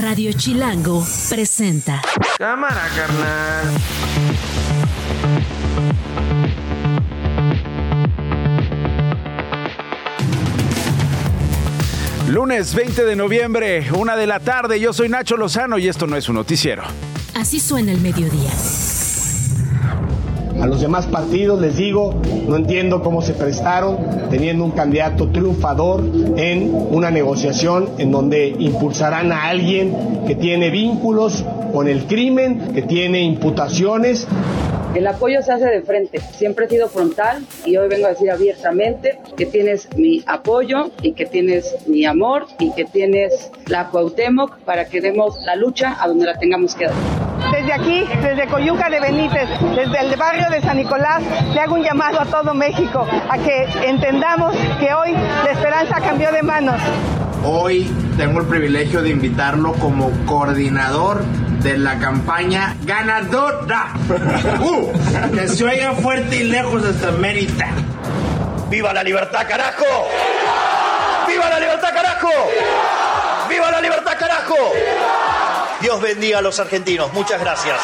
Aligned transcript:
Radio 0.00 0.32
Chilango 0.32 1.06
presenta. 1.28 2.00
Cámara, 2.38 2.88
carnal. 2.96 3.66
Lunes 12.28 12.74
20 12.74 13.04
de 13.04 13.14
noviembre, 13.14 13.90
una 13.92 14.16
de 14.16 14.26
la 14.26 14.40
tarde. 14.40 14.80
Yo 14.80 14.94
soy 14.94 15.10
Nacho 15.10 15.36
Lozano 15.36 15.76
y 15.76 15.88
esto 15.88 16.06
no 16.06 16.16
es 16.16 16.30
un 16.30 16.36
noticiero. 16.36 16.82
Así 17.34 17.60
suena 17.60 17.92
el 17.92 18.00
mediodía. 18.00 18.52
A 20.60 20.66
los 20.66 20.82
demás 20.82 21.06
partidos 21.06 21.58
les 21.58 21.76
digo, 21.76 22.14
no 22.46 22.56
entiendo 22.56 23.02
cómo 23.02 23.22
se 23.22 23.32
prestaron 23.32 23.96
teniendo 24.28 24.62
un 24.62 24.72
candidato 24.72 25.28
triunfador 25.28 26.04
en 26.36 26.70
una 26.90 27.10
negociación 27.10 27.88
en 27.96 28.10
donde 28.10 28.48
impulsarán 28.58 29.32
a 29.32 29.48
alguien 29.48 30.22
que 30.26 30.34
tiene 30.34 30.68
vínculos 30.68 31.44
con 31.72 31.88
el 31.88 32.04
crimen, 32.06 32.74
que 32.74 32.82
tiene 32.82 33.22
imputaciones. 33.22 34.28
El 34.94 35.06
apoyo 35.06 35.40
se 35.40 35.52
hace 35.52 35.66
de 35.66 35.80
frente, 35.80 36.18
siempre 36.18 36.66
he 36.66 36.68
sido 36.68 36.88
frontal 36.88 37.42
y 37.64 37.76
hoy 37.78 37.88
vengo 37.88 38.06
a 38.06 38.10
decir 38.10 38.30
abiertamente 38.30 39.18
que 39.36 39.46
tienes 39.46 39.88
mi 39.96 40.22
apoyo 40.26 40.90
y 41.00 41.12
que 41.12 41.24
tienes 41.24 41.76
mi 41.86 42.04
amor 42.04 42.46
y 42.58 42.72
que 42.72 42.84
tienes 42.84 43.50
la 43.66 43.88
Cuauhtémoc 43.88 44.58
para 44.60 44.86
que 44.86 45.00
demos 45.00 45.38
la 45.46 45.56
lucha 45.56 45.96
a 45.98 46.08
donde 46.08 46.26
la 46.26 46.38
tengamos 46.38 46.74
que 46.74 46.86
dar. 46.86 47.29
Desde 47.52 47.72
aquí, 47.72 48.04
desde 48.22 48.46
Coyuca 48.46 48.88
de 48.88 49.00
Benítez, 49.00 49.48
desde 49.74 49.98
el 50.00 50.16
barrio 50.16 50.48
de 50.50 50.60
San 50.60 50.76
Nicolás, 50.76 51.22
le 51.52 51.60
hago 51.60 51.74
un 51.74 51.82
llamado 51.82 52.20
a 52.20 52.24
todo 52.24 52.54
México 52.54 53.06
a 53.28 53.38
que 53.38 53.64
entendamos 53.86 54.54
que 54.78 54.92
hoy 54.94 55.12
la 55.12 55.50
esperanza 55.50 56.00
cambió 56.00 56.30
de 56.32 56.42
manos. 56.42 56.80
Hoy 57.44 57.90
tengo 58.16 58.40
el 58.40 58.46
privilegio 58.46 59.02
de 59.02 59.10
invitarlo 59.10 59.72
como 59.74 60.10
coordinador 60.26 61.24
de 61.62 61.78
la 61.78 61.98
campaña 61.98 62.76
ganadora. 62.84 63.94
Uh, 64.60 64.92
que 65.34 65.48
se 65.48 65.64
oiga 65.64 65.92
fuerte 65.92 66.36
y 66.36 66.44
lejos 66.44 66.84
hasta 66.84 67.10
Mérida. 67.12 67.68
¡Viva 68.68 68.92
la 68.92 69.02
libertad, 69.02 69.46
carajo! 69.48 69.84
¡Viva 71.26 71.48
la 71.48 71.58
libertad, 71.58 71.88
carajo! 71.94 72.28
¡Viva 73.48 73.70
la 73.70 73.80
libertad, 73.80 74.12
carajo! 74.18 74.54
Dios 75.80 76.00
bendiga 76.02 76.38
a 76.38 76.42
los 76.42 76.60
argentinos. 76.60 77.12
Muchas 77.14 77.40
gracias. 77.40 77.78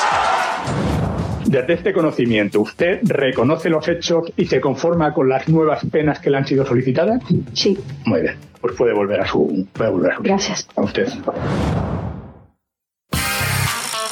Desde 1.46 1.74
este 1.74 1.92
conocimiento, 1.92 2.60
¿usted 2.60 3.00
reconoce 3.04 3.70
los 3.70 3.86
hechos 3.88 4.32
y 4.36 4.46
se 4.46 4.60
conforma 4.60 5.14
con 5.14 5.28
las 5.28 5.48
nuevas 5.48 5.84
penas 5.90 6.18
que 6.18 6.28
le 6.28 6.38
han 6.38 6.46
sido 6.46 6.66
solicitadas? 6.66 7.22
Sí. 7.54 7.78
Muy 8.04 8.20
bien. 8.20 8.36
Pues 8.60 8.74
puede 8.76 8.92
volver 8.92 9.20
a 9.20 9.26
su. 9.26 9.66
Puede 9.72 9.90
volver 9.90 10.12
a 10.12 10.16
su. 10.16 10.22
Gracias. 10.24 10.68
A 10.76 10.82
usted. 10.82 11.08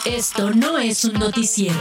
Esto 0.06 0.50
no 0.52 0.78
es 0.78 1.04
un 1.04 1.14
noticiero. 1.14 1.74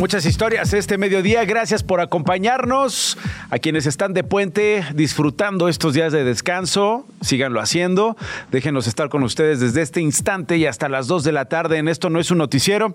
Muchas 0.00 0.24
historias 0.24 0.72
este 0.72 0.96
mediodía. 0.96 1.44
Gracias 1.44 1.82
por 1.82 2.00
acompañarnos. 2.00 3.18
A 3.50 3.58
quienes 3.58 3.84
están 3.84 4.14
de 4.14 4.24
puente 4.24 4.82
disfrutando 4.94 5.68
estos 5.68 5.92
días 5.92 6.10
de 6.10 6.24
descanso, 6.24 7.06
síganlo 7.20 7.60
haciendo. 7.60 8.16
Déjenos 8.50 8.86
estar 8.86 9.10
con 9.10 9.22
ustedes 9.24 9.60
desde 9.60 9.82
este 9.82 10.00
instante 10.00 10.56
y 10.56 10.64
hasta 10.64 10.88
las 10.88 11.06
2 11.06 11.22
de 11.22 11.32
la 11.32 11.44
tarde 11.44 11.76
en 11.76 11.86
Esto 11.86 12.08
No 12.08 12.18
es 12.18 12.30
un 12.30 12.38
Noticiero. 12.38 12.94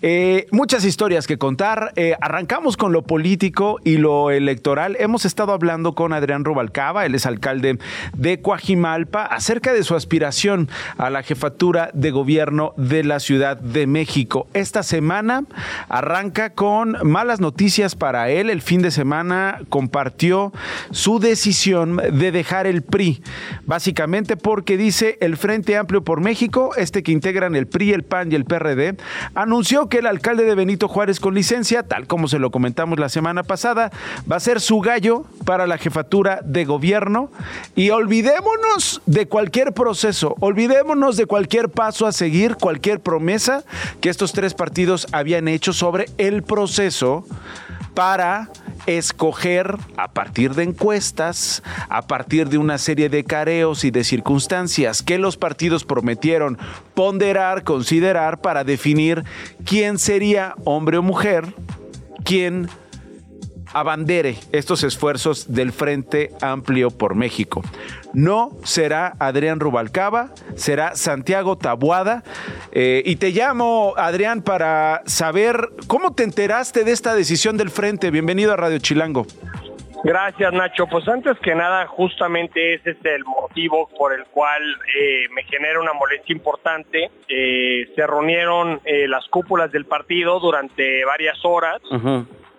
Eh, 0.00 0.46
muchas 0.52 0.84
historias 0.84 1.26
que 1.26 1.38
contar. 1.38 1.92
Eh, 1.96 2.14
arrancamos 2.20 2.76
con 2.76 2.92
lo 2.92 3.02
político 3.02 3.80
y 3.82 3.96
lo 3.96 4.30
electoral. 4.30 4.96
Hemos 5.00 5.24
estado 5.24 5.54
hablando 5.54 5.96
con 5.96 6.12
Adrián 6.12 6.44
Rubalcaba, 6.44 7.04
él 7.04 7.16
es 7.16 7.26
alcalde 7.26 7.80
de 8.12 8.40
Coajimalpa, 8.40 9.24
acerca 9.24 9.72
de 9.72 9.82
su 9.82 9.96
aspiración 9.96 10.70
a 10.98 11.10
la 11.10 11.24
jefatura 11.24 11.90
de 11.94 12.12
gobierno 12.12 12.74
de 12.76 13.02
la 13.02 13.18
Ciudad 13.18 13.56
de 13.56 13.88
México. 13.88 14.46
Esta 14.54 14.84
semana 14.84 15.42
arranca 15.88 16.43
con 16.50 16.96
malas 17.02 17.40
noticias 17.40 17.94
para 17.94 18.28
él. 18.28 18.50
El 18.50 18.62
fin 18.62 18.82
de 18.82 18.90
semana 18.90 19.60
compartió 19.68 20.52
su 20.90 21.18
decisión 21.18 21.96
de 21.96 22.32
dejar 22.32 22.66
el 22.66 22.82
PRI, 22.82 23.22
básicamente 23.64 24.36
porque 24.36 24.76
dice 24.76 25.16
el 25.20 25.36
Frente 25.36 25.76
Amplio 25.76 26.04
por 26.04 26.20
México, 26.20 26.72
este 26.76 27.02
que 27.02 27.12
integran 27.12 27.56
el 27.56 27.66
PRI, 27.66 27.92
el 27.92 28.02
PAN 28.02 28.30
y 28.32 28.34
el 28.34 28.44
PRD, 28.44 28.96
anunció 29.34 29.88
que 29.88 29.98
el 29.98 30.06
alcalde 30.06 30.44
de 30.44 30.54
Benito 30.54 30.88
Juárez 30.88 31.20
con 31.20 31.34
licencia, 31.34 31.82
tal 31.82 32.06
como 32.06 32.28
se 32.28 32.38
lo 32.38 32.50
comentamos 32.50 32.98
la 32.98 33.08
semana 33.08 33.42
pasada, 33.42 33.90
va 34.30 34.36
a 34.36 34.40
ser 34.40 34.60
su 34.60 34.80
gallo 34.80 35.24
para 35.44 35.66
la 35.66 35.78
jefatura 35.78 36.40
de 36.44 36.64
gobierno 36.64 37.30
y 37.74 37.90
olvidémonos 37.90 39.02
de 39.06 39.26
cualquier 39.26 39.72
proceso, 39.72 40.36
olvidémonos 40.40 41.16
de 41.16 41.26
cualquier 41.26 41.68
paso 41.70 42.06
a 42.06 42.12
seguir, 42.12 42.56
cualquier 42.56 43.00
promesa 43.00 43.64
que 44.00 44.08
estos 44.08 44.32
tres 44.32 44.54
partidos 44.54 45.06
habían 45.12 45.48
hecho 45.48 45.72
sobre 45.72 46.06
el 46.26 46.42
proceso 46.42 47.24
para 47.94 48.50
escoger 48.86 49.76
a 49.96 50.12
partir 50.12 50.54
de 50.54 50.64
encuestas, 50.64 51.62
a 51.88 52.02
partir 52.02 52.48
de 52.48 52.58
una 52.58 52.78
serie 52.78 53.08
de 53.08 53.24
careos 53.24 53.84
y 53.84 53.90
de 53.90 54.04
circunstancias 54.04 55.02
que 55.02 55.18
los 55.18 55.36
partidos 55.36 55.84
prometieron 55.84 56.58
ponderar, 56.94 57.62
considerar 57.62 58.40
para 58.40 58.64
definir 58.64 59.24
quién 59.64 59.98
sería 59.98 60.54
hombre 60.64 60.98
o 60.98 61.02
mujer, 61.02 61.54
quién 62.24 62.68
abandere 63.72 64.36
estos 64.52 64.84
esfuerzos 64.84 65.52
del 65.52 65.72
Frente 65.72 66.30
Amplio 66.40 66.90
por 66.90 67.14
México. 67.14 67.62
No 68.14 68.50
será 68.64 69.14
Adrián 69.18 69.60
Rubalcaba, 69.60 70.30
será 70.54 70.94
Santiago 70.94 71.58
Tabuada. 71.58 72.22
Eh, 72.72 73.02
y 73.04 73.16
te 73.16 73.30
llamo, 73.30 73.94
Adrián, 73.96 74.42
para 74.42 75.02
saber 75.06 75.70
cómo 75.86 76.14
te 76.14 76.22
enteraste 76.22 76.84
de 76.84 76.92
esta 76.92 77.14
decisión 77.14 77.56
del 77.56 77.70
Frente. 77.70 78.10
Bienvenido 78.10 78.52
a 78.52 78.56
Radio 78.56 78.78
Chilango. 78.78 79.26
Gracias, 80.04 80.52
Nacho. 80.52 80.86
Pues 80.86 81.08
antes 81.08 81.38
que 81.38 81.54
nada, 81.54 81.86
justamente 81.86 82.74
ese 82.74 82.90
es 82.90 83.04
el 83.04 83.24
motivo 83.24 83.88
por 83.96 84.12
el 84.12 84.26
cual 84.26 84.62
eh, 84.94 85.22
me 85.34 85.44
genera 85.44 85.80
una 85.80 85.94
molestia 85.94 86.34
importante. 86.34 87.10
Eh, 87.26 87.90
se 87.96 88.06
reunieron 88.06 88.82
eh, 88.84 89.08
las 89.08 89.26
cúpulas 89.28 89.72
del 89.72 89.86
partido 89.86 90.38
durante 90.40 91.06
varias 91.06 91.42
horas. 91.42 91.80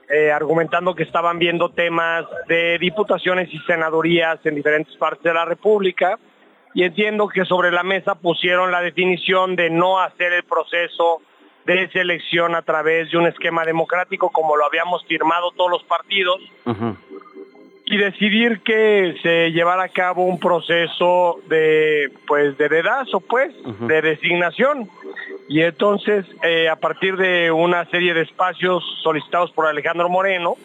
Eh, 0.08 0.32
argumentando 0.32 0.94
que 0.94 1.02
estaban 1.02 1.40
viendo 1.40 1.70
temas 1.70 2.26
de 2.48 2.78
diputaciones 2.78 3.52
y 3.52 3.58
senadurías 3.60 4.40
en 4.46 4.54
diferentes 4.54 4.96
partes 4.98 5.24
de 5.24 5.34
la 5.34 5.46
República 5.46 6.20
y 6.76 6.84
entiendo 6.84 7.28
que 7.28 7.44
sobre 7.44 7.72
la 7.72 7.82
mesa 7.82 8.14
pusieron 8.14 8.72
la 8.72 8.82
definición 8.82 9.56
de 9.56 9.72
no 9.72 10.00
hacer 10.00 10.32
el 10.34 10.44
proceso 10.44 11.24
de 11.66 11.90
selección 11.90 12.54
a 12.54 12.62
través 12.62 13.10
de 13.10 13.18
un 13.18 13.26
esquema 13.26 13.66
democrático 13.66 14.30
como 14.30 14.56
lo 14.56 14.66
habíamos 14.68 15.04
firmado 15.08 15.50
todos 15.58 15.72
los 15.72 15.84
partidos 15.86 16.40
y 17.86 17.98
decidir 17.98 18.62
que 18.62 19.16
se 19.24 19.52
llevara 19.54 19.86
a 19.86 19.90
cabo 19.90 20.26
un 20.26 20.40
proceso 20.40 21.40
de 21.48 22.12
pues 22.28 22.56
de 22.60 22.70
dedazo 22.70 23.22
pues 23.22 23.56
de 23.80 24.02
designación 24.04 24.88
y 25.48 25.62
entonces 25.62 26.26
eh, 26.44 26.70
a 26.70 26.76
partir 26.76 27.18
de 27.18 27.52
una 27.52 27.86
serie 27.86 28.14
de 28.14 28.22
espacios 28.22 28.84
solicitados 29.04 29.52
por 29.52 29.68
Alejandro 29.68 30.10
Moreno 30.10 30.56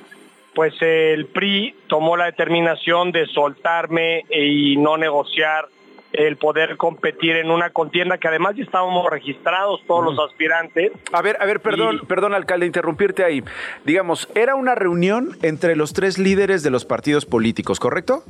pues 0.55 0.75
el 0.81 1.27
PRI 1.27 1.75
tomó 1.87 2.17
la 2.17 2.27
determinación 2.27 3.13
de 3.13 3.27
soltarme 3.27 4.25
y 4.31 4.77
no 4.77 4.97
negociar 4.97 5.67
el 6.13 6.37
poder 6.37 6.77
competir 6.77 7.37
en 7.37 7.51
una 7.51 7.71
contienda 7.71 8.19
que 8.19 8.29
además 8.29 8.57
ya 8.57 8.65
estábamos 8.65 9.09
registrados 9.09 9.81
todos 9.87 10.05
los 10.05 10.19
aspirantes. 10.19 10.93
A 11.13 11.23
ver, 11.23 11.37
a 11.41 11.47
ver, 11.47 11.61
perdón, 11.61 12.01
perdón, 12.09 12.35
alcalde, 12.35 12.67
interrumpirte 12.67 13.25
ahí. 13.25 13.45
Digamos, 13.85 14.29
era 14.35 14.57
una 14.57 14.75
reunión 14.75 15.37
entre 15.43 15.77
los 15.77 15.93
tres 15.93 16.19
líderes 16.19 16.63
de 16.63 16.71
los 16.71 16.85
partidos 16.85 17.27
políticos, 17.27 17.79
¿correcto? 17.79 18.25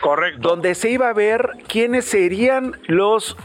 Correcto. 0.00 0.48
Donde 0.48 0.74
se 0.74 0.90
iba 0.90 1.08
a 1.08 1.12
ver 1.12 1.50
quiénes 1.68 2.04
serían 2.04 2.76
los 2.88 3.36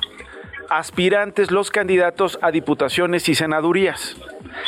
aspirantes, 0.69 1.51
los 1.51 1.71
candidatos 1.71 2.39
a 2.41 2.51
diputaciones 2.51 3.29
y 3.29 3.35
senadurías. 3.35 4.15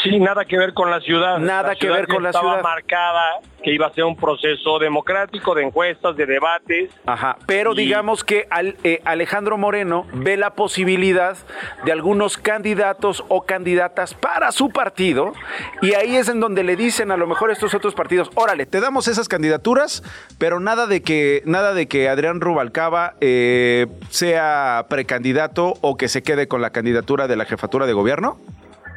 Sí, 0.04 0.20
nada 0.20 0.46
que 0.46 0.58
ver 0.58 0.74
con 0.74 0.90
la 0.90 1.00
ciudad. 1.02 1.38
Nada 1.40 1.70
La 1.70 1.76
que 1.76 1.90
ver 1.90 2.08
con 2.08 2.24
la 2.24 2.30
estaba 2.30 2.50
ciudad. 2.54 2.64
marcada 2.64 3.40
que 3.64 3.72
iba 3.72 3.86
a 3.86 3.94
ser 3.94 4.06
un 4.06 4.16
proceso 4.16 4.80
democrático 4.80 5.54
de 5.54 5.64
encuestas, 5.64 6.16
de 6.16 6.26
debates. 6.26 6.90
Ajá, 7.06 7.38
pero 7.46 7.74
Y- 7.74 7.76
digamos 7.78 8.24
que 8.24 8.48
al- 8.50 8.76
eh, 8.84 9.02
Alejandro 9.06 9.58
Moreno 9.60 10.08
ve 10.14 10.36
la 10.38 10.56
posibilidad 10.56 11.38
de 11.86 11.92
algunos 11.92 12.38
candidatos 12.40 13.24
o 13.28 13.44
candidatas 13.44 14.16
para 14.16 14.52
su 14.52 14.70
partido 14.70 15.34
y 15.82 15.94
ahí 15.94 16.16
es 16.16 16.28
en 16.30 16.40
donde 16.40 16.64
le 16.64 16.76
dicen 16.76 17.12
a 17.12 17.18
lo 17.18 17.28
mejor 17.28 17.52
estos 17.52 17.76
otros 17.76 17.94
partidos, 17.94 18.32
órale, 18.34 18.66
te 18.66 18.80
damos 18.82 19.08
esas 19.08 19.28
candidaturas, 19.28 20.02
pero 20.40 20.60
nada 20.60 20.88
de 20.88 21.04
que 21.04 21.44
nada 21.46 21.74
de 21.76 21.88
que 21.88 22.10
Adrián 22.10 22.42
Rubalcaba 22.42 23.14
eh, 23.22 23.86
sea 24.10 24.86
precandidato 24.90 25.76
o 25.82 25.98
que 25.98 26.08
se 26.08 26.24
quede 26.24 26.48
con 26.48 26.62
la 26.62 26.72
candidatura 26.72 27.28
de 27.28 27.36
la 27.36 27.46
jefatura 27.46 27.86
de 27.86 27.94
gobierno. 27.94 28.40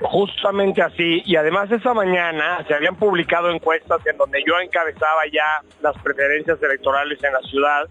Justamente 0.04 0.82
así, 0.82 1.22
y 1.24 1.36
además 1.36 1.70
esa 1.72 1.94
mañana 1.94 2.62
se 2.68 2.74
habían 2.74 2.94
publicado 2.94 3.50
encuestas 3.50 4.06
en 4.06 4.18
donde 4.18 4.42
yo 4.46 4.60
encabezaba 4.60 5.22
ya 5.32 5.62
las 5.82 5.96
preferencias 6.02 6.62
electorales 6.62 7.18
en 7.24 7.32
la 7.32 7.40
ciudad, 7.40 7.88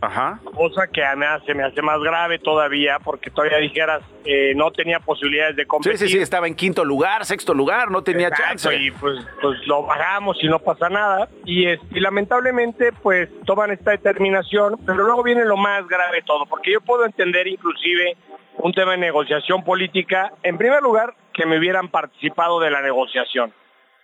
cosa 0.55 0.87
que 0.87 1.01
me 1.17 1.25
hace, 1.25 1.55
me 1.55 1.63
hace 1.63 1.81
más 1.81 1.99
grave 2.01 2.37
todavía, 2.37 2.99
porque 3.03 3.31
todavía 3.31 3.57
dijeras, 3.57 4.03
eh, 4.25 4.53
no 4.55 4.71
tenía 4.71 4.99
posibilidades 4.99 5.55
de 5.55 5.65
competir. 5.65 5.97
Sí, 5.97 6.07
sí, 6.07 6.13
sí, 6.13 6.19
estaba 6.19 6.47
en 6.47 6.53
quinto 6.53 6.85
lugar, 6.85 7.25
sexto 7.25 7.53
lugar, 7.53 7.89
no 7.89 8.03
tenía 8.03 8.27
Exacto, 8.27 8.69
chance. 8.69 8.75
Y 8.75 8.91
pues, 8.91 9.19
pues 9.41 9.57
lo 9.65 9.83
bajamos 9.83 10.37
y 10.43 10.47
no 10.47 10.59
pasa 10.59 10.89
nada. 10.89 11.27
Y, 11.45 11.65
es, 11.65 11.79
y 11.91 11.99
lamentablemente 11.99 12.91
pues 13.01 13.27
toman 13.45 13.71
esta 13.71 13.89
determinación, 13.89 14.79
pero 14.85 15.03
luego 15.03 15.23
viene 15.23 15.45
lo 15.45 15.57
más 15.57 15.87
grave 15.87 16.17
de 16.17 16.21
todo, 16.21 16.45
porque 16.45 16.73
yo 16.73 16.81
puedo 16.81 17.05
entender 17.05 17.47
inclusive 17.47 18.15
un 18.57 18.71
tema 18.71 18.91
de 18.91 18.97
negociación 18.99 19.63
política, 19.63 20.31
en 20.43 20.57
primer 20.57 20.81
lugar, 20.81 21.15
que 21.33 21.45
me 21.45 21.57
hubieran 21.57 21.89
participado 21.89 22.59
de 22.59 22.71
la 22.71 22.81
negociación. 22.81 23.53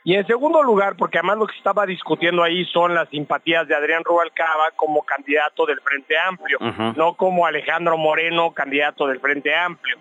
Y 0.03 0.15
en 0.15 0.25
segundo 0.25 0.63
lugar, 0.63 0.95
porque 0.95 1.17
además 1.17 1.37
lo 1.37 1.47
que 1.47 1.57
estaba 1.57 1.85
discutiendo 1.85 2.41
ahí 2.41 2.65
son 2.65 2.95
las 2.95 3.09
simpatías 3.09 3.67
de 3.67 3.75
Adrián 3.75 4.03
Rubalcaba 4.03 4.71
como 4.75 5.03
candidato 5.03 5.65
del 5.65 5.81
Frente 5.81 6.15
Amplio, 6.17 6.57
no 6.95 7.13
como 7.15 7.45
Alejandro 7.45 7.97
Moreno, 7.97 8.51
candidato 8.51 9.07
del 9.07 9.19
Frente 9.19 9.53
Amplio. 9.53 9.97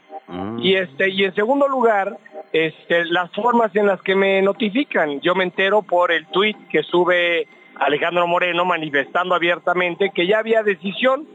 Y 0.59 0.77
este 0.77 1.11
y 1.11 1.25
en 1.25 1.35
segundo 1.35 1.67
lugar, 1.67 2.17
este 2.53 3.05
las 3.07 3.31
formas 3.33 3.75
en 3.75 3.87
las 3.87 4.01
que 4.03 4.15
me 4.15 4.41
notifican. 4.41 5.21
Yo 5.21 5.35
me 5.35 5.45
entero 5.45 5.83
por 5.83 6.13
el 6.13 6.27
tuit 6.29 6.57
que 6.69 6.85
sube 6.85 7.49
Alejandro 7.75 8.27
Moreno 8.29 8.65
manifestando 8.65 9.35
abiertamente 9.35 10.13
que 10.15 10.27
ya 10.27 10.39
había 10.39 10.63
decisión 10.63 11.27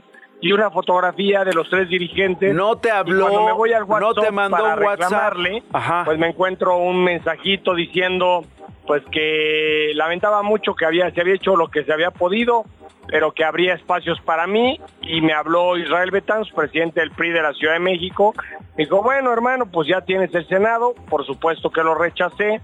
y 0.42 0.52
una 0.52 0.70
fotografía 0.70 1.44
de 1.46 1.54
los 1.54 1.70
tres 1.70 1.88
dirigentes. 1.88 2.54
No 2.54 2.78
te 2.78 2.92
habló, 2.92 3.28
Y 3.28 3.30
cuando 3.30 3.46
me 3.46 3.52
voy 3.54 3.74
al 3.74 3.88
no 3.88 3.88
WhatsApp 3.88 4.24
te 4.26 4.32
mandó 4.32 4.58
para 4.58 4.76
un 4.76 4.84
WhatsApp. 4.84 5.34
Ajá. 5.72 6.02
pues 6.06 6.20
me 6.20 6.28
encuentro 6.28 6.78
un 6.78 7.04
mensajito 7.04 7.74
diciendo 7.74 8.44
pues 8.86 9.02
que 9.12 9.92
lamentaba 9.96 10.44
mucho 10.44 10.76
que 10.76 10.86
había 10.86 11.10
se 11.12 11.22
había 11.22 11.36
hecho 11.36 11.56
lo 11.56 11.70
que 11.70 11.86
se 11.86 11.94
había 11.94 12.12
podido, 12.12 12.66
pero 13.08 13.32
que 13.32 13.46
habría 13.46 13.74
espacios 13.76 14.20
para 14.22 14.46
mí 14.46 14.80
y 15.02 15.22
me 15.22 15.32
habló 15.34 15.78
Israel 15.78 16.12
Betanz, 16.12 16.50
presidente 16.54 17.00
del 17.00 17.12
PRI 17.12 17.32
de 17.32 17.42
la 17.42 17.54
Ciudad 17.54 17.74
de 17.74 17.80
México. 17.80 18.34
Me 18.76 18.84
dijo, 18.84 19.02
"Bueno, 19.02 19.32
hermano, 19.32 19.68
pues 19.72 19.88
ya 19.88 20.02
tienes 20.02 20.36
el 20.36 20.46
Senado." 20.48 20.94
Por 21.10 21.26
supuesto 21.26 21.70
que 21.70 21.84
lo 21.84 21.96
rechacé. 21.96 22.60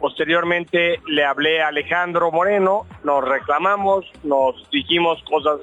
Posteriormente 0.00 1.00
le 1.06 1.24
hablé 1.24 1.62
a 1.62 1.68
Alejandro 1.68 2.32
Moreno, 2.32 2.86
nos 3.04 3.22
reclamamos, 3.22 4.06
nos 4.24 4.68
dijimos 4.70 5.22
cosas 5.24 5.60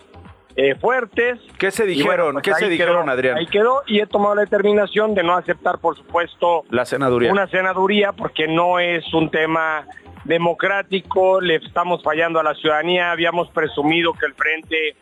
eh, 0.57 0.75
fuertes. 0.75 1.39
¿Qué 1.59 1.69
se 1.71 1.85
dijeron? 1.85 2.33
pues 2.33 2.43
¿Qué 2.43 2.53
se 2.55 2.67
dijeron, 2.67 3.03
quedó, 3.03 3.13
Adrián? 3.13 3.37
Ahí 3.37 3.45
quedó 3.45 3.83
y 3.85 3.99
he 3.99 4.07
tomado 4.07 4.33
la 4.35 4.41
determinación 4.41 5.13
de 5.13 5.23
no 5.23 5.37
aceptar, 5.37 5.77
por 5.79 5.95
supuesto, 5.95 6.65
La 6.71 6.83
senaduría. 6.83 7.31
una 7.31 7.47
senaduría 7.47 8.11
porque 8.11 8.47
no 8.47 8.79
es 8.79 9.13
un 9.13 9.29
tema 9.29 9.85
democrático, 10.25 11.39
le 11.39 11.55
estamos 11.55 12.03
fallando 12.03 12.39
a 12.39 12.43
la 12.43 12.55
ciudadanía, 12.55 13.11
habíamos 13.11 13.49
presumido 13.51 14.13
que 14.13 14.25
el 14.25 14.33
frente 14.33 14.95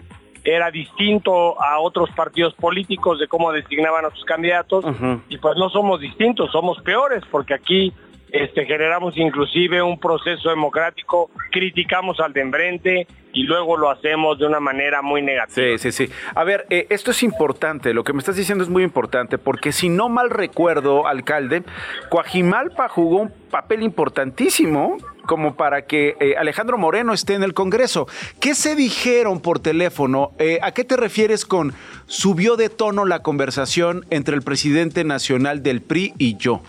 era 0.43 0.69
distinto 0.69 1.59
a 1.59 1.79
otros 1.79 2.09
partidos 2.11 2.53
políticos 2.53 3.19
de 3.19 3.27
cómo 3.27 3.51
designaban 3.51 4.05
a 4.05 4.11
sus 4.11 4.23
candidatos 4.25 4.85
y 5.29 5.37
pues 5.37 5.57
no 5.57 5.69
somos 5.69 5.99
distintos, 5.99 6.51
somos 6.51 6.79
peores 6.83 7.23
porque 7.31 7.55
aquí 7.55 7.93
este, 8.29 8.65
generamos 8.65 9.17
inclusive 9.17 9.81
un 9.81 9.99
proceso 9.99 10.49
democrático, 10.49 11.31
criticamos 11.51 12.19
al 12.19 12.33
de 12.33 12.41
enfrente 12.41 13.07
y 13.35 13.43
luego 13.43 13.77
lo 13.77 13.91
hacemos 13.91 14.39
de 14.39 14.47
una 14.47 14.59
manera 14.59 15.01
muy 15.01 15.21
negativa. 15.21 15.77
Sí, 15.77 15.77
sí, 15.77 15.91
sí. 15.91 16.11
A 16.33 16.43
ver, 16.43 16.65
eh, 16.69 16.87
esto 16.89 17.11
es 17.11 17.21
importante, 17.21 17.93
lo 17.93 18.03
que 18.03 18.13
me 18.13 18.19
estás 18.19 18.37
diciendo 18.37 18.63
es 18.63 18.69
muy 18.69 18.81
importante, 18.81 19.37
porque 19.37 19.71
si 19.71 19.89
no 19.89 20.09
mal 20.09 20.29
recuerdo, 20.29 21.05
alcalde, 21.05 21.63
Coajimalpa 22.09 22.87
jugó 22.87 23.17
un 23.17 23.33
papel 23.51 23.83
importantísimo 23.83 24.97
como 25.25 25.55
para 25.55 25.85
que 25.85 26.15
eh, 26.19 26.35
Alejandro 26.37 26.77
Moreno 26.77 27.13
esté 27.13 27.33
en 27.33 27.43
el 27.43 27.53
Congreso. 27.53 28.07
¿Qué 28.39 28.55
se 28.55 28.75
dijeron 28.75 29.41
por 29.41 29.59
teléfono? 29.59 30.31
Eh, 30.39 30.59
¿A 30.61 30.71
qué 30.71 30.83
te 30.83 30.95
refieres 30.95 31.45
con 31.45 31.73
subió 32.05 32.55
de 32.55 32.69
tono 32.69 33.05
la 33.05 33.21
conversación 33.21 34.05
entre 34.11 34.35
el 34.35 34.43
presidente 34.43 35.03
nacional 35.03 35.61
del 35.61 35.81
PRI 35.81 36.13
y 36.17 36.37
yo? 36.37 36.61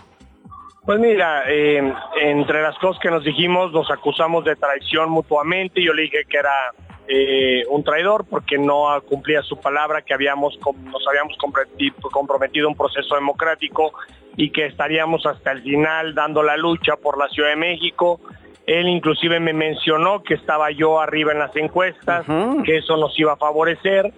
Pues 0.87 1.01
mira, 1.01 1.43
eh, 1.49 1.93
entre 2.23 2.63
las 2.63 2.79
cosas 2.79 3.03
que 3.03 3.11
nos 3.11 3.25
dijimos, 3.25 3.73
nos 3.73 3.91
acusamos 3.91 4.45
de 4.45 4.55
traición 4.55 5.11
mutuamente. 5.11 5.83
Yo 5.83 5.93
le 5.93 6.03
dije 6.03 6.25
que 6.29 6.39
era 6.39 6.73
eh, 7.09 7.65
un 7.69 7.83
traidor 7.83 8.25
porque 8.31 8.57
no 8.57 8.87
cumplía 9.09 9.43
su 9.43 9.61
palabra, 9.61 10.03
que 10.03 10.15
habíamos 10.15 10.57
nos 10.85 11.07
habíamos 11.09 11.37
comprometi- 11.39 11.93
comprometido 12.13 12.69
un 12.69 12.77
proceso 12.77 13.17
democrático 13.17 13.93
y 14.37 14.51
que 14.51 14.67
estaríamos 14.67 15.27
hasta 15.27 15.51
el 15.51 15.63
final 15.63 16.15
dando 16.15 16.45
la 16.45 16.57
lucha 16.57 16.95
por 16.97 17.19
la 17.19 17.29
Ciudad 17.31 17.49
de 17.49 17.57
México. 17.57 18.21
Él 18.65 18.89
inclusive 18.89 19.41
me 19.41 19.53
mencionó 19.53 20.23
que 20.23 20.35
estaba 20.35 20.71
yo 20.71 21.01
arriba 21.01 21.33
en 21.33 21.41
las 21.41 21.55
encuestas, 21.57 22.25
que 22.65 22.77
eso 22.77 22.97
nos 22.97 23.19
iba 23.19 23.33
a 23.33 23.37
favorecer 23.37 24.13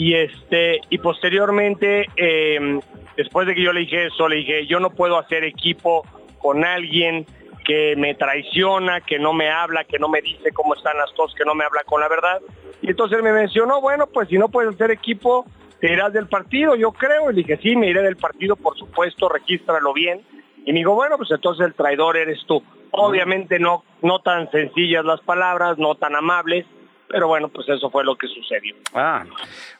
y 0.00 0.14
este 0.14 0.80
y 0.88 0.96
posteriormente 0.96 2.06
eh, 2.16 2.80
después 3.18 3.46
de 3.46 3.54
que 3.54 3.62
yo 3.62 3.70
le 3.70 3.80
dije 3.80 4.06
eso 4.06 4.30
le 4.30 4.36
dije 4.36 4.66
yo 4.66 4.80
no 4.80 4.88
puedo 4.88 5.18
hacer 5.18 5.44
equipo 5.44 6.06
con 6.38 6.64
alguien 6.64 7.26
que 7.66 7.94
me 7.96 8.14
traiciona 8.14 9.02
que 9.02 9.18
no 9.18 9.34
me 9.34 9.50
habla 9.50 9.84
que 9.84 9.98
no 9.98 10.08
me 10.08 10.22
dice 10.22 10.52
cómo 10.52 10.74
están 10.74 10.96
las 10.96 11.12
cosas 11.12 11.36
que 11.36 11.44
no 11.44 11.54
me 11.54 11.64
habla 11.66 11.82
con 11.84 12.00
la 12.00 12.08
verdad. 12.08 12.40
Y 12.80 12.88
entonces 12.88 13.22
me 13.22 13.30
mencionó 13.30 13.82
bueno 13.82 14.06
pues 14.06 14.30
si 14.30 14.38
no 14.38 14.48
puedes 14.48 14.74
hacer 14.74 14.90
equipo 14.90 15.44
te 15.82 15.92
irás 15.92 16.14
del 16.14 16.28
partido 16.28 16.76
yo 16.76 16.92
creo 16.92 17.30
y 17.30 17.34
le 17.34 17.42
dije 17.42 17.58
sí 17.62 17.76
me 17.76 17.90
iré 17.90 18.00
del 18.00 18.16
partido 18.16 18.56
por 18.56 18.78
supuesto 18.78 19.28
regístralo 19.28 19.92
bien 19.92 20.22
y 20.64 20.72
me 20.72 20.78
dijo 20.78 20.94
bueno 20.94 21.18
pues 21.18 21.30
entonces 21.30 21.66
el 21.66 21.74
traidor 21.74 22.16
eres 22.16 22.38
tú 22.46 22.62
obviamente 22.92 23.58
no 23.58 23.84
no 24.00 24.20
tan 24.20 24.50
sencillas 24.50 25.04
las 25.04 25.20
palabras 25.20 25.76
no 25.76 25.94
tan 25.94 26.16
amables 26.16 26.64
pero 27.10 27.26
bueno, 27.26 27.48
pues 27.48 27.68
eso 27.68 27.90
fue 27.90 28.04
lo 28.04 28.16
que 28.16 28.28
sucedió. 28.28 28.76
Ah, 28.94 29.24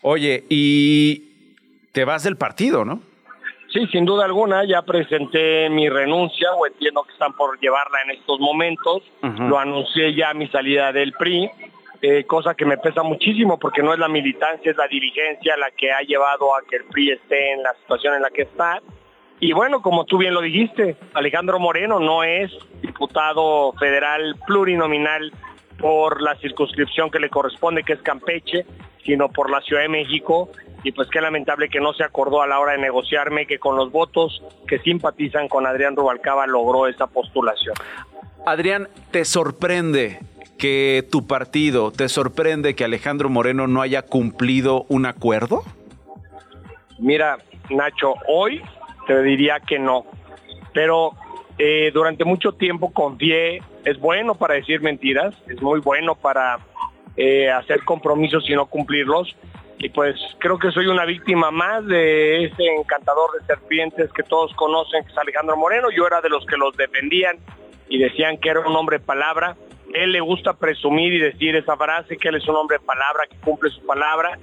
oye, 0.03 0.45
y 0.49 1.23
te 1.93 2.05
vas 2.05 2.25
del 2.25 2.37
partido, 2.37 2.85
¿no? 2.85 3.01
Sí, 3.73 3.87
sin 3.93 4.05
duda 4.05 4.25
alguna, 4.25 4.65
ya 4.65 4.83
presenté 4.83 5.71
mi 5.71 5.89
renuncia 5.89 6.53
o 6.55 6.67
entiendo 6.67 7.05
que 7.05 7.13
están 7.13 7.33
por 7.35 7.59
llevarla 7.61 7.99
en 8.05 8.11
estos 8.19 8.41
momentos. 8.41 9.05
Lo 9.23 9.59
anuncié 9.61 10.13
ya 10.13 10.35
mi 10.35 10.49
salida 10.49 10.93
del 10.93 11.13
PRI, 11.13 11.49
eh, 12.03 12.25
cosa 12.25 12.55
que 12.55 12.65
me 12.65 12.79
pesa 12.79 13.05
muchísimo 13.05 13.61
porque 13.61 13.81
no 13.81 13.93
es 13.93 14.01
la 14.01 14.09
militancia, 14.09 14.73
es 14.73 14.77
la 14.77 14.89
dirigencia 14.89 15.57
la 15.57 15.71
que 15.71 15.93
ha 15.93 16.01
llevado 16.01 16.53
a 16.57 16.63
que 16.69 16.77
el 16.77 16.85
PRI 16.85 17.13
esté 17.13 17.53
en 17.53 17.63
la 17.63 17.73
situación 17.75 18.15
en 18.15 18.23
la 18.23 18.31
que 18.31 18.43
está. 18.43 18.83
Y 19.39 19.53
bueno, 19.53 19.81
como 19.83 20.05
tú 20.05 20.19
bien 20.19 20.35
lo 20.35 20.41
dijiste, 20.41 20.97
Alejandro 21.15 21.61
Moreno 21.61 22.01
no 22.01 22.25
es 22.25 22.51
diputado 22.83 23.73
federal 23.75 24.35
plurinominal 24.49 25.33
por 25.81 26.21
la 26.23 26.37
circunscripción 26.37 27.11
que 27.11 27.19
le 27.19 27.29
corresponde, 27.31 27.83
que 27.83 27.95
es 27.95 28.03
Campeche, 28.03 28.67
sino 29.05 29.29
por 29.29 29.51
la 29.51 29.61
Ciudad 29.63 29.83
de 29.83 29.89
México. 29.89 30.51
Y 30.83 30.93
pues 30.93 31.09
qué 31.11 31.21
lamentable 31.21 31.69
que 31.69 31.81
no 31.81 31.93
se 31.93 32.05
acordó 32.05 32.43
a 32.43 32.47
la 32.47 32.59
hora 32.59 32.73
de 32.73 32.79
negociarme 32.79 33.47
que 33.47 33.59
con 33.59 33.77
los 33.77 33.91
votos 33.91 34.43
que 34.67 34.79
simpatizan 34.79 35.49
con 35.49 35.67
Adrián 35.67 35.97
Rubalcaba 35.97 36.47
logró 36.47 36.87
esa 36.87 37.07
postulación. 37.07 37.75
Adrián, 38.47 38.89
¿te 39.11 39.25
sorprende 39.25 40.21
que 40.59 41.07
tu 41.11 41.27
partido, 41.27 41.91
te 41.91 42.09
sorprende 42.09 42.75
que 42.75 42.85
Alejandro 42.85 43.29
Moreno 43.29 43.67
no 43.67 43.83
haya 43.83 44.03
cumplido 44.03 44.85
un 44.89 45.07
acuerdo? 45.07 45.63
Mira, 46.99 47.39
Nacho, 47.71 48.15
hoy 48.29 48.63
te 49.07 49.23
diría 49.23 49.61
que 49.61 49.79
no, 49.79 50.05
pero 50.73 51.13
eh, 51.59 51.91
durante 51.93 52.25
mucho 52.25 52.53
tiempo 52.53 52.93
confié, 52.93 53.63
es 53.85 53.99
bueno 53.99 54.35
para 54.35 54.55
decir 54.55 54.81
mentiras, 54.81 55.35
es 55.49 55.61
muy 55.63 55.81
bueno 55.81 56.15
para 56.15 56.59
eh, 57.17 57.51
hacer 57.51 57.85
compromisos 57.85 58.49
y 58.49 58.55
no 58.55 58.67
cumplirlos, 58.67 59.37
y 59.79 59.89
pues 59.89 60.17
creo 60.39 60.59
que 60.59 60.71
soy 60.71 60.87
una 60.87 61.05
víctima 61.05 61.51
más 61.51 61.87
de 61.87 62.45
ese 62.45 62.65
encantador 62.79 63.31
de 63.39 63.47
serpientes 63.47 64.13
que 64.13 64.23
todos 64.23 64.53
conocen, 64.55 65.05
que 65.05 65.13
es 65.13 65.19
Alejandro 65.19 65.57
Moreno, 65.57 65.89
yo 65.91 66.07
era 66.07 66.21
de 66.21 66.29
los 66.29 66.45
que 66.47 66.57
los 66.57 66.77
defendían 66.77 67.39
y 67.89 67.99
decían 67.99 68.39
que 68.39 68.51
era 68.51 68.61
un 68.61 68.77
hombre 68.77 68.99
de 68.99 69.05
palabra, 69.05 69.57
él 69.95 70.13
le 70.13 70.21
gusta 70.21 70.53
presumir 70.53 71.13
y 71.15 71.19
decir 71.19 71.57
esa 71.57 71.77
frase, 71.77 72.17
que 72.17 72.29
él 72.29 72.37
es 72.37 72.47
un 72.47 72.57
hombre 72.57 72.79
de 72.79 72.85
palabra, 72.85 73.25
que 73.29 73.37
cumple 73.39 73.71
su 73.71 73.85
palabra, 73.85 74.39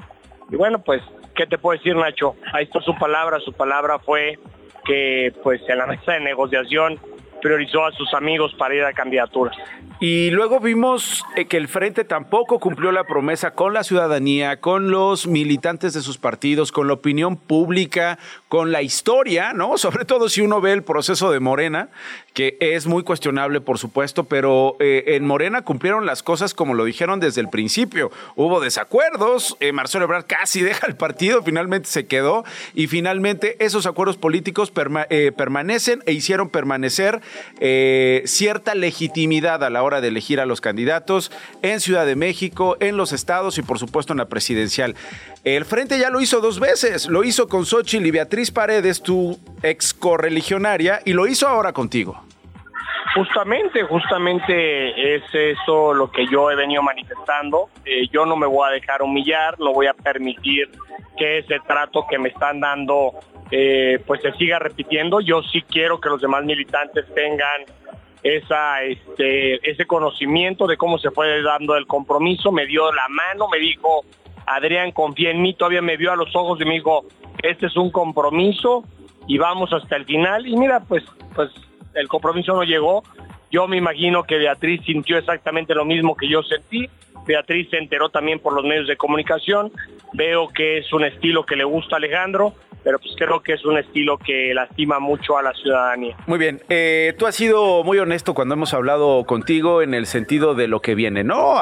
y 0.49 0.55
bueno, 0.55 0.79
pues, 0.79 1.01
¿qué 1.35 1.45
te 1.45 1.57
puedo 1.57 1.77
decir, 1.77 1.95
Nacho? 1.95 2.35
Ahí 2.53 2.65
está 2.65 2.79
su 2.81 2.95
palabra. 2.97 3.39
Su 3.39 3.53
palabra 3.53 3.99
fue 3.99 4.39
que, 4.85 5.33
pues, 5.43 5.61
en 5.67 5.77
la 5.77 5.87
mesa 5.87 6.13
de 6.13 6.21
negociación 6.21 6.99
priorizó 7.41 7.85
a 7.85 7.91
sus 7.91 8.13
amigos 8.13 8.53
para 8.57 8.75
ir 8.75 8.83
a 8.83 8.93
candidatura. 8.93 9.51
Y 9.99 10.29
luego 10.29 10.59
vimos 10.59 11.25
eh, 11.35 11.45
que 11.45 11.57
el 11.57 11.67
Frente 11.67 12.03
tampoco 12.03 12.59
cumplió 12.59 12.91
la 12.91 13.03
promesa 13.03 13.51
con 13.51 13.73
la 13.73 13.83
ciudadanía, 13.83 14.59
con 14.59 14.91
los 14.91 15.25
militantes 15.25 15.93
de 15.93 16.01
sus 16.01 16.19
partidos, 16.19 16.71
con 16.71 16.85
la 16.85 16.93
opinión 16.93 17.35
pública, 17.35 18.19
con 18.47 18.71
la 18.71 18.83
historia, 18.83 19.53
¿no? 19.53 19.77
Sobre 19.77 20.05
todo 20.05 20.29
si 20.29 20.41
uno 20.41 20.61
ve 20.61 20.73
el 20.73 20.83
proceso 20.83 21.31
de 21.31 21.39
Morena, 21.39 21.89
que 22.37 22.55
es 22.59 22.85
muy 22.85 23.01
cuestionable, 23.01 23.61
por 23.61 23.79
supuesto, 23.79 24.25
pero 24.25 24.77
eh, 24.79 25.15
en 25.15 25.25
Morena 25.25 25.63
cumplieron 25.63 26.05
las 26.05 26.21
cosas 26.21 26.53
como 26.53 26.75
lo 26.75 26.85
dijeron 26.85 27.19
desde 27.19 27.41
el 27.41 27.49
principio. 27.49 28.11
Hubo 28.35 28.59
desacuerdos, 28.59 29.57
eh, 29.59 29.71
Marcelo 29.71 30.05
Ebrard 30.05 30.27
casi 30.27 30.61
deja 30.63 30.85
el 30.85 30.95
partido, 30.95 31.41
finalmente 31.41 31.89
se 31.89 32.05
quedó, 32.05 32.45
y 32.75 32.85
finalmente 32.85 33.55
esos 33.57 33.87
acuerdos 33.87 34.17
políticos 34.17 34.71
eh, 35.09 35.31
permanecen 35.35 36.03
e 36.05 36.11
hicieron 36.11 36.49
permanecer 36.49 37.21
cierta 38.25 38.75
legitimidad 38.75 39.63
a 39.63 39.71
la 39.71 39.81
hora 39.81 39.99
de 39.99 40.09
elegir 40.09 40.39
a 40.39 40.45
los 40.45 40.61
candidatos 40.61 41.31
en 41.63 41.79
Ciudad 41.79 42.05
de 42.05 42.15
México, 42.15 42.77
en 42.79 42.97
los 42.97 43.13
estados 43.13 43.57
y 43.57 43.63
por 43.63 43.79
supuesto 43.79 44.13
en 44.13 44.19
la 44.19 44.29
presidencial. 44.29 44.93
El 45.43 45.65
Frente 45.65 45.97
ya 45.97 46.11
lo 46.11 46.21
hizo 46.21 46.39
dos 46.39 46.59
veces, 46.59 47.07
lo 47.07 47.23
hizo 47.23 47.47
con 47.47 47.65
Xochitl 47.65 48.05
y 48.05 48.11
Beatriz 48.11 48.51
Paredes, 48.51 49.01
tu 49.01 49.39
ex 49.63 49.95
correligionaria, 49.95 51.01
y 51.03 51.13
lo 51.13 51.25
hizo 51.25 51.47
ahora 51.47 51.73
contigo. 51.73 52.26
Justamente, 53.17 53.81
justamente 53.83 55.15
es 55.15 55.23
eso 55.33 55.91
lo 55.93 56.11
que 56.11 56.27
yo 56.27 56.51
he 56.51 56.55
venido 56.55 56.83
manifestando. 56.83 57.69
Eh, 57.83 58.07
yo 58.11 58.27
no 58.27 58.35
me 58.35 58.45
voy 58.45 58.69
a 58.69 58.71
dejar 58.73 59.01
humillar, 59.01 59.59
no 59.59 59.73
voy 59.73 59.87
a 59.87 59.93
permitir 59.95 60.69
que 61.17 61.39
ese 61.39 61.59
trato 61.61 62.05
que 62.07 62.19
me 62.19 62.29
están 62.29 62.59
dando 62.59 63.13
eh, 63.49 63.99
pues 64.05 64.21
se 64.21 64.33
siga 64.33 64.59
repitiendo. 64.59 65.19
Yo 65.19 65.41
sí 65.41 65.63
quiero 65.63 65.99
que 65.99 66.09
los 66.09 66.21
demás 66.21 66.45
militantes 66.45 67.05
tengan 67.15 67.63
esa, 68.21 68.83
este, 68.83 69.67
ese 69.67 69.87
conocimiento 69.87 70.67
de 70.67 70.77
cómo 70.77 70.99
se 70.99 71.09
fue 71.09 71.41
dando 71.41 71.75
el 71.75 71.87
compromiso. 71.87 72.51
Me 72.51 72.67
dio 72.67 72.91
la 72.91 73.07
mano, 73.09 73.47
me 73.47 73.57
dijo, 73.57 74.05
Adrián, 74.45 74.91
confía 74.91 75.31
en 75.31 75.41
mí, 75.41 75.55
todavía 75.55 75.81
me 75.81 75.97
vio 75.97 76.11
a 76.11 76.15
los 76.15 76.35
ojos 76.35 76.61
y 76.61 76.65
me 76.65 76.75
dijo, 76.75 77.05
este 77.41 77.65
es 77.65 77.75
un 77.77 77.89
compromiso 77.89 78.83
y 79.27 79.39
vamos 79.39 79.73
hasta 79.73 79.95
el 79.95 80.05
final. 80.05 80.45
Y 80.45 80.55
mira, 80.55 80.81
pues, 80.81 81.03
pues 81.33 81.49
el 81.97 82.07
compromiso 82.07 82.53
no 82.53 82.63
llegó. 82.63 83.03
Yo 83.51 83.67
me 83.67 83.77
imagino 83.77 84.23
que 84.23 84.37
Beatriz 84.37 84.81
sintió 84.85 85.17
exactamente 85.17 85.73
lo 85.73 85.85
mismo 85.85 86.15
que 86.15 86.29
yo 86.29 86.43
sentí. 86.43 86.89
Beatriz 87.25 87.69
se 87.69 87.77
enteró 87.77 88.09
también 88.09 88.39
por 88.39 88.53
los 88.53 88.63
medios 88.63 88.87
de 88.87 88.97
comunicación. 88.97 89.71
Veo 90.13 90.47
que 90.47 90.79
es 90.79 90.93
un 90.93 91.03
estilo 91.03 91.45
que 91.45 91.55
le 91.55 91.65
gusta 91.65 91.95
a 91.95 91.97
Alejandro, 91.97 92.53
pero 92.83 92.99
pues 92.99 93.13
creo 93.17 93.41
que 93.41 93.53
es 93.53 93.65
un 93.65 93.77
estilo 93.77 94.17
que 94.17 94.53
lastima 94.53 94.99
mucho 94.99 95.37
a 95.37 95.43
la 95.43 95.53
ciudadanía. 95.53 96.15
Muy 96.25 96.39
bien, 96.39 96.61
eh, 96.69 97.13
tú 97.17 97.25
has 97.25 97.35
sido 97.35 97.83
muy 97.83 97.99
honesto 97.99 98.33
cuando 98.33 98.53
hemos 98.53 98.73
hablado 98.73 99.25
contigo 99.25 99.81
en 99.81 99.93
el 99.93 100.05
sentido 100.05 100.55
de 100.55 100.67
lo 100.67 100.81
que 100.81 100.95
viene, 100.95 101.25
¿no? 101.25 101.55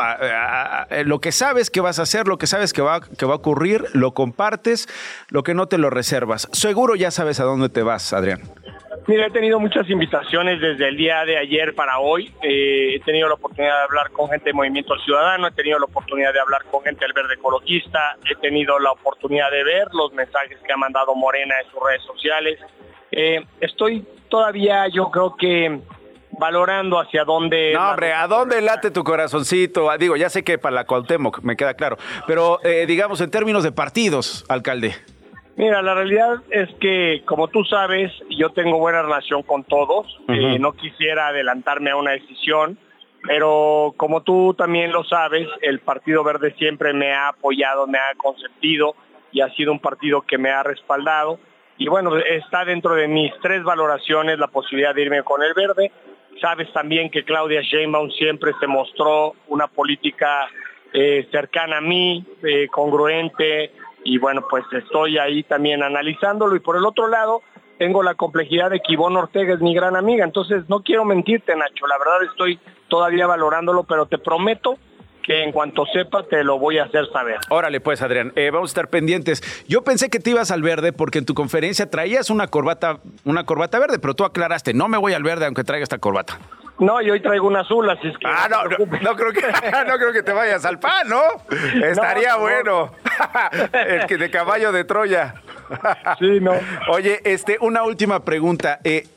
lo 1.06 1.20
que 1.20 1.32
sabes 1.32 1.72
que 1.72 1.82
vas 1.82 1.98
a 1.98 2.04
hacer, 2.04 2.28
lo 2.28 2.38
que 2.38 2.46
sabes 2.46 2.74
que 2.74 2.84
va, 2.84 3.02
que 3.02 3.26
va 3.26 3.34
a 3.34 3.38
ocurrir, 3.38 3.86
lo 3.94 4.14
compartes, 4.14 4.88
lo 5.30 5.42
que 5.42 5.56
no 5.56 5.68
te 5.68 5.80
lo 5.80 5.90
reservas. 5.90 6.48
Seguro 6.52 6.96
ya 6.96 7.10
sabes 7.10 7.40
a 7.40 7.44
dónde 7.44 7.70
te 7.70 7.82
vas, 7.82 8.14
Adrián. 8.14 8.42
Mira, 9.08 9.28
he 9.28 9.30
tenido 9.30 9.60
muchas 9.60 9.88
invitaciones 9.88 10.60
desde 10.60 10.88
el 10.88 10.98
día 10.98 11.24
de 11.26 11.38
ayer 11.38 11.76
para 11.76 12.00
hoy. 12.00 12.34
Eh, 12.42 12.96
he 12.96 13.00
tenido 13.02 13.28
la 13.28 13.36
oportunidad 13.36 13.78
de 13.78 13.84
hablar 13.84 14.12
con 14.12 14.30
gente 14.30 14.50
de 14.50 14.54
Movimiento 14.54 14.98
Ciudadano, 14.98 15.48
he 15.48 15.52
tenido 15.52 15.78
la 15.78 15.86
oportunidad 15.86 16.34
de 16.34 16.40
hablar 16.40 16.66
con 16.72 16.82
gente 16.84 17.06
del 17.06 17.14
Verde 17.14 17.36
Ecologista, 17.36 18.18
he 18.28 18.36
tenido 18.36 18.80
la 18.80 18.92
oportunidad 18.92 19.52
de 19.52 19.64
ver 19.64 19.90
los 19.94 20.12
mensajes 20.14 20.58
que 20.66 20.74
ha 20.74 20.78
mandado 20.78 21.14
Morena 21.14 21.54
en 21.64 21.70
sus 21.70 21.80
redes 21.84 22.02
sociales. 22.02 22.60
Eh, 23.12 23.46
estoy 23.62 24.08
todavía, 24.28 24.88
yo 24.88 25.12
creo 25.12 25.36
que 25.36 25.82
valorando 26.40 27.00
hacia 27.00 27.24
dónde... 27.24 27.74
No, 27.74 27.92
hombre, 27.92 28.12
¿a 28.12 28.28
dónde 28.28 28.60
late 28.60 28.90
tu 28.90 29.04
corazoncito? 29.04 29.90
Ah, 29.92 29.98
digo, 29.98 30.16
ya 30.16 30.30
sé 30.32 30.44
que 30.44 30.58
para 30.58 30.74
la 30.74 30.86
Cuauhtémoc, 30.86 31.42
me 31.44 31.56
queda 31.56 31.76
claro, 31.76 31.98
pero 32.26 32.60
eh, 32.64 32.86
digamos 32.88 33.22
en 33.22 33.30
términos 33.30 33.64
de 33.64 33.72
partidos, 33.72 34.46
alcalde. 34.50 34.96
Mira, 35.58 35.82
la 35.82 35.94
realidad 35.94 36.44
es 36.50 36.70
que, 36.82 37.22
como 37.26 37.48
tú 37.48 37.64
sabes, 37.64 38.12
yo 38.30 38.50
tengo 38.50 38.78
buena 38.78 39.02
relación 39.02 39.42
con 39.42 39.64
todos. 39.64 40.06
Eh, 40.28 40.60
no 40.60 40.74
quisiera 40.74 41.28
adelantarme 41.28 41.92
a 41.92 41.96
una 41.96 42.12
decisión, 42.12 42.78
pero 43.24 43.94
como 43.96 44.22
tú 44.22 44.54
también 44.54 44.92
lo 44.92 45.06
sabes, 45.06 45.48
el 45.62 45.80
Partido 45.80 46.24
Verde 46.26 46.54
siempre 46.58 46.94
me 46.94 47.14
ha 47.14 47.30
apoyado, 47.30 47.88
me 47.88 47.98
ha 47.98 48.16
consentido 48.18 48.96
y 49.32 49.42
ha 49.42 49.50
sido 49.52 49.72
un 49.72 49.80
partido 49.80 50.22
que 50.22 50.38
me 50.38 50.52
ha 50.52 50.62
respaldado. 50.62 51.40
Y 51.78 51.88
bueno, 51.88 52.18
está 52.18 52.66
dentro 52.66 52.96
de 52.96 53.08
mis 53.08 53.32
tres 53.42 53.64
valoraciones 53.64 54.38
la 54.38 54.48
posibilidad 54.48 54.94
de 54.94 55.04
irme 55.04 55.24
con 55.24 55.42
el 55.42 55.54
Verde. 55.54 55.92
Sabes 56.42 56.72
también 56.74 57.10
que 57.10 57.24
Claudia 57.24 57.62
Sheinbaum 57.62 58.12
siempre 58.12 58.52
se 58.60 58.68
mostró 58.68 59.34
una 59.48 59.68
política 59.68 60.50
eh, 60.94 61.28
cercana 61.32 61.78
a 61.78 61.82
mí, 61.82 62.26
eh, 62.44 62.68
congruente, 62.70 63.72
y 64.06 64.20
bueno, 64.20 64.46
pues 64.50 64.64
estoy 64.72 65.18
ahí 65.18 65.44
también 65.44 65.84
analizándolo. 65.84 66.56
Y 66.56 66.60
por 66.60 66.78
el 66.78 66.86
otro 66.86 67.08
lado 67.08 67.42
tengo 67.78 68.04
la 68.04 68.14
complejidad 68.14 68.70
de 68.70 68.80
que 68.80 68.94
Ivonne 68.94 69.18
Ortega 69.18 69.54
es 69.54 69.60
mi 69.60 69.74
gran 69.76 69.98
amiga, 69.98 70.24
entonces 70.24 70.70
no 70.70 70.82
quiero 70.82 71.04
mentirte 71.04 71.56
Nacho, 71.56 71.88
la 71.88 71.98
verdad 71.98 72.24
estoy 72.30 72.58
todavía 72.88 73.28
valorándolo, 73.28 73.84
pero 73.84 74.06
te 74.06 74.18
prometo 74.18 74.78
que 75.26 75.44
en 75.44 75.52
cuanto 75.52 75.86
sepa 75.88 76.24
te 76.24 76.44
lo 76.44 76.60
voy 76.60 76.78
a 76.78 76.84
hacer 76.84 77.10
saber. 77.12 77.38
Órale, 77.50 77.82
pues, 77.82 78.02
Adrián, 78.02 78.32
eh, 78.36 78.52
vamos 78.52 78.70
a 78.70 78.72
estar 78.72 78.90
pendientes. 78.90 79.42
Yo 79.68 79.84
pensé 79.84 80.10
que 80.10 80.20
te 80.20 80.30
ibas 80.30 80.52
al 80.52 80.62
verde 80.62 80.94
porque 80.94 81.20
en 81.20 81.26
tu 81.26 81.34
conferencia 81.34 81.90
traías 81.90 82.30
una 82.30 82.48
corbata, 82.48 83.00
una 83.24 83.46
corbata 83.46 83.80
verde, 83.80 84.00
pero 84.00 84.14
tú 84.14 84.24
aclaraste, 84.24 84.74
no 84.74 84.88
me 84.88 84.98
voy 84.98 85.14
al 85.14 85.24
verde 85.24 85.46
aunque 85.46 85.64
traiga 85.64 85.84
esta 85.84 85.98
corbata. 85.98 86.38
No, 86.78 87.02
y 87.02 87.10
hoy 87.10 87.22
traigo 87.22 87.48
un 87.48 87.56
azul, 87.56 87.90
así 87.90 88.08
es 88.10 88.18
que. 88.18 88.28
Ah, 88.28 88.48
no, 88.50 88.64
no, 88.66 89.16
creo 89.16 89.32
que, 89.32 89.42
no 89.88 89.98
creo 89.98 90.12
que 90.12 90.24
te 90.24 90.34
vayas 90.34 90.66
al 90.66 90.78
pan, 90.78 91.08
¿no? 91.08 91.22
Estaría 91.86 92.36
bueno. 92.36 92.92
El 93.74 94.06
que 94.06 94.18
de 94.18 94.30
caballo 94.30 94.74
de 94.74 94.84
Troya. 94.84 95.36
Sí, 96.20 96.40
no. 96.42 96.52
Oye, 96.90 97.22
este, 97.24 97.58
una 97.62 97.84
última 97.84 98.26
pregunta. 98.26 98.80
Eh, 98.84 99.08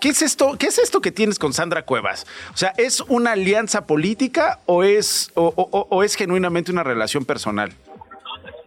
¿Qué 0.00 0.10
es 0.10 0.22
esto? 0.22 0.56
¿Qué 0.58 0.66
es 0.66 0.78
esto 0.78 1.00
que 1.00 1.10
tienes 1.10 1.38
con 1.38 1.52
Sandra 1.52 1.82
Cuevas? 1.82 2.26
O 2.52 2.56
sea, 2.56 2.72
¿es 2.76 3.00
una 3.08 3.32
alianza 3.32 3.86
política 3.86 4.60
o 4.66 4.84
es, 4.84 5.32
o 5.34 6.02
es 6.02 6.14
genuinamente 6.14 6.70
una 6.70 6.84
relación 6.84 7.24
personal? 7.24 7.72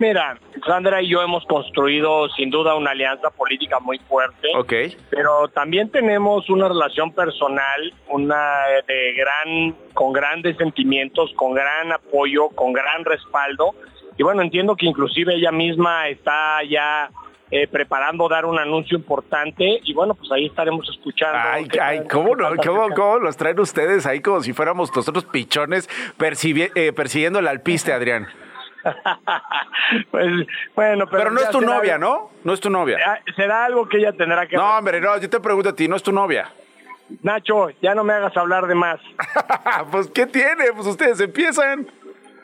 Mira, 0.02 0.36
Sandra 0.66 1.00
y 1.00 1.10
yo 1.10 1.22
hemos 1.22 1.46
construido 1.46 2.28
sin 2.30 2.50
duda 2.50 2.74
una 2.74 2.90
alianza 2.90 3.30
política 3.30 3.80
muy 3.80 4.00
fuerte. 4.00 4.48
Ok. 4.58 4.74
Pero 5.12 5.48
también 5.50 5.92
tenemos 5.92 6.50
una 6.50 6.68
relación 6.68 7.12
personal, 7.12 7.94
una 8.10 8.62
de 8.88 9.14
gran, 9.14 9.76
con 9.94 10.12
grandes 10.12 10.58
sentimientos, 10.58 11.32
con 11.36 11.54
gran 11.54 11.92
apoyo, 11.92 12.50
con 12.50 12.74
gran 12.74 13.06
respaldo. 13.06 13.76
Y 14.18 14.24
bueno, 14.24 14.42
entiendo 14.42 14.76
que 14.76 14.88
inclusive 14.88 15.36
ella 15.36 15.52
misma 15.52 16.08
está 16.10 16.64
ya 16.68 17.12
eh, 17.52 17.68
preparando 17.68 18.30
dar 18.30 18.46
un 18.46 18.58
anuncio 18.58 18.98
importante 18.98 19.82
y 19.84 19.94
bueno, 19.94 20.16
pues 20.16 20.32
ahí 20.32 20.46
estaremos 20.46 20.88
escuchando. 20.90 21.38
Ay, 21.38 21.68
ay 21.82 22.08
¿cómo, 22.10 22.32
cómo, 22.96 23.20
los 23.20 23.36
traen 23.36 23.60
ustedes 23.60 24.06
ahí 24.06 24.22
como 24.22 24.42
si 24.42 24.54
fuéramos 24.54 24.96
nosotros 24.96 25.26
pichones 25.26 25.90
eh, 25.90 26.94
persiguiendo 26.94 27.40
el 27.40 27.48
alpiste, 27.48 27.92
Adrián? 27.92 28.28
pues 30.12 30.48
bueno, 30.76 31.06
pero, 31.08 31.30
no 31.30 31.42
es 31.42 31.50
tu 31.50 31.62
novia, 31.62 31.98
¿no? 31.98 32.32
No 32.44 32.54
es 32.54 32.60
tu 32.60 32.70
novia. 32.70 32.98
Ah, 33.06 33.20
será 33.36 33.66
algo 33.66 33.88
que 33.88 33.98
ella 33.98 34.14
tendrá 34.14 34.48
que. 34.48 34.56
No, 34.56 34.78
hombre, 34.78 35.02
no, 35.02 35.18
yo 35.18 35.30
te 35.30 35.40
pregunto 35.40 35.70
a 35.70 35.76
ti, 35.76 35.88
no 35.88 35.98
es 35.98 36.04
tu 36.04 36.12
novia. 36.12 36.50
Nacho, 37.22 37.70
ya 37.82 37.94
no 37.94 38.04
me 38.04 38.14
hagas 38.14 38.36
hablar 38.38 38.68
de 38.68 38.76
más. 38.76 39.00
pues, 39.92 40.08
¿qué 40.08 40.26
tiene? 40.26 40.72
Pues 40.74 40.88
ustedes 40.88 41.20
empiezan. 41.20 41.88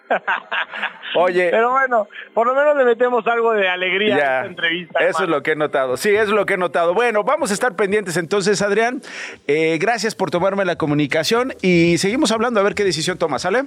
Oye. 1.15 1.49
Pero 1.51 1.71
bueno, 1.71 2.07
por 2.33 2.47
lo 2.47 2.55
menos 2.55 2.75
le 2.77 2.85
metemos 2.85 3.25
algo 3.27 3.53
de 3.53 3.67
alegría 3.67 4.15
a 4.15 4.17
esta 4.17 4.45
entrevista. 4.45 4.99
Eso 4.99 5.23
es 5.23 5.29
lo 5.29 5.41
que 5.43 5.51
he 5.51 5.55
notado. 5.55 5.97
Sí, 5.97 6.09
es 6.09 6.29
lo 6.29 6.45
que 6.45 6.55
he 6.55 6.57
notado. 6.57 6.93
Bueno, 6.93 7.23
vamos 7.23 7.51
a 7.51 7.53
estar 7.53 7.75
pendientes 7.75 8.17
entonces, 8.17 8.61
Adrián. 8.61 9.01
Eh, 9.47 9.77
gracias 9.79 10.15
por 10.15 10.31
tomarme 10.31 10.65
la 10.65 10.75
comunicación 10.75 11.53
y 11.61 11.97
seguimos 11.97 12.31
hablando 12.31 12.59
a 12.59 12.63
ver 12.63 12.75
qué 12.75 12.83
decisión 12.83 13.17
toma, 13.17 13.39
¿sale? 13.39 13.63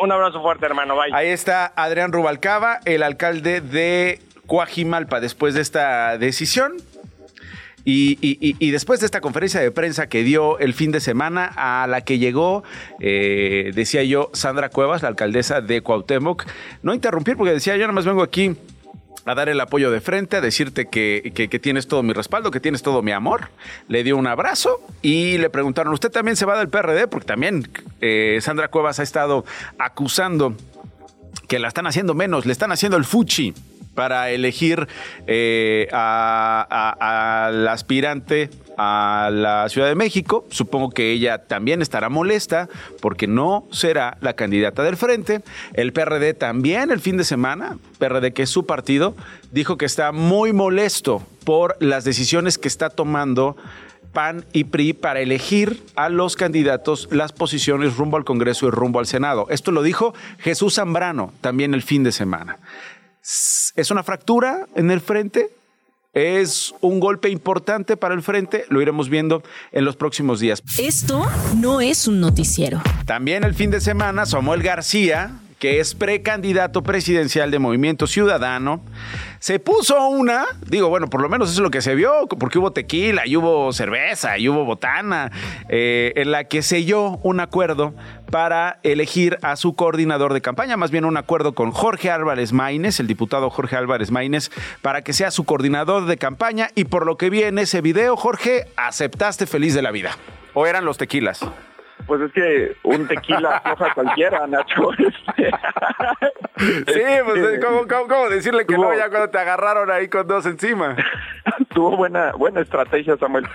Un 0.00 0.12
abrazo 0.12 0.42
fuerte, 0.42 0.66
hermano. 0.66 0.96
Bye. 0.96 1.12
Ahí 1.12 1.28
está 1.28 1.72
Adrián 1.76 2.12
Rubalcaba, 2.12 2.80
el 2.84 3.02
alcalde 3.02 3.60
de 3.60 4.20
Coajimalpa, 4.46 5.20
después 5.20 5.54
de 5.54 5.60
esta 5.60 6.18
decisión. 6.18 6.74
Y, 7.86 8.70
después 8.70 9.00
de 9.00 9.06
esta 9.06 9.20
conferencia 9.20 9.60
de 9.60 9.70
prensa 9.70 10.08
que 10.08 10.22
dio 10.22 10.58
el 10.58 10.72
fin 10.72 10.90
de 10.90 11.00
semana, 11.00 11.52
a 11.54 11.86
la 11.86 12.00
que 12.00 12.18
llegó, 12.18 12.64
eh, 13.00 13.72
decía 13.74 14.02
yo, 14.04 14.30
Sandra 14.32 14.70
Cuevas, 14.70 15.02
la 15.02 15.08
alcaldesa 15.08 15.60
de 15.60 15.82
Cuauhtémoc, 15.82 16.44
no 16.82 16.94
interrumpir 16.94 17.36
porque 17.36 17.52
decía, 17.52 17.76
yo 17.76 17.82
nada 17.82 17.92
más 17.92 18.06
vengo 18.06 18.22
aquí 18.22 18.56
a 19.26 19.34
dar 19.34 19.48
el 19.48 19.60
apoyo 19.60 19.90
de 19.90 20.00
frente, 20.00 20.36
a 20.36 20.40
decirte 20.40 20.86
que, 20.86 21.32
tienes 21.62 21.86
todo 21.86 22.02
mi 22.02 22.12
respaldo, 22.12 22.50
que 22.50 22.60
tienes 22.60 22.82
todo 22.82 23.02
mi 23.02 23.12
amor. 23.12 23.48
Le 23.88 24.02
dio 24.02 24.16
un 24.16 24.26
abrazo 24.26 24.80
y 25.02 25.38
le 25.38 25.50
preguntaron, 25.50 25.92
¿usted 25.92 26.10
también 26.10 26.36
se 26.36 26.46
va 26.46 26.58
del 26.58 26.68
PRD? 26.68 27.06
Porque 27.08 27.26
también 27.26 27.68
eh, 28.00 28.38
Sandra 28.40 28.68
Cuevas 28.68 29.00
ha 29.00 29.02
estado 29.02 29.44
acusando 29.78 30.54
que 31.48 31.58
la 31.58 31.68
están 31.68 31.86
haciendo 31.86 32.14
menos, 32.14 32.46
le 32.46 32.52
están 32.52 32.72
haciendo 32.72 32.96
el 32.96 33.04
fuchi 33.04 33.54
para 33.94 34.30
elegir 34.30 34.88
eh, 35.26 35.88
al 35.92 37.68
aspirante 37.68 38.50
a 38.76 39.30
la 39.32 39.68
Ciudad 39.68 39.88
de 39.88 39.94
México. 39.94 40.44
Supongo 40.50 40.90
que 40.90 41.12
ella 41.12 41.38
también 41.38 41.82
estará 41.82 42.08
molesta 42.08 42.68
porque 43.00 43.26
no 43.26 43.66
será 43.70 44.18
la 44.20 44.34
candidata 44.34 44.82
del 44.82 44.96
frente. 44.96 45.42
El 45.74 45.92
PRD 45.92 46.34
también 46.34 46.90
el 46.90 47.00
fin 47.00 47.16
de 47.16 47.24
semana, 47.24 47.78
PRD 47.98 48.32
que 48.32 48.42
es 48.42 48.50
su 48.50 48.66
partido, 48.66 49.14
dijo 49.52 49.76
que 49.76 49.86
está 49.86 50.12
muy 50.12 50.52
molesto 50.52 51.22
por 51.44 51.76
las 51.80 52.04
decisiones 52.04 52.58
que 52.58 52.68
está 52.68 52.90
tomando 52.90 53.56
PAN 54.12 54.44
y 54.52 54.64
PRI 54.64 54.92
para 54.92 55.20
elegir 55.20 55.82
a 55.96 56.08
los 56.08 56.36
candidatos 56.36 57.08
las 57.10 57.32
posiciones 57.32 57.96
rumbo 57.96 58.16
al 58.16 58.24
Congreso 58.24 58.66
y 58.66 58.70
rumbo 58.70 59.00
al 59.00 59.06
Senado. 59.06 59.46
Esto 59.50 59.72
lo 59.72 59.82
dijo 59.82 60.14
Jesús 60.38 60.74
Zambrano 60.74 61.32
también 61.40 61.74
el 61.74 61.82
fin 61.82 62.04
de 62.04 62.12
semana. 62.12 62.58
¿Es 63.24 63.90
una 63.90 64.02
fractura 64.02 64.66
en 64.74 64.90
el 64.90 65.00
frente? 65.00 65.50
es 66.14 66.72
un 66.80 67.00
golpe 67.00 67.28
importante 67.28 67.96
para 67.96 68.14
el 68.14 68.22
frente, 68.22 68.64
lo 68.68 68.80
iremos 68.80 69.08
viendo 69.08 69.42
en 69.72 69.84
los 69.84 69.96
próximos 69.96 70.38
días. 70.38 70.62
Esto 70.78 71.26
no 71.56 71.80
es 71.80 72.06
un 72.06 72.20
noticiero. 72.20 72.80
También 73.04 73.42
el 73.42 73.54
fin 73.54 73.72
de 73.72 73.80
semana, 73.80 74.24
Samuel 74.24 74.62
García, 74.62 75.32
que 75.58 75.80
es 75.80 75.94
precandidato 75.94 76.82
presidencial 76.82 77.50
de 77.50 77.58
Movimiento 77.58 78.06
Ciudadano, 78.06 78.82
se 79.38 79.58
puso 79.58 80.08
una, 80.08 80.46
digo, 80.66 80.88
bueno, 80.88 81.08
por 81.08 81.20
lo 81.20 81.28
menos 81.28 81.50
eso 81.50 81.60
es 81.60 81.62
lo 81.62 81.70
que 81.70 81.82
se 81.82 81.94
vio, 81.94 82.26
porque 82.38 82.58
hubo 82.58 82.72
tequila, 82.72 83.26
y 83.26 83.36
hubo 83.36 83.72
cerveza, 83.72 84.38
y 84.38 84.48
hubo 84.48 84.64
botana, 84.64 85.30
eh, 85.68 86.12
en 86.16 86.30
la 86.30 86.44
que 86.44 86.62
selló 86.62 87.18
un 87.22 87.40
acuerdo 87.40 87.94
para 88.30 88.80
elegir 88.82 89.38
a 89.42 89.56
su 89.56 89.74
coordinador 89.74 90.32
de 90.32 90.40
campaña, 90.40 90.76
más 90.76 90.90
bien 90.90 91.04
un 91.04 91.16
acuerdo 91.16 91.54
con 91.54 91.72
Jorge 91.72 92.10
Álvarez 92.10 92.52
Maínez, 92.52 93.00
el 93.00 93.06
diputado 93.06 93.50
Jorge 93.50 93.76
Álvarez 93.76 94.10
Maínez, 94.10 94.50
para 94.82 95.02
que 95.02 95.12
sea 95.12 95.30
su 95.30 95.44
coordinador 95.44 96.06
de 96.06 96.16
campaña. 96.16 96.70
Y 96.74 96.84
por 96.84 97.06
lo 97.06 97.16
que 97.16 97.30
vi 97.30 97.42
en 97.42 97.58
ese 97.58 97.80
video, 97.80 98.16
Jorge, 98.16 98.66
aceptaste 98.76 99.46
feliz 99.46 99.74
de 99.74 99.82
la 99.82 99.90
vida. 99.90 100.16
¿O 100.54 100.66
eran 100.66 100.84
los 100.84 100.98
tequilas? 100.98 101.44
Pues 102.06 102.20
es 102.20 102.32
que 102.32 102.76
un 102.82 103.06
tequila 103.06 103.56
afloja 103.64 103.94
cualquiera, 103.94 104.46
Nacho. 104.46 104.90
sí, 104.96 107.02
pues 107.24 107.60
¿cómo, 107.64 108.08
cómo, 108.08 108.28
decirle 108.28 108.66
que 108.66 108.76
no 108.76 108.94
ya 108.94 109.08
cuando 109.08 109.30
te 109.30 109.38
agarraron 109.38 109.90
ahí 109.90 110.08
con 110.08 110.26
dos 110.26 110.44
encima? 110.46 110.96
Tuvo 111.70 111.96
buena 111.96 112.32
buena 112.32 112.60
estrategia, 112.60 113.16
Samuel. 113.16 113.46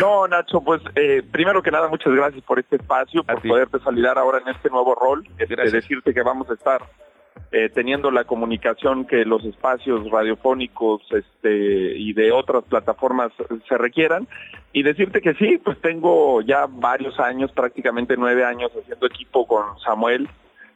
No, 0.00 0.26
Nacho, 0.28 0.60
pues 0.60 0.80
eh, 0.94 1.22
primero 1.30 1.62
que 1.62 1.70
nada, 1.70 1.88
muchas 1.88 2.14
gracias 2.14 2.42
por 2.44 2.58
este 2.58 2.76
espacio, 2.76 3.24
por 3.24 3.42
poderte 3.42 3.78
saludar 3.80 4.18
ahora 4.18 4.38
en 4.38 4.48
este 4.48 4.70
nuevo 4.70 4.94
rol. 4.94 5.26
Este, 5.38 5.56
decirte 5.70 6.14
que 6.14 6.22
vamos 6.22 6.48
a 6.50 6.54
estar 6.54 6.82
eh, 7.50 7.70
teniendo 7.74 8.10
la 8.10 8.24
comunicación 8.24 9.06
que 9.06 9.24
los 9.24 9.44
espacios 9.44 10.10
radiofónicos 10.10 11.02
este, 11.10 11.96
y 11.96 12.12
de 12.12 12.32
otras 12.32 12.64
plataformas 12.64 13.32
se 13.68 13.78
requieran. 13.78 14.28
Y 14.72 14.82
decirte 14.82 15.20
que 15.20 15.34
sí, 15.34 15.58
pues 15.62 15.80
tengo 15.80 16.42
ya 16.42 16.66
varios 16.68 17.18
años, 17.18 17.50
prácticamente 17.52 18.16
nueve 18.16 18.44
años 18.44 18.70
haciendo 18.78 19.06
equipo 19.06 19.46
con 19.46 19.78
Samuel. 19.80 20.28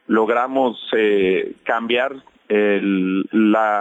Logramos 0.07 0.79
eh, 0.97 1.55
cambiar 1.65 2.15
el, 2.49 3.29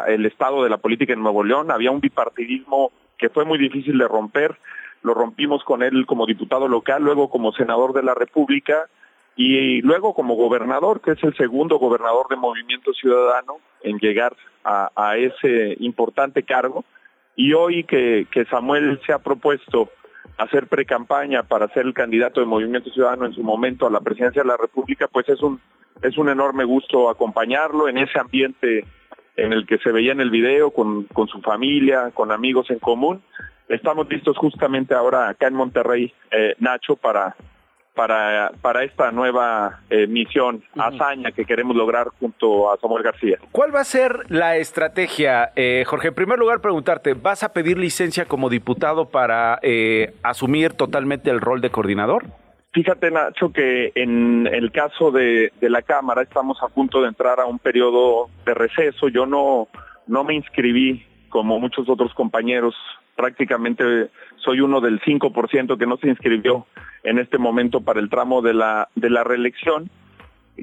el 0.08 0.26
estado 0.26 0.64
de 0.64 0.70
la 0.70 0.78
política 0.78 1.14
en 1.14 1.24
Nuevo 1.24 1.44
León. 1.44 1.72
Había 1.72 1.92
un 1.92 2.02
bipartidismo 2.02 2.92
que 3.18 3.30
fue 3.30 3.46
muy 3.46 3.58
difícil 3.58 3.98
de 3.98 4.08
romper. 4.08 4.58
Lo 5.02 5.14
rompimos 5.14 5.64
con 5.64 5.82
él 5.82 6.06
como 6.06 6.26
diputado 6.26 6.68
local, 6.68 7.04
luego 7.04 7.30
como 7.30 7.54
senador 7.54 7.94
de 7.94 8.04
la 8.04 8.14
República 8.14 8.88
y 9.36 9.82
luego 9.82 10.14
como 10.14 10.36
gobernador, 10.36 11.02
que 11.02 11.12
es 11.12 11.24
el 11.24 11.36
segundo 11.36 11.80
gobernador 11.80 12.28
de 12.30 12.36
Movimiento 12.36 12.94
Ciudadano 12.94 13.58
en 13.82 13.98
llegar 13.98 14.36
a, 14.64 15.18
ese 15.18 15.76
importante 15.80 16.44
cargo, 16.44 16.84
y 17.36 17.54
hoy 17.54 17.84
que, 17.84 18.28
Samuel 18.50 19.00
se 19.06 19.14
ha 19.14 19.20
propuesto 19.20 19.90
hacer 20.38 20.68
pre-campaña 20.68 21.44
para 21.44 21.68
ser 21.70 21.86
el 21.86 21.94
candidato 21.94 22.40
de 22.40 22.46
Movimiento 22.46 22.92
Ciudadano 22.92 23.26
en 23.26 23.34
su 23.34 23.42
momento 23.42 23.88
a 23.88 23.92
la 23.92 24.02
presidencia 24.02 24.44
de 24.44 24.50
la 24.50 24.58
República, 24.58 25.08
pues 25.08 25.28
es 25.30 25.42
un, 25.42 25.60
es 26.02 26.18
un 26.18 26.30
enorme 26.30 26.64
gusto 26.64 27.10
acompañarlo 27.10 27.88
en 27.88 27.98
ese 27.98 28.20
ambiente 28.20 28.86
en 29.38 29.54
el 29.54 29.66
que 29.66 29.78
se 29.80 29.92
veía 29.92 30.12
en 30.12 30.22
el 30.22 30.30
video, 30.30 30.72
con, 30.72 31.06
con 31.06 31.28
su 31.28 31.42
familia, 31.42 32.12
con 32.14 32.32
amigos 32.32 32.70
en 32.70 32.80
común. 32.80 33.24
Estamos 33.70 34.10
listos 34.10 34.38
justamente 34.38 34.94
ahora 34.94 35.30
acá 35.30 35.48
en 35.48 35.56
Monterrey, 35.56 36.14
eh, 36.30 36.56
Nacho, 36.60 36.96
para, 36.98 37.36
para, 37.96 38.52
para 38.62 38.84
esta 38.84 39.12
nueva 39.12 39.82
eh, 39.90 40.08
misión, 40.08 40.64
hazaña 40.78 41.32
que 41.32 41.46
queremos 41.46 41.76
lograr 41.76 42.08
junto 42.20 42.72
a 42.72 42.78
Samuel 42.78 43.04
García. 43.04 43.38
¿Cuál 43.52 43.76
va 43.76 43.82
a 43.82 43.86
ser 43.86 44.26
la 44.30 44.58
estrategia, 44.58 45.52
eh, 45.56 45.84
Jorge? 45.86 46.10
En 46.10 46.16
primer 46.16 46.40
lugar, 46.40 46.62
preguntarte, 46.62 47.14
¿vas 47.14 47.44
a 47.44 47.54
pedir 47.54 47.78
licencia 47.78 48.26
como 48.26 48.50
diputado 48.50 49.10
para 49.10 49.60
eh, 49.62 50.14
asumir 50.24 50.74
totalmente 50.74 51.30
el 51.30 51.42
rol 51.42 51.62
de 51.62 51.70
coordinador? 51.70 52.26
Fíjate, 52.74 53.12
Nacho, 53.12 53.52
que 53.52 53.92
en 53.96 54.48
el 54.48 54.72
caso 54.72 55.12
de, 55.12 55.52
de, 55.60 55.70
la 55.70 55.82
Cámara 55.82 56.22
estamos 56.22 56.58
a 56.64 56.70
punto 56.70 57.02
de 57.02 57.10
entrar 57.10 57.42
a 57.42 57.46
un 57.46 57.60
periodo 57.60 58.30
de 58.46 58.54
receso. 58.54 59.10
Yo 59.10 59.26
no, 59.26 59.68
no 60.08 60.24
me 60.24 60.36
inscribí 60.36 61.06
como 61.30 61.60
muchos 61.60 61.90
otros 61.90 62.14
compañeros. 62.14 62.74
Prácticamente 63.22 64.10
soy 64.38 64.62
uno 64.62 64.82
del 64.82 65.00
5% 65.00 65.78
que 65.78 65.86
no 65.86 65.98
se 65.98 66.08
inscribió 66.08 66.66
en 67.04 67.20
este 67.20 67.38
momento 67.38 67.82
para 67.82 68.00
el 68.00 68.10
tramo 68.10 68.42
de 68.42 68.56
la, 68.56 68.90
de 68.96 69.12
la 69.12 69.24
reelección. 69.24 69.92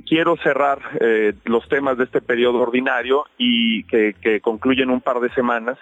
Quiero 0.08 0.36
cerrar 0.38 0.80
eh, 0.98 1.34
los 1.44 1.68
temas 1.68 1.98
de 1.98 2.02
este 2.02 2.20
periodo 2.20 2.58
ordinario 2.58 3.26
y 3.38 3.84
que, 3.84 4.40
concluyen 4.42 4.90
un 4.90 5.00
par 5.00 5.20
de 5.20 5.32
semanas 5.34 5.78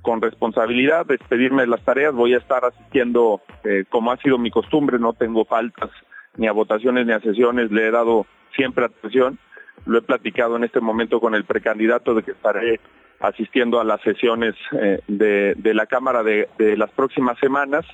con 0.00 0.22
responsabilidad, 0.22 1.06
despedirme 1.06 1.62
de 1.62 1.68
las 1.68 1.84
tareas, 1.84 2.14
voy 2.14 2.34
a 2.34 2.38
estar 2.38 2.64
asistiendo 2.64 3.40
eh, 3.64 3.82
como 3.88 4.12
ha 4.12 4.16
sido 4.18 4.38
mi 4.38 4.52
costumbre, 4.52 5.00
no 5.00 5.14
tengo 5.14 5.44
faltas 5.44 5.90
ni 6.36 6.46
a 6.46 6.52
votaciones 6.52 7.04
ni 7.04 7.14
a 7.14 7.20
sesiones, 7.20 7.72
le 7.72 7.88
he 7.88 7.90
dado 7.90 8.26
siempre 8.54 8.84
atención, 8.84 9.40
lo 9.86 9.98
he 9.98 10.02
platicado 10.02 10.54
en 10.54 10.62
este 10.62 10.78
momento 10.78 11.18
con 11.18 11.34
el 11.34 11.42
precandidato 11.42 12.14
de 12.14 12.22
que 12.22 12.30
estaré 12.30 12.78
asistiendo 13.22 13.80
a 13.80 13.84
las 13.84 14.00
sesiones 14.02 14.54
eh, 14.72 15.00
de, 15.06 15.54
de, 15.56 15.74
la 15.74 15.86
Cámara 15.86 16.22
de, 16.22 16.48
de 16.58 16.76
las 16.76 16.90
próximas 16.90 17.38
semanas. 17.38 17.86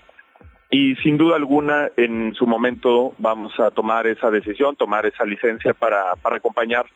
Y 0.70 0.96
sin 0.96 1.16
duda 1.16 1.36
alguna, 1.36 1.90
en 1.96 2.34
su 2.34 2.46
momento 2.46 3.14
vamos 3.18 3.58
a 3.60 3.70
tomar 3.70 4.06
esa 4.06 4.30
decisión, 4.30 4.76
tomar 4.76 5.06
esa 5.06 5.24
licencia 5.24 5.72
para, 5.74 6.14
para 6.16 6.36
acompañar 6.36 6.86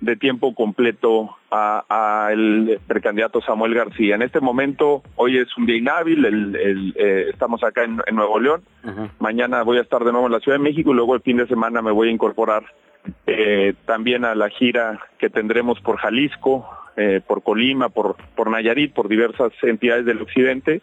de 0.00 0.16
tiempo 0.16 0.54
completo 0.54 1.36
a, 1.50 2.28
el 2.32 2.80
precandidato 2.86 3.40
Samuel 3.40 3.74
García. 3.74 4.16
En 4.16 4.22
este 4.22 4.40
momento, 4.40 5.02
hoy 5.16 5.38
es 5.38 5.56
un 5.56 5.66
día 5.66 5.76
inhábil, 5.76 6.24
el, 6.24 6.94
eh, 6.98 7.26
estamos 7.30 7.62
acá 7.62 7.84
en, 7.84 8.02
Nuevo 8.12 8.40
León, 8.40 8.62
mañana 9.20 9.62
voy 9.62 9.78
a 9.78 9.82
estar 9.82 10.02
de 10.04 10.10
nuevo 10.10 10.26
en 10.26 10.32
la 10.32 10.40
Ciudad 10.40 10.58
de 10.58 10.64
México 10.64 10.90
y 10.90 10.94
luego 10.94 11.14
el 11.14 11.22
fin 11.22 11.36
de 11.36 11.46
semana 11.46 11.82
me 11.82 11.92
voy 11.92 12.08
a 12.08 12.12
incorporar 12.12 12.64
eh, 13.26 13.74
también 13.86 14.24
a 14.24 14.34
la 14.34 14.48
gira 14.48 15.00
que 15.18 15.30
tendremos 15.30 15.80
por 15.80 15.98
Jalisco, 15.98 16.68
eh, 16.96 17.20
por 17.26 17.42
Colima, 17.42 17.88
por, 17.88 18.16
por 18.34 18.50
Nayarit, 18.50 18.92
por 18.92 19.08
diversas 19.08 19.52
entidades 19.62 20.04
del 20.04 20.22
occidente 20.22 20.82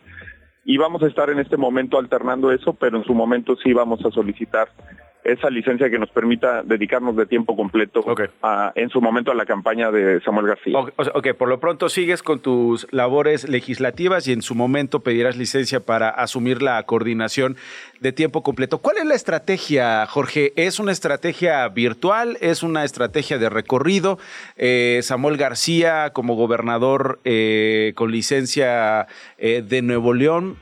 y 0.65 0.77
vamos 0.77 1.01
a 1.01 1.07
estar 1.07 1.29
en 1.29 1.39
este 1.39 1.57
momento 1.57 1.97
alternando 1.97 2.51
eso, 2.51 2.73
pero 2.73 2.97
en 2.97 3.03
su 3.03 3.13
momento 3.13 3.55
sí 3.55 3.73
vamos 3.73 4.05
a 4.05 4.11
solicitar 4.11 4.69
esa 5.23 5.49
licencia 5.49 5.89
que 5.89 5.99
nos 5.99 6.09
permita 6.09 6.63
dedicarnos 6.63 7.15
de 7.15 7.25
tiempo 7.25 7.55
completo 7.55 8.03
en 8.75 8.89
su 8.89 9.01
momento 9.01 9.31
a 9.31 9.35
la 9.35 9.45
campaña 9.45 9.91
de 9.91 10.21
Samuel 10.21 10.47
García. 10.47 10.79
Ok, 10.79 11.33
por 11.37 11.49
lo 11.49 11.59
pronto 11.59 11.89
sigues 11.89 12.23
con 12.23 12.39
tus 12.39 12.87
labores 12.91 13.47
legislativas 13.47 14.27
y 14.27 14.33
en 14.33 14.41
su 14.41 14.55
momento 14.55 15.01
pedirás 15.01 15.37
licencia 15.37 15.79
para 15.79 16.09
asumir 16.09 16.61
la 16.61 16.81
coordinación 16.83 17.57
de 17.99 18.11
tiempo 18.11 18.43
completo. 18.43 18.79
¿Cuál 18.79 18.97
es 18.97 19.05
la 19.05 19.15
estrategia, 19.15 20.05
Jorge? 20.05 20.53
¿Es 20.55 20.79
una 20.79 20.91
estrategia 20.91 21.67
virtual? 21.67 22.37
¿Es 22.41 22.63
una 22.63 22.83
estrategia 22.83 23.37
de 23.37 23.49
recorrido? 23.49 24.19
Eh, 24.55 24.99
Samuel 25.03 25.37
García 25.37 26.11
como 26.13 26.35
gobernador 26.35 27.19
eh, 27.23 27.93
con 27.95 28.11
licencia 28.11 29.07
eh, 29.37 29.63
de 29.67 29.81
Nuevo 29.81 30.13
León 30.13 30.57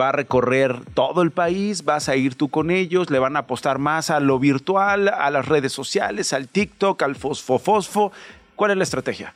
va 0.00 0.08
a 0.08 0.12
recorrer 0.12 0.76
todo 0.94 1.22
el 1.22 1.30
país, 1.30 1.84
vas 1.84 2.08
a 2.08 2.16
ir 2.16 2.34
tú 2.34 2.48
con 2.48 2.70
ellos, 2.70 3.10
le 3.10 3.18
van 3.18 3.36
a 3.36 3.40
apostar 3.40 3.73
más 3.78 4.10
a 4.10 4.20
lo 4.20 4.38
virtual, 4.38 5.08
a 5.08 5.30
las 5.30 5.46
redes 5.46 5.72
sociales, 5.72 6.32
al 6.32 6.48
TikTok, 6.48 7.02
al 7.02 7.16
fosfo-fosfo? 7.16 8.12
¿Cuál 8.56 8.72
es 8.72 8.76
la 8.76 8.84
estrategia? 8.84 9.34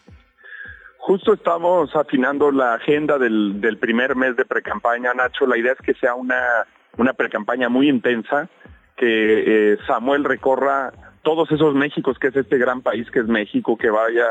Justo 0.98 1.32
estamos 1.32 1.94
afinando 1.96 2.50
la 2.50 2.74
agenda 2.74 3.18
del, 3.18 3.78
primer 3.80 4.14
mes 4.14 4.36
de 4.36 4.44
precampaña, 4.44 5.14
Nacho. 5.14 5.46
La 5.46 5.56
idea 5.56 5.72
es 5.72 5.78
que 5.78 5.94
sea 5.94 6.14
una, 6.14 6.66
una 6.98 7.14
precampaña 7.14 7.68
muy 7.68 7.88
intensa, 7.88 8.48
que 8.96 9.72
eh, 9.72 9.78
Samuel 9.86 10.24
recorra 10.24 10.92
todos 11.22 11.50
esos 11.50 11.74
Méxicos, 11.74 12.18
que 12.18 12.28
es 12.28 12.36
este 12.36 12.58
gran 12.58 12.82
país 12.82 13.10
que 13.10 13.20
es 13.20 13.26
México, 13.26 13.76
que 13.76 13.90
vaya 13.90 14.26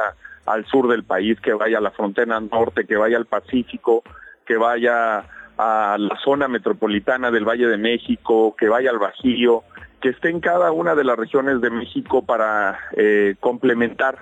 al 0.46 0.66
sur 0.66 0.88
del 0.88 1.04
país, 1.04 1.40
que 1.42 1.54
vaya 1.54 1.80
a 1.80 1.82
la 1.82 1.92
frontera 1.92 2.40
norte, 2.40 2.86
que 2.86 2.96
vaya 2.96 3.18
al 3.18 3.26
Pacífico, 3.26 4.04
que 4.46 4.58
vaya 4.58 5.26
a 5.58 5.98
la 6.00 6.18
zona 6.24 6.48
metropolitana 6.48 7.32
del 7.32 7.46
Valle 7.46 7.68
de 7.68 7.78
México, 7.78 8.56
que 8.58 8.70
vaya 8.70 8.92
al 8.92 9.00
Bajío, 9.00 9.64
que 10.02 10.10
esté 10.10 10.30
en 10.30 10.40
cada 10.40 10.72
una 10.72 10.96
de 10.96 11.04
las 11.04 11.18
regiones 11.18 11.62
de 11.62 11.70
México 11.70 12.24
para 12.26 12.80
eh, 12.96 13.36
complementar 13.40 14.18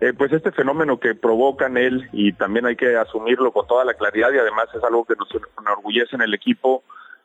eh, 0.00 0.12
pues 0.12 0.32
este 0.32 0.50
fenómeno 0.50 0.98
que 0.98 1.14
provocan 1.14 1.76
él 1.76 2.08
y 2.12 2.32
también 2.32 2.66
hay 2.66 2.74
que 2.74 2.96
asumirlo 2.96 3.52
con 3.52 3.68
toda 3.68 3.84
la 3.84 3.94
claridad 3.94 4.32
y 4.32 4.38
además 4.38 4.66
es 4.74 4.82
algo 4.82 5.04
que 5.04 5.14
nos 5.14 5.28
enorgullece 5.60 6.16
en 6.16 6.22
el 6.22 6.34
equipo 6.34 6.82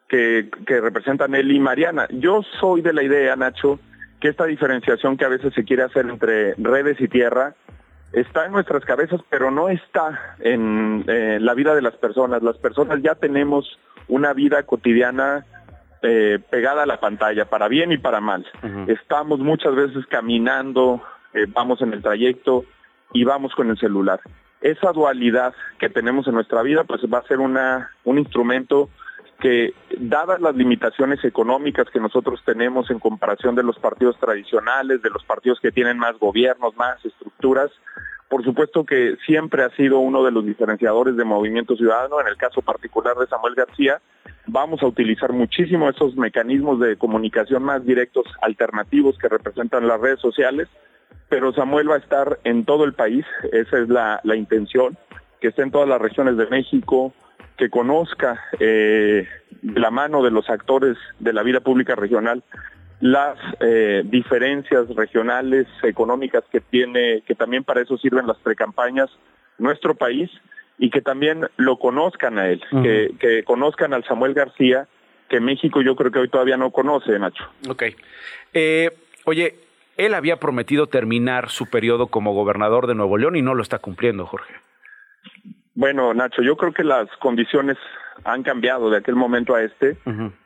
que, 0.07 0.51
que 0.65 0.79
representan 0.79 1.33
él 1.33 1.51
y 1.51 1.60
Mariana. 1.60 2.07
Yo 2.12 2.43
soy 2.60 2.81
de 2.81 2.93
la 2.93 3.01
idea, 3.01 3.36
Nacho, 3.36 3.79
que 4.19 4.27
esta 4.27 4.45
diferenciación 4.45 5.17
que 5.17 5.25
a 5.25 5.29
veces 5.29 5.55
se 5.55 5.63
quiere 5.63 5.83
hacer 5.83 6.07
entre 6.07 6.53
redes 6.55 7.01
y 7.01 7.07
tierra 7.07 7.55
está 8.13 8.45
en 8.45 8.51
nuestras 8.51 8.86
cabezas, 8.86 9.21
pero 9.29 9.51
no 9.51 9.69
está 9.69 10.36
en 10.39 11.03
eh, 11.07 11.39
la 11.41 11.53
vida 11.53 11.75
de 11.75 11.81
las 11.81 11.95
personas. 11.95 12.43
Las 12.43 12.57
personas 12.57 13.01
ya 13.01 13.15
tenemos 13.15 13.79
una 14.07 14.33
vida 14.33 14.63
cotidiana 14.63 15.45
eh, 16.01 16.39
pegada 16.49 16.83
a 16.83 16.86
la 16.86 16.99
pantalla, 16.99 17.45
para 17.45 17.67
bien 17.67 17.91
y 17.91 17.97
para 17.97 18.21
mal. 18.21 18.45
Estamos 18.88 19.39
muchas 19.39 19.75
veces 19.75 20.05
caminando, 20.07 21.01
eh, 21.33 21.45
vamos 21.47 21.81
en 21.81 21.93
el 21.93 22.01
trayecto 22.01 22.65
y 23.13 23.23
vamos 23.23 23.53
con 23.55 23.69
el 23.69 23.77
celular. 23.77 24.19
esa 24.60 24.91
dualidad 24.91 25.53
que 25.79 25.89
tenemos 25.89 26.27
en 26.27 26.33
nuestra 26.33 26.63
vida, 26.63 26.83
pues 26.83 27.01
va 27.03 27.19
a 27.19 27.27
ser 27.27 27.39
una, 27.39 27.91
un 28.03 28.17
instrumento 28.17 28.89
que, 29.39 29.73
dadas 29.99 30.41
las 30.41 30.55
limitaciones 30.55 31.23
económicas 31.23 31.88
que 31.91 31.99
nosotros 31.99 32.41
tenemos 32.45 32.89
en 32.89 32.99
comparación 32.99 33.55
de 33.55 33.63
los 33.63 33.77
partidos 33.79 34.17
tradicionales, 34.19 35.01
de 35.01 35.10
los 35.10 35.23
partidos 35.23 35.60
que 35.60 35.71
tienen 35.71 35.97
más 35.97 36.17
gobiernos, 36.19 36.75
más 36.75 37.03
estructuras, 37.05 37.71
por 38.30 38.44
supuesto 38.44 38.86
que 38.86 39.16
siempre 39.26 39.63
ha 39.63 39.70
sido 39.72 40.00
uno 40.00 40.24
de 40.24 40.32
los 40.32 40.46
diferenciadores 40.46 41.16
de 41.16 41.24
Movimiento 41.24 41.76
Ciudadano, 41.76 42.20
en 42.20 42.28
el 42.28 42.36
caso 42.36 42.62
particular 42.62 43.16
de 43.16 43.28
Samuel 43.28 43.56
García, 43.56 44.02
vamos 44.48 44.82
a 44.84 44.88
utilizar 44.88 45.32
muchísimo 45.32 45.90
esos 45.90 46.16
mecanismos 46.18 46.80
de 46.80 46.98
comunicación 46.98 47.63
más 47.63 47.86
directos, 47.86 48.26
alternativos 48.42 49.18
que 49.18 49.30
representan 49.30 49.88
las 49.88 50.02
redes 50.02 50.20
sociales, 50.20 50.68
pero 51.30 51.54
Samuel 51.54 51.90
va 51.90 51.96
a 51.96 52.00
estar 52.00 52.40
en 52.44 52.66
todo 52.66 52.84
el 52.84 52.94
país, 52.94 53.26
esa 53.52 53.80
es 53.80 53.90
la, 53.90 54.22
intención, 54.36 54.98
que 55.40 55.50
esté 55.50 55.62
en 55.62 55.72
todas 55.72 55.88
las 55.88 56.02
regiones 56.02 56.36
de 56.38 56.48
México, 56.48 57.13
que 57.58 57.70
conozca 57.70 58.40
eh, 58.60 59.28
la 59.62 59.90
mano 59.90 60.22
de 60.22 60.32
los 60.32 60.50
actores 60.50 60.98
de 61.20 61.34
la 61.34 61.44
vida 61.44 61.60
pública 61.62 61.96
regional 61.96 62.44
las 62.99 63.38
eh, 63.60 64.03
diferencias 64.05 64.88
regionales 64.95 65.67
económicas 65.83 66.43
que 66.51 66.62
tiene, 66.62 67.21
que 67.27 67.36
también 67.36 67.63
para 67.63 67.81
eso 67.81 67.97
sirven 67.97 68.27
las 68.27 68.38
precampañas, 68.38 69.10
nuestro 69.57 69.95
país, 69.95 70.29
y 70.79 70.89
que 70.89 71.01
también 71.01 71.47
lo 71.57 71.77
conozcan 71.77 72.38
a 72.38 72.49
él, 72.49 72.62
que, 72.83 73.12
que, 73.19 73.43
conozcan 73.43 73.93
al 73.93 74.03
Samuel 74.03 74.33
García, 74.33 74.88
que 75.27 75.39
México 75.39 75.81
yo 75.81 75.95
creo 75.95 76.12
que 76.12 76.19
hoy 76.19 76.29
todavía 76.29 76.57
no 76.57 76.71
conoce, 76.71 77.17
Nacho. 77.17 77.43
Ok. 77.67 77.83
Eh, 78.53 78.91
oye, 79.25 79.55
él 79.97 80.13
había 80.13 80.38
prometido 80.38 80.88
terminar 80.88 81.49
su 81.49 81.69
periodo 81.69 82.07
como 82.07 82.33
gobernador 82.33 82.88
de 82.88 82.95
Nuevo 82.95 83.17
León 83.17 83.36
y 83.36 83.41
no 83.41 83.55
lo 83.55 83.63
está 83.63 83.79
cumpliendo, 83.79 84.25
Jorge. 84.25 84.53
Bueno, 85.78 86.12
Nacho, 86.12 86.42
yo 86.42 86.58
creo 86.58 86.74
que 86.74 86.84
las 86.84 87.08
condiciones 87.20 87.78
han 88.24 88.42
cambiado 88.42 88.90
de 88.90 88.98
aquel 88.98 89.16
momento 89.16 89.54
a 89.54 89.62
este, 89.62 89.96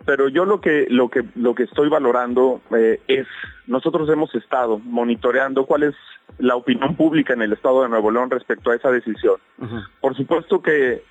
pero 0.06 0.28
yo 0.28 0.44
lo 0.44 0.60
que 0.60 0.88
lo 0.90 1.08
que 1.08 1.24
lo 1.36 1.56
que 1.56 1.64
estoy 1.64 1.88
valorando 1.88 2.60
eh, 2.76 3.00
es 3.08 3.28
nosotros 3.66 4.10
hemos 4.10 4.36
estado 4.36 4.80
monitoreando 4.80 5.66
cuál 5.66 5.84
es 5.84 5.96
la 6.38 6.58
opinión 6.58 6.98
pública 6.98 7.32
en 7.32 7.44
el 7.44 7.54
estado 7.54 7.82
de 7.82 7.88
Nuevo 7.88 8.12
León 8.12 8.30
respecto 8.30 8.72
a 8.72 8.76
esa 8.76 8.92
decisión. 8.92 9.38
Por 10.02 10.18
supuesto 10.18 10.62
que 10.62 10.96
eh, 10.96 11.02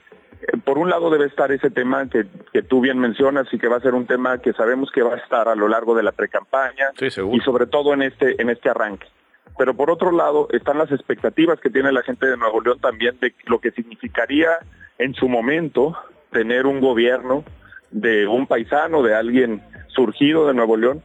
por 0.67 0.77
un 0.77 0.91
lado 0.91 1.09
debe 1.09 1.25
estar 1.25 1.51
ese 1.51 1.71
tema 1.71 2.07
que, 2.11 2.27
que, 2.53 2.61
tú 2.61 2.83
bien 2.83 2.99
mencionas 2.99 3.47
y 3.55 3.59
que 3.59 3.69
va 3.69 3.79
a 3.79 3.81
ser 3.81 3.95
un 3.95 4.07
tema 4.07 4.37
que 4.37 4.53
sabemos 4.53 4.91
que 4.91 5.01
va 5.01 5.15
a 5.15 5.19
estar 5.19 5.49
a 5.49 5.55
lo 5.55 5.67
largo 5.67 5.95
de 5.95 6.03
la 6.03 6.13
precampaña 6.13 6.89
y 7.01 7.41
sobre 7.41 7.67
todo 7.69 7.95
en 7.95 8.03
este 8.03 8.41
en 8.41 8.51
este 8.51 8.69
arranque 8.69 9.07
pero 9.59 9.75
por 9.75 9.91
otro 9.91 10.11
lado 10.11 10.49
están 10.53 10.79
las 10.79 10.91
expectativas 10.91 11.61
que 11.61 11.71
tiene 11.71 11.93
la 11.93 12.03
gente 12.03 12.27
de 12.27 12.37
Nuevo 12.37 12.61
León 12.61 12.79
también 12.81 13.19
de 13.21 13.35
lo 13.47 13.61
que 13.61 13.71
significaría 13.73 14.51
en 14.99 15.15
su 15.15 15.29
momento 15.29 15.97
tener 16.31 16.67
un 16.67 16.81
gobierno 16.81 17.45
de 17.91 18.27
un 18.27 18.47
paisano, 18.47 19.03
de 19.03 19.15
alguien 19.15 19.63
surgido 19.89 20.47
de 20.47 20.55
Nuevo 20.55 20.77
León, 20.77 21.03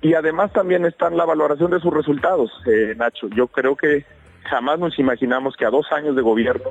y 0.00 0.14
además 0.14 0.52
también 0.52 0.84
está 0.84 1.10
la 1.10 1.24
valoración 1.24 1.70
de 1.70 1.80
sus 1.80 1.92
resultados, 1.92 2.50
eh, 2.66 2.94
Nacho. 2.96 3.28
Yo 3.28 3.46
creo 3.46 3.76
que 3.76 4.04
jamás 4.44 4.78
nos 4.78 4.98
imaginamos 4.98 5.56
que 5.56 5.64
a 5.64 5.70
dos 5.70 5.90
años 5.92 6.16
de 6.16 6.22
gobierno 6.22 6.70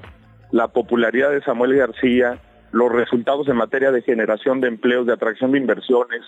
la 0.52 0.68
popularidad 0.68 1.32
de 1.32 1.42
Samuel 1.42 1.76
García, 1.76 2.40
los 2.72 2.92
resultados 2.92 3.48
en 3.48 3.56
materia 3.56 3.92
de 3.92 4.02
generación 4.02 4.60
de 4.60 4.68
empleos, 4.68 5.06
de 5.06 5.14
atracción 5.14 5.54
de 5.54 5.60
inversiones, 5.60 6.22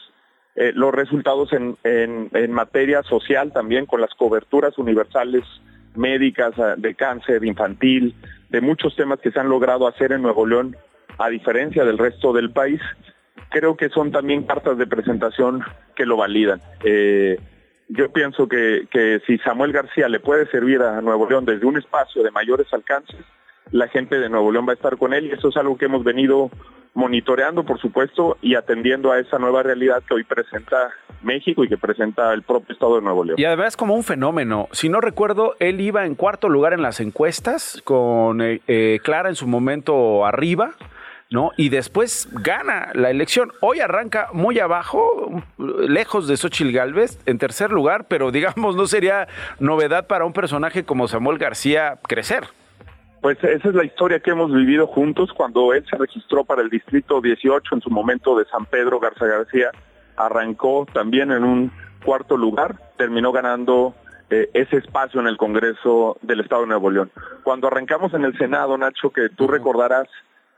eh, 0.55 0.71
los 0.75 0.93
resultados 0.93 1.51
en, 1.53 1.77
en, 1.83 2.51
materia 2.51 3.01
social 3.03 3.51
también 3.51 3.87
con 3.87 4.01
las 4.01 4.13
coberturas 4.13 4.77
universales 4.77 5.43
médicas 5.95 6.53
eh, 6.57 6.75
de 6.77 6.93
cáncer 6.93 7.43
infantil, 7.43 8.15
de 8.49 8.61
muchos 8.61 8.95
temas 8.95 9.19
que 9.19 9.31
se 9.31 9.39
han 9.39 9.49
logrado 9.49 9.87
hacer 9.87 10.11
en 10.11 10.21
Nuevo 10.21 10.45
León, 10.45 10.77
a 11.17 11.29
diferencia 11.29 11.83
del 11.83 11.97
resto 11.97 12.33
del 12.33 12.51
país, 12.51 12.81
creo 13.49 13.75
que 13.75 13.89
son 13.89 14.11
también 14.11 14.43
cartas 14.43 14.77
de 14.77 14.85
presentación 14.85 15.63
que 15.95 16.05
lo 16.05 16.17
validan. 16.17 16.61
Eh, 16.83 17.39
yo 17.89 18.11
pienso 18.11 18.47
que, 18.47 18.87
que 18.91 19.21
si 19.25 19.39
Samuel 19.39 19.71
García 19.71 20.07
le 20.07 20.19
puede 20.19 20.45
servir 20.51 20.81
a 20.81 21.01
Nuevo 21.01 21.27
León 21.27 21.45
desde 21.45 21.65
un 21.65 21.77
espacio 21.77 22.23
de 22.23 22.31
mayores 22.31 22.71
alcances, 22.73 23.19
la 23.71 23.87
gente 23.87 24.19
de 24.19 24.29
Nuevo 24.29 24.51
León 24.51 24.67
va 24.67 24.71
a 24.71 24.75
estar 24.75 24.97
con 24.97 25.13
él 25.13 25.27
y 25.27 25.31
eso 25.31 25.49
es 25.49 25.57
algo 25.57 25.77
que 25.77 25.85
hemos 25.85 26.03
venido 26.03 26.51
monitoreando, 26.93 27.63
por 27.63 27.79
supuesto, 27.79 28.37
y 28.41 28.55
atendiendo 28.55 29.11
a 29.11 29.19
esa 29.19 29.39
nueva 29.39 29.63
realidad 29.63 30.03
que 30.07 30.13
hoy 30.13 30.23
presenta 30.23 30.91
México 31.21 31.63
y 31.63 31.69
que 31.69 31.77
presenta 31.77 32.33
el 32.33 32.43
propio 32.43 32.73
Estado 32.73 32.97
de 32.97 33.01
Nuevo 33.01 33.23
León. 33.23 33.39
Y 33.39 33.45
además 33.45 33.77
como 33.77 33.95
un 33.95 34.03
fenómeno. 34.03 34.67
Si 34.71 34.89
no 34.89 35.01
recuerdo, 35.01 35.55
él 35.59 35.81
iba 35.81 36.05
en 36.05 36.15
cuarto 36.15 36.49
lugar 36.49 36.73
en 36.73 36.81
las 36.81 36.99
encuestas, 36.99 37.81
con 37.83 38.41
eh, 38.41 38.61
eh, 38.67 38.99
Clara 39.03 39.29
en 39.29 39.35
su 39.35 39.47
momento 39.47 40.25
arriba. 40.25 40.71
¿No? 41.29 41.49
Y 41.57 41.69
después 41.69 42.29
gana 42.31 42.91
la 42.93 43.09
elección. 43.09 43.53
Hoy 43.59 43.79
arranca 43.79 44.27
muy 44.33 44.59
abajo, 44.59 45.43
lejos 45.57 46.27
de 46.27 46.37
Xochitl 46.37 46.71
Galvez, 46.71 47.17
en 47.25 47.39
tercer 47.39 47.71
lugar, 47.71 48.05
pero 48.07 48.29
digamos, 48.29 48.75
no 48.75 48.85
sería 48.85 49.27
novedad 49.57 50.05
para 50.05 50.25
un 50.25 50.33
personaje 50.33 50.83
como 50.83 51.07
Samuel 51.07 51.39
García 51.39 51.97
crecer. 52.07 52.49
Pues 53.23 53.41
esa 53.41 53.69
es 53.69 53.73
la 53.73 53.85
historia 53.85 54.19
que 54.19 54.31
hemos 54.31 54.51
vivido 54.51 54.85
juntos 54.85 55.31
cuando 55.31 55.73
él 55.73 55.85
se 55.89 55.95
registró 55.95 56.43
para 56.43 56.61
el 56.61 56.69
distrito 56.69 57.21
18 57.21 57.75
en 57.75 57.79
su 57.79 57.89
momento 57.89 58.37
de 58.37 58.43
San 58.43 58.65
Pedro 58.65 58.99
Garza 58.99 59.25
García. 59.25 59.71
Arrancó 60.17 60.85
también 60.91 61.31
en 61.31 61.45
un 61.45 61.71
cuarto 62.03 62.35
lugar, 62.35 62.75
terminó 62.97 63.31
ganando 63.31 63.95
eh, 64.29 64.49
ese 64.53 64.75
espacio 64.75 65.21
en 65.21 65.27
el 65.27 65.37
Congreso 65.37 66.17
del 66.21 66.41
Estado 66.41 66.63
de 66.63 66.67
Nuevo 66.67 66.91
León. 66.91 67.11
Cuando 67.43 67.67
arrancamos 67.67 68.13
en 68.13 68.25
el 68.25 68.37
Senado, 68.37 68.77
Nacho, 68.77 69.11
que 69.11 69.29
tú 69.29 69.47
recordarás, 69.47 70.09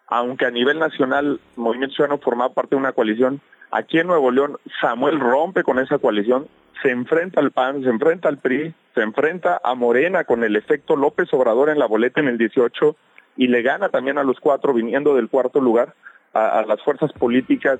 aunque 0.08 0.46
a 0.46 0.52
nivel 0.52 0.80
nacional 0.80 1.40
Movimiento 1.56 1.96
Ciudadano 1.96 2.22
formaba 2.22 2.54
parte 2.54 2.76
de 2.76 2.80
una 2.80 2.92
coalición, 2.92 3.42
aquí 3.72 4.00
en 4.00 4.08
Nuevo 4.08 4.32
León 4.32 4.58
Samuel 4.82 5.20
rompe 5.20 5.64
con 5.64 5.80
esa 5.80 5.98
coalición, 5.98 6.48
se 6.82 6.92
enfrenta 6.92 7.40
al 7.40 7.52
PAN, 7.52 7.84
se 7.84 7.90
enfrenta 7.90 8.30
al 8.30 8.38
PRI, 8.38 8.74
se 8.94 9.02
enfrenta 9.02 9.60
a 9.64 9.76
Morena 9.76 10.24
con 10.24 10.44
el 10.44 10.56
efecto 10.56 10.96
López 10.96 11.34
Obrador 11.34 11.70
en 11.70 11.80
la 11.80 11.88
boleta 11.88 12.20
en 12.20 12.28
el 12.28 12.38
18 12.38 12.96
y 13.38 13.48
le 13.48 13.62
gana 13.62 13.90
también 13.90 14.18
a 14.18 14.24
los 14.24 14.40
cuatro 14.40 14.74
viniendo 14.74 15.16
del 15.16 15.30
cuarto 15.30 15.60
lugar 15.60 15.94
a, 16.34 16.64
las 16.68 16.82
fuerzas 16.82 17.12
políticas 17.14 17.80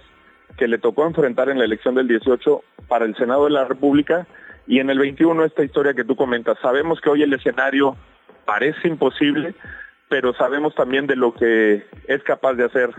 que 0.58 0.68
le 0.68 0.78
tocó 0.78 1.06
enfrentar 1.06 1.50
en 1.50 1.60
la 1.60 1.66
elección 1.66 1.96
del 1.96 2.08
18 2.08 2.62
para 2.88 3.06
el 3.06 3.16
Senado 3.16 3.46
de 3.46 3.52
la 3.52 3.66
República 3.66 4.26
y 4.68 4.80
en 4.80 4.90
el 4.90 5.00
21 5.00 5.44
esta 5.44 5.64
historia 5.64 5.94
que 5.94 6.06
tú 6.06 6.16
comentas. 6.16 6.58
Sabemos 6.62 7.02
que 7.02 7.10
hoy 7.10 7.24
el 7.24 7.34
escenario 7.34 7.96
parece 8.46 8.88
imposible, 8.88 9.54
pero 10.10 10.34
sabemos 10.34 10.76
también 10.76 11.08
de 11.08 11.16
lo 11.16 11.34
que 11.34 11.86
es 12.08 12.24
capaz 12.24 12.54
de 12.54 12.66
hacer 12.66 12.92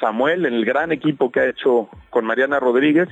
Samuel, 0.00 0.46
en 0.46 0.54
el 0.54 0.64
gran 0.64 0.92
equipo 0.92 1.30
que 1.30 1.40
ha 1.40 1.48
hecho 1.48 1.88
con 2.10 2.24
Mariana 2.24 2.58
Rodríguez 2.60 3.08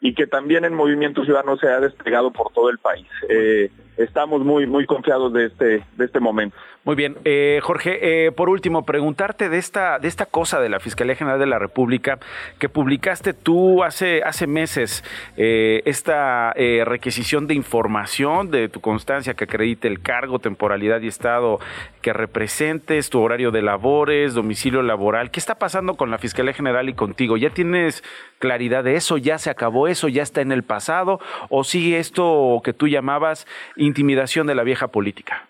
y 0.00 0.14
que 0.14 0.26
también 0.26 0.64
en 0.64 0.74
Movimiento 0.74 1.24
Ciudadano 1.24 1.56
se 1.56 1.68
ha 1.68 1.80
desplegado 1.80 2.32
por 2.32 2.52
todo 2.52 2.68
el 2.68 2.78
país. 2.78 3.06
Eh, 3.28 3.70
estamos 3.96 4.42
muy 4.44 4.66
muy 4.66 4.86
confiados 4.86 5.32
de 5.32 5.46
este 5.46 5.84
de 5.96 6.04
este 6.04 6.20
momento. 6.20 6.56
Muy 6.84 6.96
bien, 6.96 7.16
eh, 7.24 7.60
Jorge. 7.62 8.26
Eh, 8.26 8.32
por 8.32 8.50
último, 8.50 8.84
preguntarte 8.84 9.48
de 9.48 9.56
esta 9.56 9.98
de 9.98 10.06
esta 10.06 10.26
cosa 10.26 10.60
de 10.60 10.68
la 10.68 10.80
Fiscalía 10.80 11.14
General 11.14 11.40
de 11.40 11.46
la 11.46 11.58
República 11.58 12.18
que 12.58 12.68
publicaste 12.68 13.32
tú 13.32 13.82
hace 13.82 14.22
hace 14.22 14.46
meses 14.46 15.02
eh, 15.36 15.82
esta 15.86 16.52
requisición 16.54 17.46
de 17.46 17.54
información 17.54 18.50
de 18.50 18.68
tu 18.68 18.80
constancia 18.80 19.34
que 19.34 19.44
acredite 19.44 19.88
el 19.88 20.00
cargo, 20.00 20.38
temporalidad 20.38 21.00
y 21.00 21.08
estado 21.08 21.58
que 22.02 22.12
representes, 22.12 23.08
tu 23.08 23.20
horario 23.22 23.50
de 23.50 23.62
labores, 23.62 24.34
domicilio 24.34 24.82
laboral. 24.82 25.30
¿Qué 25.30 25.40
está 25.40 25.54
pasando 25.54 25.94
con 25.94 26.10
la 26.10 26.18
Fiscalía 26.18 26.52
General 26.52 26.86
y 26.90 26.92
contigo? 26.92 27.38
¿Ya 27.38 27.48
tienes 27.48 28.04
claridad 28.38 28.84
de 28.84 28.96
eso? 28.96 29.16
¿Ya 29.16 29.38
se 29.38 29.48
acabó 29.48 29.88
eso? 29.88 30.08
¿Ya 30.08 30.22
está 30.22 30.42
en 30.42 30.52
el 30.52 30.64
pasado? 30.64 31.18
¿O 31.48 31.64
sigue 31.64 31.98
esto 31.98 32.60
que 32.62 32.74
tú 32.74 32.88
llamabas 32.88 33.46
intimidación 33.84 34.46
de 34.46 34.54
la 34.54 34.62
vieja 34.62 34.88
política? 34.88 35.48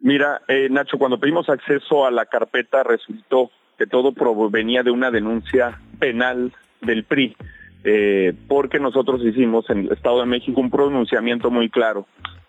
Mira, 0.00 0.40
eh, 0.48 0.68
Nacho, 0.70 0.98
cuando 0.98 1.20
pedimos 1.20 1.48
acceso 1.48 2.06
a 2.06 2.10
la 2.10 2.26
carpeta 2.26 2.82
resultó 2.82 3.50
que 3.78 3.86
todo 3.86 4.12
provenía 4.12 4.82
de 4.82 4.90
una 4.90 5.10
denuncia 5.10 5.78
penal 5.98 6.52
del 6.80 7.04
PRI, 7.04 7.36
eh, 7.84 8.32
porque 8.48 8.78
nosotros 8.78 9.22
hicimos 9.24 9.68
en 9.70 9.80
el 9.80 9.92
Estado 9.92 10.20
de 10.20 10.26
México 10.26 10.60
un 10.60 10.70
pronunciamiento 10.70 11.50
muy 11.50 11.68
claro 11.68 12.06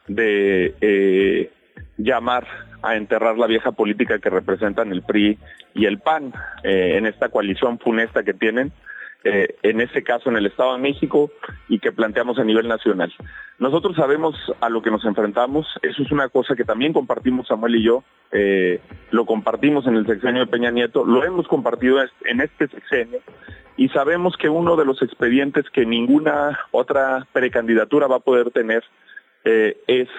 de 0.07 0.73
eh, 0.81 1.51
llamar 1.97 2.47
a 2.81 2.95
enterrar 2.95 3.37
la 3.37 3.47
vieja 3.47 3.71
política 3.71 4.19
que 4.19 4.29
representan 4.29 4.91
el 4.91 5.01
PRI 5.03 5.37
y 5.73 5.85
el 5.85 5.99
PAN 5.99 6.33
en 6.63 7.05
esta 7.05 7.29
coalición 7.29 7.79
funesta 7.79 8.23
que 8.23 8.33
tienen 8.33 8.73
eh, 9.23 9.55
en 9.63 9.81
este 9.81 10.03
caso 10.03 10.29
en 10.29 10.37
el 10.37 10.45
Estado 10.45 10.73
de 10.73 10.79
México 10.79 11.31
y 11.69 11.79
que 11.79 11.91
planteamos 11.91 12.39
a 12.39 12.43
nivel 12.43 12.67
nacional. 12.67 13.13
Nosotros 13.59 13.95
sabemos 13.95 14.35
a 14.59 14.69
lo 14.69 14.81
que 14.81 14.91
nos 14.91 15.05
enfrentamos, 15.05 15.67
eso 15.81 16.03
es 16.03 16.11
una 16.11 16.29
cosa 16.29 16.55
que 16.55 16.65
también 16.65 16.93
compartimos 16.93 17.47
Samuel 17.47 17.75
y 17.75 17.83
yo, 17.83 18.03
eh, 18.31 18.81
lo 19.11 19.25
compartimos 19.25 19.87
en 19.87 19.95
el 19.95 20.05
sexenio 20.05 20.45
de 20.45 20.51
Peña 20.51 20.71
Nieto, 20.71 21.05
lo 21.05 21.23
hemos 21.23 21.47
compartido 21.47 21.99
en 22.25 22.41
este 22.41 22.67
sexenio 22.67 23.19
y 23.77 23.89
sabemos 23.89 24.37
que 24.37 24.49
uno 24.49 24.75
de 24.75 24.85
los 24.85 25.01
expedientes 25.01 25.69
que 25.69 25.85
ninguna 25.85 26.59
otra 26.71 27.25
precandidatura 27.31 28.07
va 28.07 28.17
a 28.17 28.19
poder 28.19 28.51
tener 28.51 28.83
eh, 29.45 29.77
es 29.87 30.09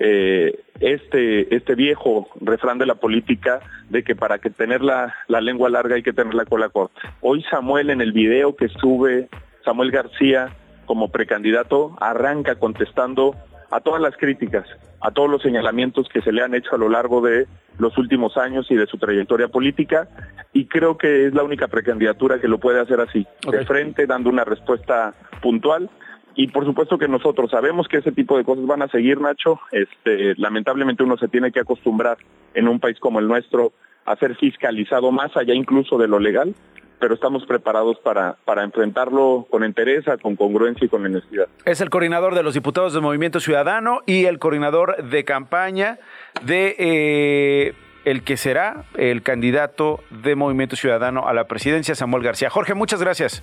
eh, 0.00 0.58
este, 0.80 1.54
este 1.54 1.74
viejo 1.74 2.28
refrán 2.40 2.78
de 2.78 2.86
la 2.86 2.94
política 2.94 3.60
de 3.90 4.02
que 4.02 4.16
para 4.16 4.38
que 4.38 4.48
tener 4.48 4.80
la, 4.80 5.14
la 5.28 5.42
lengua 5.42 5.68
larga 5.68 5.96
hay 5.96 6.02
que 6.02 6.14
tener 6.14 6.34
la 6.34 6.46
cola 6.46 6.70
corta. 6.70 7.14
Hoy 7.20 7.44
Samuel 7.50 7.90
en 7.90 8.00
el 8.00 8.12
video 8.12 8.56
que 8.56 8.68
sube, 8.68 9.28
Samuel 9.62 9.90
García 9.90 10.56
como 10.86 11.10
precandidato 11.10 11.96
arranca 12.00 12.54
contestando 12.54 13.36
a 13.70 13.80
todas 13.80 14.00
las 14.00 14.16
críticas, 14.16 14.66
a 15.02 15.10
todos 15.10 15.28
los 15.30 15.42
señalamientos 15.42 16.08
que 16.08 16.22
se 16.22 16.32
le 16.32 16.42
han 16.42 16.54
hecho 16.54 16.74
a 16.74 16.78
lo 16.78 16.88
largo 16.88 17.20
de 17.20 17.46
los 17.78 17.96
últimos 17.98 18.38
años 18.38 18.66
y 18.70 18.76
de 18.76 18.86
su 18.86 18.96
trayectoria 18.96 19.48
política 19.48 20.08
y 20.52 20.64
creo 20.64 20.96
que 20.96 21.26
es 21.26 21.34
la 21.34 21.42
única 21.42 21.68
precandidatura 21.68 22.40
que 22.40 22.48
lo 22.48 22.58
puede 22.58 22.80
hacer 22.80 23.00
así, 23.00 23.26
de 23.50 23.64
frente, 23.66 24.06
dando 24.06 24.30
una 24.30 24.44
respuesta 24.44 25.14
puntual 25.42 25.90
y 26.34 26.48
por 26.48 26.64
supuesto 26.64 26.98
que 26.98 27.08
nosotros 27.08 27.50
sabemos 27.50 27.88
que 27.88 27.98
ese 27.98 28.12
tipo 28.12 28.36
de 28.36 28.44
cosas 28.44 28.66
van 28.66 28.82
a 28.82 28.88
seguir, 28.88 29.20
Nacho. 29.20 29.60
Este, 29.72 30.34
lamentablemente 30.36 31.02
uno 31.02 31.16
se 31.16 31.28
tiene 31.28 31.52
que 31.52 31.60
acostumbrar 31.60 32.18
en 32.54 32.68
un 32.68 32.80
país 32.80 32.98
como 33.00 33.18
el 33.18 33.28
nuestro 33.28 33.72
a 34.04 34.16
ser 34.16 34.36
fiscalizado 34.36 35.12
más 35.12 35.36
allá 35.36 35.54
incluso 35.54 35.98
de 35.98 36.08
lo 36.08 36.18
legal 36.18 36.54
pero 37.00 37.14
estamos 37.14 37.46
preparados 37.46 37.98
para, 37.98 38.36
para 38.44 38.62
enfrentarlo 38.62 39.46
con 39.50 39.64
entereza, 39.64 40.18
con 40.18 40.36
congruencia 40.36 40.84
y 40.84 40.88
con 40.88 41.04
honestidad. 41.04 41.48
Es 41.64 41.80
el 41.80 41.88
coordinador 41.88 42.34
de 42.34 42.42
los 42.42 42.54
diputados 42.54 42.92
del 42.92 43.02
Movimiento 43.02 43.40
Ciudadano 43.40 44.02
y 44.06 44.26
el 44.26 44.38
coordinador 44.38 45.02
de 45.08 45.24
campaña 45.24 45.98
de 46.44 46.76
eh, 46.78 47.74
el 48.04 48.22
que 48.22 48.36
será 48.36 48.84
el 48.96 49.22
candidato 49.22 50.00
de 50.10 50.36
Movimiento 50.36 50.76
Ciudadano 50.76 51.26
a 51.26 51.32
la 51.32 51.44
presidencia, 51.44 51.94
Samuel 51.94 52.22
García. 52.22 52.50
Jorge, 52.50 52.74
muchas 52.74 53.00
gracias. 53.00 53.42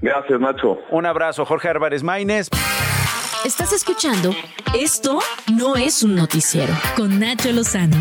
Gracias, 0.00 0.40
Nacho. 0.40 0.78
Un 0.90 1.06
abrazo, 1.06 1.44
Jorge 1.44 1.68
Álvarez 1.68 2.02
Maínez. 2.02 2.48
Estás 3.44 3.72
escuchando 3.72 4.34
Esto 4.74 5.20
no 5.56 5.76
es 5.76 6.02
un 6.02 6.16
noticiero 6.16 6.72
con 6.96 7.20
Nacho 7.20 7.52
Lozano. 7.52 7.96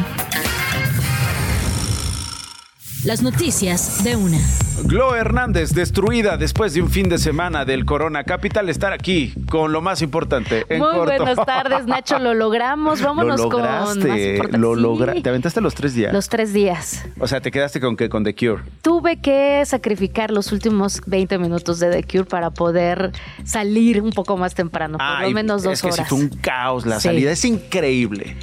Las 3.06 3.22
noticias 3.22 4.04
de 4.04 4.16
una. 4.16 4.40
Glo 4.84 5.16
Hernández, 5.16 5.74
destruida 5.74 6.38
después 6.38 6.74
de 6.74 6.82
un 6.82 6.90
fin 6.90 7.08
de 7.08 7.20
semana 7.20 7.64
del 7.64 7.86
Corona 7.86 8.24
Capital, 8.24 8.68
estar 8.68 8.94
aquí 8.94 9.34
con 9.50 9.72
lo 9.72 9.82
más 9.82 10.02
importante. 10.02 10.66
En 10.70 10.80
Muy 10.80 10.90
corto. 10.92 11.16
buenas 11.24 11.46
tardes, 11.46 11.86
Nacho, 11.86 12.18
lo 12.18 12.34
logramos. 12.34 13.02
Vámonos 13.02 13.40
lo 13.40 13.50
con 13.50 13.62
lograste, 13.62 14.08
más 14.08 14.20
importante. 14.20 14.58
Lo 14.58 14.76
Sí, 14.76 14.82
logra- 14.82 15.22
¿Te 15.22 15.30
aventaste 15.30 15.62
los 15.62 15.76
tres 15.76 15.94
días? 15.94 16.12
Los 16.14 16.30
tres 16.30 16.52
días. 16.52 17.06
O 17.20 17.28
sea, 17.28 17.42
te 17.42 17.52
quedaste 17.52 17.80
con 17.80 17.96
que 17.96 18.10
con 18.10 18.24
The 18.24 18.34
Cure. 18.36 18.64
Tuve 18.82 19.22
que 19.22 19.64
sacrificar 19.66 20.32
los 20.32 20.52
últimos 20.52 21.00
20 21.06 21.38
minutos 21.38 21.80
de 21.80 21.92
The 21.92 22.04
Cure 22.04 22.26
para 22.26 22.50
poder 22.50 23.12
salir 23.44 24.02
un 24.02 24.12
poco 24.12 24.36
más 24.36 24.56
temprano, 24.56 24.98
por 24.98 25.06
Ay, 25.08 25.30
lo 25.30 25.36
menos 25.36 25.62
dos 25.64 25.74
es 25.74 25.82
que 25.84 25.92
sí 25.92 26.00
horas. 26.00 26.10
fue 26.10 26.18
un 26.18 26.30
caos 26.30 26.86
la 26.88 27.00
Sí. 27.00 27.10
salida. 27.10 27.32
Es 27.32 27.46
increíble 27.46 28.36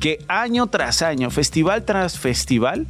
que 0.00 0.18
año 0.28 0.66
tras 0.66 1.00
año, 1.00 1.30
festival 1.30 1.84
tras 1.84 2.18
festival, 2.18 2.86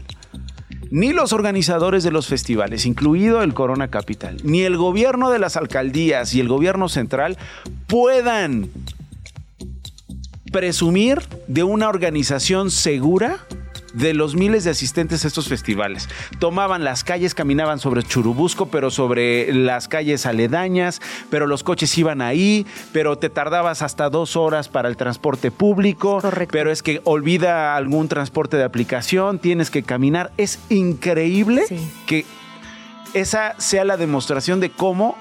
ni 0.92 1.14
los 1.14 1.32
organizadores 1.32 2.04
de 2.04 2.10
los 2.10 2.26
festivales, 2.26 2.84
incluido 2.84 3.42
el 3.42 3.54
Corona 3.54 3.88
Capital, 3.88 4.36
ni 4.44 4.60
el 4.60 4.76
gobierno 4.76 5.30
de 5.30 5.38
las 5.38 5.56
alcaldías 5.56 6.34
y 6.34 6.40
el 6.40 6.48
gobierno 6.48 6.90
central 6.90 7.38
puedan 7.86 8.68
presumir 10.52 11.22
de 11.48 11.62
una 11.62 11.88
organización 11.88 12.70
segura 12.70 13.38
de 13.92 14.14
los 14.14 14.34
miles 14.34 14.64
de 14.64 14.70
asistentes 14.70 15.24
a 15.24 15.28
estos 15.28 15.48
festivales. 15.48 16.08
Tomaban 16.38 16.84
las 16.84 17.04
calles, 17.04 17.34
caminaban 17.34 17.78
sobre 17.78 18.02
Churubusco, 18.02 18.66
pero 18.66 18.90
sobre 18.90 19.52
las 19.52 19.88
calles 19.88 20.26
aledañas, 20.26 21.00
pero 21.30 21.46
los 21.46 21.62
coches 21.62 21.96
iban 21.98 22.20
ahí, 22.20 22.66
pero 22.92 23.16
te 23.18 23.30
tardabas 23.30 23.82
hasta 23.82 24.10
dos 24.10 24.36
horas 24.36 24.68
para 24.68 24.88
el 24.88 24.96
transporte 24.96 25.50
público, 25.50 26.20
pero 26.50 26.70
es 26.70 26.82
que 26.82 27.00
olvida 27.04 27.76
algún 27.76 28.08
transporte 28.08 28.56
de 28.56 28.64
aplicación, 28.64 29.38
tienes 29.38 29.70
que 29.70 29.82
caminar. 29.82 30.32
Es 30.36 30.58
increíble 30.68 31.64
que 32.06 32.24
esa 33.14 33.54
sea 33.58 33.84
la 33.84 33.96
demostración 33.96 34.60
de 34.60 34.70
cómo 34.70 35.16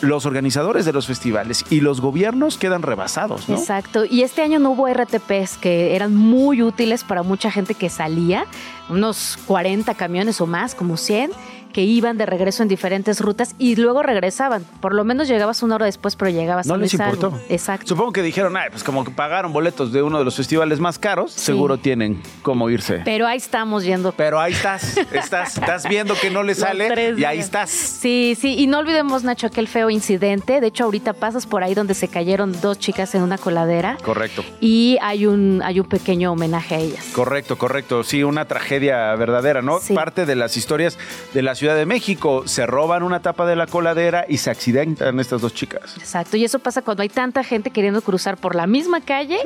los 0.00 0.26
organizadores 0.26 0.84
de 0.84 0.92
los 0.92 1.06
festivales 1.06 1.64
y 1.70 1.80
los 1.80 2.00
gobiernos 2.00 2.58
quedan 2.58 2.82
rebasados, 2.82 3.48
¿no? 3.48 3.56
Exacto. 3.56 4.04
Y 4.04 4.22
este 4.22 4.42
año 4.42 4.58
no 4.58 4.70
hubo 4.70 4.88
RTPs 4.88 5.56
que 5.58 5.94
eran 5.96 6.14
muy 6.14 6.62
útiles 6.62 7.04
para 7.04 7.22
mucha 7.22 7.50
gente 7.50 7.74
que 7.74 7.88
salía, 7.88 8.46
unos 8.88 9.38
40 9.46 9.94
camiones 9.94 10.40
o 10.40 10.46
más, 10.46 10.74
como 10.74 10.96
100, 10.96 11.30
que 11.74 11.82
iban 11.82 12.16
de 12.16 12.24
regreso 12.24 12.62
en 12.62 12.68
diferentes 12.68 13.20
rutas 13.20 13.56
y 13.58 13.74
luego 13.74 14.02
regresaban. 14.04 14.64
Por 14.80 14.94
lo 14.94 15.04
menos 15.04 15.26
llegabas 15.26 15.62
una 15.64 15.74
hora 15.74 15.86
después, 15.86 16.14
pero 16.14 16.30
llegabas 16.30 16.66
No 16.66 16.76
les 16.76 16.94
importó. 16.94 17.38
Exacto. 17.48 17.88
Supongo 17.88 18.12
que 18.12 18.22
dijeron, 18.22 18.56
ay, 18.56 18.68
pues 18.70 18.84
como 18.84 19.04
que 19.04 19.10
pagaron 19.10 19.52
boletos 19.52 19.92
de 19.92 20.00
uno 20.00 20.18
de 20.18 20.24
los 20.24 20.36
festivales 20.36 20.78
más 20.78 21.00
caros, 21.00 21.32
seguro 21.32 21.76
tienen 21.76 22.22
cómo 22.42 22.70
irse. 22.70 23.02
Pero 23.04 23.26
ahí 23.26 23.38
estamos 23.38 23.84
yendo. 23.84 24.12
Pero 24.12 24.38
ahí 24.40 24.52
estás, 24.52 24.96
estás, 25.12 25.58
estás 25.58 25.88
viendo 25.88 26.14
que 26.14 26.30
no 26.30 26.44
le 26.44 26.54
sale 26.54 27.14
y 27.18 27.24
ahí 27.24 27.40
estás. 27.40 27.70
Sí, 27.70 28.36
sí, 28.40 28.54
y 28.56 28.68
no 28.68 28.78
olvidemos, 28.78 29.24
Nacho, 29.24 29.48
aquel 29.48 29.66
feo 29.66 29.90
incidente. 29.90 30.60
De 30.60 30.68
hecho, 30.68 30.84
ahorita 30.84 31.12
pasas 31.14 31.44
por 31.44 31.64
ahí 31.64 31.74
donde 31.74 31.94
se 31.94 32.06
cayeron 32.06 32.58
dos 32.60 32.78
chicas 32.78 33.16
en 33.16 33.22
una 33.22 33.36
coladera 33.36 33.96
Correcto. 34.04 34.44
y 34.60 34.96
hay 35.02 35.26
un, 35.26 35.60
hay 35.64 35.80
un 35.80 35.86
pequeño 35.88 36.30
homenaje 36.30 36.76
a 36.76 36.78
ellas. 36.78 37.04
Correcto, 37.12 37.58
correcto. 37.58 38.04
Sí, 38.04 38.22
una 38.22 38.44
tragedia 38.44 39.12
verdadera, 39.16 39.60
¿no? 39.60 39.80
Parte 39.92 40.24
de 40.24 40.36
las 40.36 40.56
historias 40.56 40.96
de 41.32 41.42
la 41.42 41.56
Ciudad 41.56 41.63
de 41.72 41.86
México. 41.86 42.42
Se 42.46 42.66
roban 42.66 43.02
una 43.02 43.22
tapa 43.22 43.46
de 43.46 43.56
la 43.56 43.66
coladera 43.66 44.26
y 44.28 44.36
se 44.36 44.50
accidentan 44.50 45.18
estas 45.18 45.40
dos 45.40 45.54
chicas. 45.54 45.96
Exacto, 45.96 46.36
y 46.36 46.44
eso 46.44 46.58
pasa 46.58 46.82
cuando 46.82 47.02
hay 47.02 47.08
tanta 47.08 47.42
gente 47.42 47.70
queriendo 47.70 48.02
cruzar 48.02 48.36
por 48.36 48.54
la 48.54 48.66
misma 48.66 49.00
calle 49.00 49.38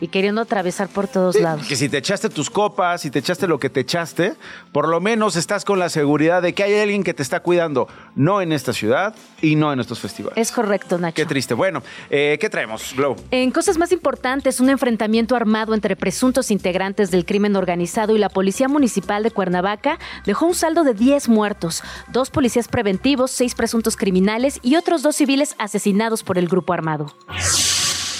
y 0.00 0.08
queriendo 0.08 0.42
atravesar 0.42 0.88
por 0.88 1.08
todos 1.08 1.40
lados. 1.40 1.66
Que 1.66 1.76
si 1.76 1.88
te 1.88 1.98
echaste 1.98 2.28
tus 2.28 2.50
copas, 2.50 3.00
si 3.00 3.10
te 3.10 3.20
echaste 3.20 3.46
lo 3.46 3.58
que 3.58 3.70
te 3.70 3.80
echaste, 3.80 4.34
por 4.72 4.88
lo 4.88 5.00
menos 5.00 5.36
estás 5.36 5.64
con 5.64 5.78
la 5.78 5.88
seguridad 5.88 6.42
de 6.42 6.52
que 6.52 6.64
hay 6.64 6.74
alguien 6.74 7.04
que 7.04 7.14
te 7.14 7.22
está 7.22 7.40
cuidando, 7.40 7.88
no 8.14 8.42
en 8.42 8.52
esta 8.52 8.72
ciudad 8.72 9.14
y 9.40 9.54
no 9.54 9.72
en 9.72 9.80
estos 9.80 10.00
festivales. 10.00 10.36
Es 10.36 10.52
correcto, 10.52 10.98
Nacho. 10.98 11.14
Qué 11.14 11.24
triste. 11.24 11.54
Bueno, 11.54 11.82
eh, 12.10 12.36
¿qué 12.40 12.50
traemos, 12.50 12.92
Glow? 12.96 13.16
En 13.30 13.50
cosas 13.52 13.78
más 13.78 13.92
importantes, 13.92 14.60
un 14.60 14.68
enfrentamiento 14.68 15.36
armado 15.36 15.74
entre 15.74 15.96
presuntos 15.96 16.50
integrantes 16.50 17.10
del 17.10 17.24
crimen 17.24 17.54
organizado 17.54 18.16
y 18.16 18.18
la 18.18 18.28
Policía 18.28 18.68
Municipal 18.68 19.22
de 19.22 19.30
Cuernavaca 19.30 19.98
dejó 20.24 20.46
un 20.46 20.54
saldo 20.54 20.82
de 20.82 20.94
10 20.94 21.28
muertos, 21.28 21.61
dos 22.08 22.30
policías 22.30 22.68
preventivos, 22.68 23.30
seis 23.30 23.54
presuntos 23.54 23.96
criminales 23.96 24.58
y 24.62 24.76
otros 24.76 25.02
dos 25.02 25.16
civiles 25.16 25.54
asesinados 25.58 26.22
por 26.22 26.38
el 26.38 26.48
grupo 26.48 26.72
armado. 26.72 27.14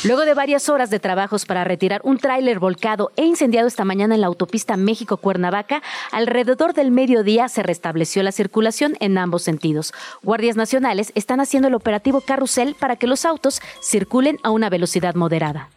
Luego 0.04 0.24
de 0.24 0.34
varias 0.34 0.68
horas 0.68 0.90
de 0.90 0.98
trabajos 0.98 1.46
para 1.46 1.62
retirar 1.62 2.00
un 2.02 2.18
tráiler 2.18 2.58
volcado 2.58 3.12
e 3.14 3.24
incendiado 3.24 3.68
esta 3.68 3.84
mañana 3.84 4.16
en 4.16 4.20
la 4.20 4.26
autopista 4.26 4.76
México-Cuernavaca, 4.76 5.80
alrededor 6.10 6.74
del 6.74 6.90
mediodía 6.90 7.48
se 7.48 7.62
restableció 7.62 8.24
la 8.24 8.32
circulación 8.32 8.96
en 8.98 9.16
ambos 9.16 9.42
sentidos. 9.42 9.94
Guardias 10.24 10.56
nacionales 10.56 11.12
están 11.14 11.38
haciendo 11.38 11.68
el 11.68 11.74
operativo 11.74 12.20
carrusel 12.20 12.74
para 12.74 12.96
que 12.96 13.06
los 13.06 13.24
autos 13.24 13.62
circulen 13.80 14.38
a 14.42 14.50
una 14.50 14.70
velocidad 14.70 15.14
moderada. 15.14 15.68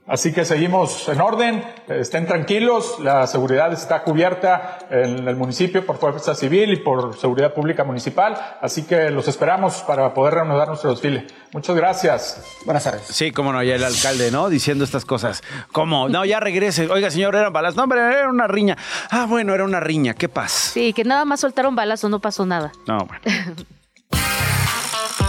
Así 0.08 0.32
que 0.32 0.46
seguimos 0.46 1.08
en 1.10 1.22
orden, 1.22 1.64
estén 1.88 2.26
tranquilos, 2.26 2.98
la 3.00 3.28
seguridad 3.28 3.74
está 3.74 4.04
cubierta 4.04 4.80
en 4.90 5.28
el 5.28 5.36
municipio 5.36 5.86
por 5.86 5.98
Fuerza 5.98 6.36
Civil 6.36 6.74
y 6.74 6.78
por 6.78 7.18
Seguridad 7.18 7.54
Pública 7.54 7.84
Municipal, 7.84 8.36
así 8.62 8.84
que 8.84 9.10
los 9.10 9.28
esperamos 9.28 9.84
para 9.88 10.14
poder 10.14 10.36
reanudar 10.36 10.68
nuestro 10.68 10.92
desfile. 10.92 11.28
Muchas 11.54 11.76
gracias. 11.76 12.44
Buenas 12.66 12.84
tardes. 12.84 13.04
Sí, 13.08 13.32
cómo 13.32 13.54
no, 13.54 13.64
ya 13.64 13.76
el 13.76 13.84
alcalde, 13.84 14.30
¿no? 14.32 14.50
Diciendo 14.50 14.84
estas 14.84 15.06
cosas. 15.06 15.42
¿Cómo? 15.72 16.10
No, 16.10 16.26
ya 16.26 16.40
regrese. 16.40 16.90
Oiga, 16.90 17.10
señor, 17.10 17.36
eran 17.36 17.54
balas. 17.54 17.76
No, 17.76 17.84
hombre, 17.84 18.02
era 18.02 18.30
una 18.30 18.48
riña. 18.48 18.78
Ah, 19.10 19.26
bueno, 19.26 19.54
era 19.54 19.64
una 19.64 19.80
riña. 19.80 20.14
¿Qué 20.16 20.28
pasa? 20.28 20.72
Sí, 20.72 20.92
que 20.92 21.04
nada 21.04 21.24
más 21.24 21.40
soltaron 21.40 21.76
balas 21.76 22.04
o 22.04 22.10
no 22.10 22.20
pasó 22.20 22.46
nada. 22.46 22.72
No, 22.88 23.06
bueno. 23.06 23.22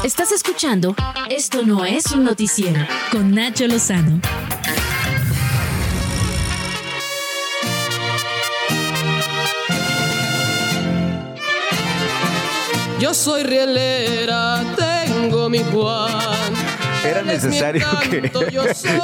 Estás 0.06 0.30
escuchando 0.30 0.94
Esto 1.28 1.62
no 1.66 1.84
es 1.84 2.12
un 2.12 2.22
noticiero 2.22 2.80
con 3.10 3.34
Nacho 3.34 3.66
Lozano. 3.66 4.20
Yo 13.00 13.12
soy 13.14 13.42
rielera, 13.42 14.62
tengo 14.76 15.50
mi 15.50 15.58
Juan. 15.72 16.55
Era 17.06 17.22
necesario 17.22 17.86
que. 18.08 18.30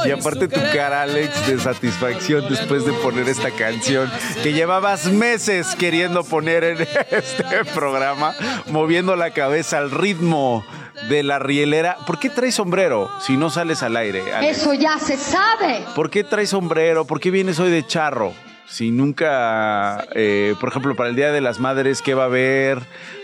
y 0.09 0.11
aparte 0.11 0.49
tu 0.49 0.61
cara, 0.73 1.03
Alex, 1.03 1.47
de 1.47 1.59
satisfacción 1.59 2.49
después 2.49 2.85
de 2.85 2.93
poner 2.93 3.29
esta 3.29 3.51
canción 3.51 4.11
que 4.43 4.53
llevabas 4.53 5.07
meses 5.07 5.75
queriendo 5.77 6.25
poner 6.25 6.65
en 6.65 6.89
este 7.11 7.65
programa, 7.75 8.35
moviendo 8.69 9.17
la 9.17 9.31
cabeza 9.31 9.79
al 9.79 9.91
ritmo 9.91 10.65
de 11.09 11.23
la 11.23 11.39
rielera. 11.39 11.97
¿Por 12.07 12.19
qué 12.19 12.31
traes 12.31 12.55
sombrero 12.55 13.11
si 13.21 13.37
no 13.37 13.51
sales 13.51 13.83
al 13.83 13.97
aire? 13.97 14.33
Alex? 14.33 14.59
Eso 14.59 14.75
ya 14.75 14.99
se 14.99 15.17
sabe. 15.17 15.85
¿Por 15.95 16.11
qué 16.11 16.25
traes 16.25 16.51
sombrero? 16.51 17.07
¿Por 17.07 17.21
qué 17.21 17.31
vienes 17.31 17.59
hoy 17.59 17.71
de 17.71 17.87
charro? 17.87 18.33
Si 18.67 18.91
nunca, 18.91 20.07
eh, 20.15 20.55
por 20.59 20.71
ejemplo, 20.71 20.95
para 20.95 21.11
el 21.11 21.17
Día 21.17 21.31
de 21.31 21.43
las 21.43 21.61
Madres, 21.61 22.01
¿qué 22.01 22.15
va 22.15 22.23
a 22.23 22.27
haber? 22.27 22.79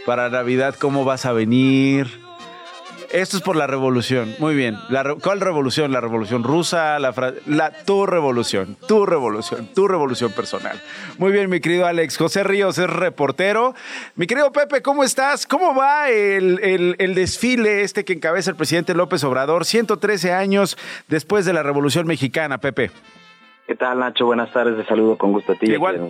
Para 0.05 0.29
Navidad, 0.29 0.75
¿cómo 0.79 1.05
vas 1.05 1.25
a 1.25 1.33
venir? 1.33 2.28
Esto 3.11 3.38
es 3.38 3.42
por 3.42 3.57
la 3.57 3.66
revolución. 3.66 4.35
Muy 4.38 4.55
bien. 4.55 4.77
La 4.90 5.14
¿Cuál 5.23 5.40
revolución? 5.40 5.92
La 5.92 6.01
revolución 6.01 6.44
rusa, 6.44 6.99
la, 6.99 7.14
la 7.47 7.71
tu 7.85 8.05
revolución, 8.05 8.77
tu 8.87 9.07
revolución, 9.07 9.66
tu 9.75 9.88
revolución 9.88 10.31
personal. 10.33 10.79
Muy 11.16 11.33
bien, 11.33 11.49
mi 11.49 11.61
querido 11.61 11.87
Alex. 11.87 12.18
José 12.18 12.44
Ríos 12.44 12.77
es 12.77 12.88
reportero. 12.90 13.75
Mi 14.14 14.27
querido 14.27 14.53
Pepe, 14.53 14.83
¿cómo 14.83 15.05
estás? 15.05 15.47
¿Cómo 15.47 15.75
va 15.75 16.11
el, 16.11 16.61
el- 16.62 16.97
el 16.99 17.14
desfile 17.14 17.83
este 17.83 18.05
que 18.05 18.12
encabeza 18.12 18.51
el 18.51 18.57
presidente 18.57 18.92
López 18.94 19.25
Obrador? 19.25 19.64
113 19.64 20.33
años 20.33 20.77
después 21.09 21.47
de 21.47 21.55
la 21.55 21.62
revolución 21.62 22.07
mexicana, 22.07 22.59
Pepe. 22.59 22.90
¿Qué 23.68 23.74
tal, 23.74 23.98
Nacho? 23.98 24.24
Buenas 24.24 24.50
tardes, 24.50 24.78
te 24.78 24.85
saludo 24.87 25.18
con 25.18 25.31
gusto 25.31 25.52
a 25.52 25.54
ti. 25.54 25.70
Igual. 25.70 26.00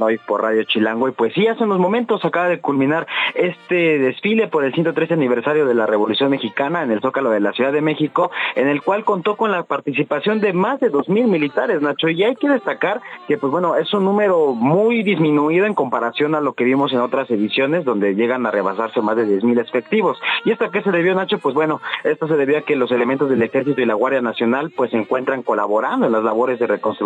Hoy 0.00 0.18
por 0.18 0.42
Radio 0.42 0.64
Chilango. 0.64 1.08
Y 1.08 1.12
pues 1.12 1.32
sí, 1.32 1.46
hace 1.46 1.62
unos 1.62 1.78
momentos 1.78 2.24
acaba 2.24 2.48
de 2.48 2.60
culminar 2.60 3.06
este 3.36 4.00
desfile 4.00 4.48
por 4.48 4.64
el 4.64 4.74
113 4.74 5.14
aniversario 5.14 5.64
de 5.64 5.74
la 5.74 5.86
Revolución 5.86 6.30
Mexicana 6.30 6.82
en 6.82 6.90
el 6.90 7.00
Zócalo 7.00 7.30
de 7.30 7.38
la 7.38 7.52
Ciudad 7.52 7.72
de 7.72 7.82
México, 7.82 8.32
en 8.56 8.66
el 8.66 8.82
cual 8.82 9.04
contó 9.04 9.36
con 9.36 9.52
la 9.52 9.62
participación 9.62 10.40
de 10.40 10.54
más 10.54 10.80
de 10.80 10.90
2.000 10.90 11.28
militares, 11.28 11.80
Nacho. 11.80 12.08
Y 12.08 12.24
hay 12.24 12.34
que 12.34 12.48
destacar 12.48 13.00
que, 13.28 13.38
pues 13.38 13.52
bueno, 13.52 13.76
es 13.76 13.94
un 13.94 14.04
número 14.04 14.52
muy 14.52 15.04
disminuido 15.04 15.66
en 15.66 15.74
comparación 15.74 16.34
a 16.34 16.40
lo 16.40 16.54
que 16.54 16.64
vimos 16.64 16.92
en 16.92 16.98
otras 16.98 17.30
ediciones, 17.30 17.84
donde 17.84 18.16
llegan 18.16 18.44
a 18.44 18.50
rebasarse 18.50 19.00
más 19.00 19.14
de 19.14 19.40
10.000 19.40 19.60
efectivos. 19.60 20.18
¿Y 20.44 20.50
esto 20.50 20.64
a 20.64 20.72
qué 20.72 20.82
se 20.82 20.90
debió, 20.90 21.14
Nacho? 21.14 21.38
Pues 21.38 21.54
bueno, 21.54 21.80
esto 22.02 22.26
se 22.26 22.36
debió 22.36 22.58
a 22.58 22.62
que 22.62 22.74
los 22.74 22.90
elementos 22.90 23.30
del 23.30 23.40
Ejército 23.40 23.80
y 23.80 23.86
la 23.86 23.94
Guardia 23.94 24.20
Nacional 24.20 24.72
pues 24.74 24.90
se 24.90 24.96
encuentran 24.96 25.44
colaborando 25.44 26.06
en 26.06 26.12
las 26.12 26.24
labores 26.24 26.58
de 26.58 26.66
reconstrucción 26.66 27.03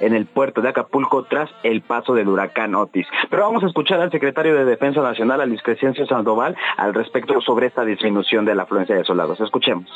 en 0.00 0.14
el 0.14 0.26
puerto 0.26 0.60
de 0.60 0.68
Acapulco 0.68 1.24
tras 1.24 1.50
el 1.62 1.82
paso 1.82 2.14
del 2.14 2.28
huracán 2.28 2.74
Otis. 2.74 3.06
Pero 3.30 3.42
vamos 3.42 3.62
a 3.64 3.66
escuchar 3.66 4.00
al 4.00 4.10
secretario 4.10 4.54
de 4.54 4.64
Defensa 4.64 5.00
Nacional, 5.00 5.48
Luis 5.48 5.62
Crescencio 5.62 6.06
Sandoval, 6.06 6.56
al 6.76 6.94
respecto 6.94 7.40
sobre 7.40 7.66
esta 7.66 7.84
disminución 7.84 8.44
de 8.44 8.54
la 8.54 8.64
afluencia 8.64 8.96
de 8.96 9.04
soldados. 9.04 9.40
Escuchemos. 9.40 9.88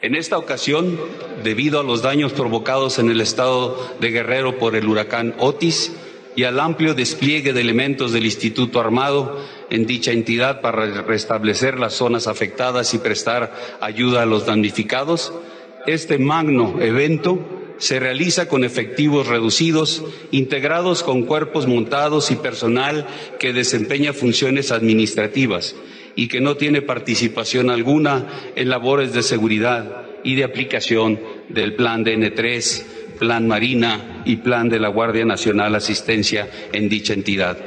En 0.00 0.16
esta 0.16 0.36
ocasión, 0.36 0.98
debido 1.44 1.78
a 1.78 1.84
los 1.84 2.02
daños 2.02 2.32
provocados 2.32 2.98
en 2.98 3.10
el 3.10 3.20
estado 3.20 3.76
de 4.00 4.10
Guerrero 4.10 4.58
por 4.58 4.74
el 4.74 4.88
huracán 4.88 5.34
Otis 5.38 5.96
y 6.34 6.44
al 6.44 6.58
amplio 6.58 6.94
despliegue 6.94 7.52
de 7.52 7.60
elementos 7.60 8.12
del 8.12 8.24
Instituto 8.24 8.80
Armado 8.80 9.38
en 9.70 9.86
dicha 9.86 10.10
entidad 10.10 10.60
para 10.60 10.86
restablecer 11.02 11.78
las 11.78 11.94
zonas 11.94 12.26
afectadas 12.26 12.94
y 12.94 12.98
prestar 12.98 13.52
ayuda 13.80 14.22
a 14.22 14.26
los 14.26 14.46
damnificados, 14.46 15.32
este 15.86 16.18
magno 16.18 16.80
evento 16.80 17.38
se 17.82 17.98
realiza 17.98 18.46
con 18.46 18.62
efectivos 18.62 19.26
reducidos, 19.26 20.04
integrados 20.30 21.02
con 21.02 21.22
cuerpos 21.24 21.66
montados 21.66 22.30
y 22.30 22.36
personal 22.36 23.08
que 23.40 23.52
desempeña 23.52 24.12
funciones 24.12 24.70
administrativas 24.70 25.74
y 26.14 26.28
que 26.28 26.40
no 26.40 26.56
tiene 26.56 26.80
participación 26.82 27.70
alguna 27.70 28.28
en 28.54 28.68
labores 28.68 29.12
de 29.12 29.24
seguridad 29.24 30.06
y 30.22 30.36
de 30.36 30.44
aplicación 30.44 31.18
del 31.48 31.74
Plan 31.74 32.04
DN3, 32.04 32.84
Plan 33.18 33.48
Marina 33.48 34.22
y 34.24 34.36
Plan 34.36 34.68
de 34.68 34.78
la 34.78 34.86
Guardia 34.86 35.24
Nacional 35.24 35.74
Asistencia 35.74 36.48
en 36.72 36.88
dicha 36.88 37.14
entidad. 37.14 37.58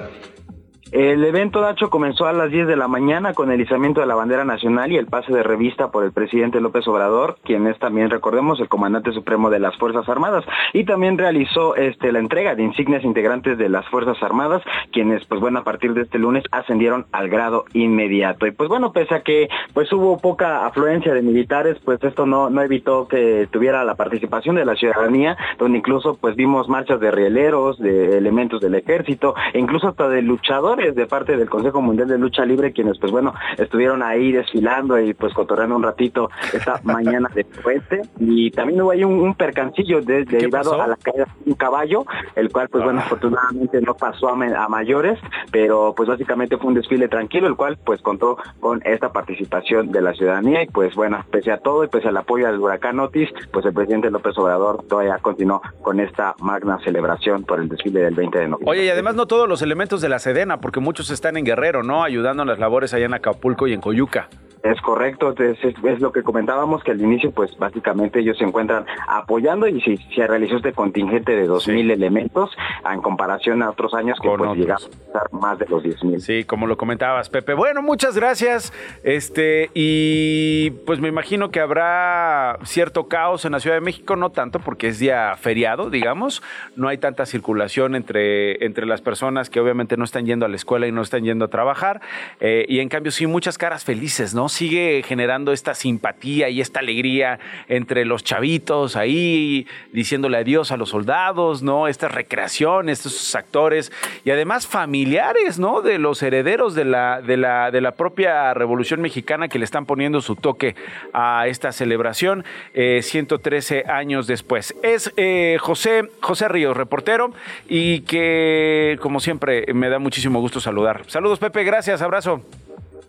El 0.95 1.25
evento, 1.25 1.60
Nacho, 1.60 1.89
comenzó 1.89 2.25
a 2.25 2.31
las 2.31 2.49
10 2.49 2.67
de 2.67 2.77
la 2.77 2.88
mañana 2.88 3.34
con 3.34 3.51
el 3.51 3.60
izamiento 3.60 3.99
de 3.99 4.08
la 4.08 4.15
bandera 4.15 4.45
nacional 4.45 4.93
y 4.93 4.95
el 4.95 5.08
pase 5.08 5.34
de 5.34 5.43
revista 5.43 5.91
por 5.91 6.05
el 6.05 6.13
presidente 6.13 6.62
López 6.62 6.88
Obrador, 6.88 7.36
quien 7.43 7.67
es 7.67 7.77
también, 7.79 8.10
recordemos, 8.10 8.62
el 8.62 8.69
comandante 8.69 9.12
supremo 9.12 9.49
de 9.49 9.60
las 9.60 9.75
Fuerzas 9.75 10.08
Armadas, 10.08 10.45
y 10.71 10.86
también 10.86 11.17
realizó 11.17 11.75
este, 11.75 12.13
la 12.13 12.19
entrega 12.19 12.55
de 12.55 12.63
insignias 12.63 13.03
integrantes 13.03 13.58
de 13.58 13.67
las 13.67 13.86
Fuerzas 13.89 14.23
Armadas, 14.23 14.62
quienes, 14.93 15.25
pues 15.25 15.41
bueno, 15.41 15.60
a 15.60 15.63
partir 15.65 15.93
de 15.93 16.03
este 16.03 16.17
lunes 16.17 16.45
ascendieron 16.51 17.08
al 17.12 17.27
grado 17.27 17.65
inmediato. 17.73 18.47
Y 18.47 18.51
pues 18.51 18.69
bueno, 18.69 18.93
pese 18.93 19.15
a 19.15 19.19
que 19.19 19.49
pues 19.73 19.91
hubo 19.91 20.17
poca 20.19 20.65
afluencia 20.65 21.13
de 21.13 21.21
militares, 21.21 21.75
pues 21.84 22.01
esto 22.05 22.25
no, 22.25 22.49
no 22.49 22.62
evitó 22.62 23.10
que 23.10 23.49
tuviera 23.51 23.84
la 23.84 23.95
participación 23.95 24.55
de 24.55 24.63
la 24.63 24.75
ciudadanía, 24.75 25.36
donde 25.60 25.79
incluso 25.79 26.15
pues 26.15 26.38
vimos 26.38 26.69
marchas 26.69 27.01
de 27.01 27.12
rieleros, 27.12 27.79
de 27.79 28.17
elementos 28.17 28.62
del 28.62 28.75
ejército, 28.75 29.36
e 29.51 29.60
incluso 29.60 29.89
hasta 29.89 30.08
de 30.08 30.21
luchadores 30.21 30.84
de 30.93 31.05
parte 31.07 31.37
del 31.37 31.49
Consejo 31.49 31.81
Mundial 31.81 32.07
de 32.07 32.17
Lucha 32.17 32.45
Libre, 32.45 32.73
quienes 32.73 32.97
pues 32.99 33.11
bueno, 33.11 33.33
estuvieron 33.57 34.03
ahí 34.03 34.31
desfilando 34.31 34.99
y 34.99 35.13
pues 35.13 35.33
cotorreando 35.33 35.75
un 35.75 35.83
ratito 35.83 36.29
esta 36.53 36.79
mañana 36.83 37.29
de 37.33 37.45
puente. 37.45 38.01
Y 38.19 38.51
también 38.51 38.81
hubo 38.81 38.91
ahí 38.91 39.03
un, 39.03 39.13
un 39.19 39.35
percancillo 39.35 40.01
de- 40.01 40.25
derivado 40.25 40.71
pasó? 40.71 40.81
a 40.83 40.87
la 40.87 40.95
caída 40.97 41.25
de 41.25 41.49
un 41.51 41.55
caballo, 41.55 42.05
el 42.35 42.51
cual 42.51 42.69
pues 42.69 42.83
bueno, 42.83 42.99
afortunadamente 42.99 43.81
no 43.81 43.95
pasó 43.95 44.29
a, 44.29 44.33
a 44.33 44.67
mayores, 44.69 45.19
pero 45.51 45.93
pues 45.95 46.09
básicamente 46.09 46.57
fue 46.57 46.67
un 46.67 46.73
desfile 46.75 47.07
tranquilo, 47.07 47.47
el 47.47 47.55
cual 47.55 47.77
pues 47.83 48.01
contó 48.01 48.37
con 48.59 48.81
esta 48.85 49.11
participación 49.11 49.91
de 49.91 50.01
la 50.01 50.13
ciudadanía 50.13 50.63
y 50.63 50.67
pues 50.67 50.95
bueno, 50.95 51.23
pese 51.31 51.51
a 51.51 51.57
todo 51.57 51.83
y 51.83 51.87
pese 51.87 52.07
al 52.09 52.17
apoyo 52.17 52.47
del 52.47 52.59
huracán 52.59 52.99
Otis, 52.99 53.29
pues 53.51 53.65
el 53.65 53.73
presidente 53.73 54.09
López 54.11 54.37
Obrador 54.37 54.83
todavía 54.87 55.17
continuó 55.21 55.61
con 55.81 55.99
esta 55.99 56.35
magna 56.39 56.79
celebración 56.83 57.43
por 57.43 57.59
el 57.59 57.69
desfile 57.69 58.01
del 58.01 58.15
20 58.15 58.37
de 58.39 58.47
noviembre. 58.47 58.71
Oye, 58.71 58.85
y 58.85 58.89
además 58.89 59.15
no 59.15 59.25
todos 59.27 59.47
los 59.47 59.61
elementos 59.61 60.01
de 60.01 60.09
la 60.09 60.19
Sedena, 60.19 60.59
porque 60.59 60.74
muchos 60.81 61.09
están 61.11 61.38
en 61.38 61.45
Guerrero, 61.45 61.83
¿no? 61.83 62.03
Ayudando 62.03 62.43
en 62.43 62.49
las 62.49 62.59
labores 62.59 62.93
allá 62.93 63.05
en 63.05 63.13
Acapulco 63.13 63.67
y 63.67 63.73
en 63.73 63.81
Coyuca. 63.81 64.27
Es 64.63 64.81
correcto, 64.81 65.35
es, 65.38 65.63
es- 65.63 65.75
es 65.83 65.99
lo 65.99 66.11
que 66.11 66.23
comentábamos, 66.23 66.83
que 66.83 66.89
al 66.89 66.99
inicio 66.99 67.29
pues 67.29 67.55
básicamente 67.59 68.19
ellos 68.21 68.35
se 68.39 68.45
encuentran 68.45 68.83
apoyando 69.07 69.67
y 69.67 69.79
si 69.81 69.97
se 70.15 70.25
realizó 70.25 70.55
este 70.57 70.73
contingente 70.73 71.35
de 71.35 71.47
2.000 71.47 71.91
elementos 71.91 72.49
en 72.91 72.99
comparación 73.03 73.61
a 73.61 73.69
otros 73.69 73.93
años 73.93 74.17
que 74.19 74.27
Con 74.27 74.39
pues 74.39 74.57
llegaron 74.57 74.83
a 74.91 75.05
estar 75.05 75.33
más 75.33 75.59
de 75.59 75.67
los 75.67 75.83
10.000. 75.83 76.17
Sí, 76.19 76.45
como 76.45 76.65
lo 76.65 76.77
comentabas, 76.77 77.29
Pepe. 77.29 77.53
Bueno, 77.53 77.83
muchas 77.83 78.15
gracias. 78.17 78.73
Este, 79.03 79.69
y 79.75 80.71
pues 80.88 80.99
me 80.99 81.09
imagino 81.09 81.51
que 81.51 81.59
habrá 81.59 82.57
cierto 82.63 83.07
caos 83.07 83.45
en 83.45 83.51
la 83.51 83.59
Ciudad 83.59 83.75
de 83.75 83.81
México, 83.81 84.15
no 84.15 84.31
tanto 84.31 84.59
porque 84.59 84.88
es 84.88 84.97
día 84.97 85.35
feriado, 85.35 85.91
digamos. 85.91 86.41
No 86.75 86.88
hay 86.88 86.97
tanta 86.97 87.27
circulación 87.27 87.93
entre, 87.93 88.65
entre 88.65 88.88
las 88.88 89.01
personas 89.01 89.51
que 89.51 89.59
obviamente 89.59 89.95
no 89.95 90.05
están 90.05 90.25
yendo 90.25 90.47
a 90.47 90.49
la 90.55 90.57
escuela 90.57 90.87
y 90.87 90.91
no 90.91 91.01
están 91.01 91.23
yendo 91.23 91.45
a 91.45 91.47
trabajar. 91.49 92.01
Eh, 92.39 92.65
y 92.69 92.79
en 92.79 92.89
cambio, 92.89 93.11
sí, 93.11 93.27
muchas 93.27 93.57
caras 93.57 93.83
felices, 93.83 94.33
¿no? 94.33 94.49
Sigue 94.49 95.03
generando 95.05 95.51
esta 95.51 95.75
simpatía 95.75 96.49
y 96.49 96.61
esta 96.61 96.79
alegría 96.79 97.39
entre 97.67 98.05
los 98.05 98.23
chavitos 98.23 98.95
ahí, 98.95 99.67
diciéndole 99.91 100.37
adiós 100.37 100.71
a 100.71 100.77
los 100.77 100.89
soldados, 100.89 101.61
¿no? 101.61 101.87
Esta 101.87 102.07
recreación, 102.07 102.89
estos 102.89 103.35
actores 103.35 103.91
y 104.23 104.31
además 104.31 104.65
familiares, 104.65 105.59
¿no? 105.59 105.81
De 105.81 105.99
los 105.99 106.23
herederos 106.23 106.73
de 106.73 106.85
la, 106.85 107.21
de 107.21 107.37
la, 107.37 107.71
de 107.71 107.81
la 107.81 107.91
propia 107.91 108.53
Revolución 108.53 109.01
Mexicana 109.01 109.49
que 109.49 109.59
le 109.59 109.65
están 109.65 109.85
poniendo 109.85 110.21
su 110.21 110.35
toque 110.35 110.75
a 111.13 111.47
esta 111.47 111.71
celebración 111.71 112.45
eh, 112.73 113.01
113 113.01 113.85
años 113.87 114.27
después. 114.27 114.73
Es 114.83 115.11
eh, 115.17 115.57
José, 115.59 116.09
José 116.21 116.47
Ríos, 116.47 116.77
reportero, 116.77 117.32
y 117.67 118.01
que, 118.01 118.97
como 119.01 119.19
siempre, 119.19 119.65
me 119.73 119.89
da 119.89 119.99
muchísimo 119.99 120.39
gusto 120.39 120.44
saludar. 120.49 121.03
Saludos, 121.07 121.39
Pepe, 121.39 121.63
gracias, 121.63 122.01
abrazo. 122.01 122.41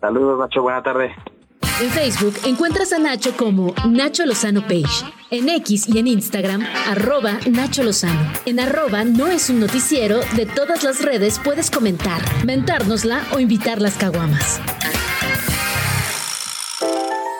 Saludos, 0.01 0.39
Nacho, 0.39 0.63
buena 0.63 0.83
tarde. 0.83 1.15
En 1.81 1.91
Facebook 1.91 2.35
encuentras 2.47 2.93
a 2.95 2.99
Nacho 2.99 3.37
como 3.37 3.75
Nacho 3.87 4.25
Lozano 4.25 4.63
Page. 4.63 5.05
En 5.31 5.49
X 5.49 5.89
y 5.89 5.99
en 5.99 6.07
Instagram, 6.07 6.65
arroba 6.89 7.39
Nacho 7.51 7.83
Lozano. 7.83 8.33
En 8.47 8.61
arroba 8.61 9.05
no 9.05 9.27
es 9.27 9.51
un 9.51 9.61
noticiero, 9.61 10.21
de 10.37 10.47
todas 10.47 10.85
las 10.85 11.05
redes 11.05 11.39
puedes 11.39 11.71
comentar, 11.71 12.23
mentárnosla 12.47 13.27
o 13.33 13.41
invitar 13.41 13.83
las 13.83 13.97
caguamas. 13.99 14.61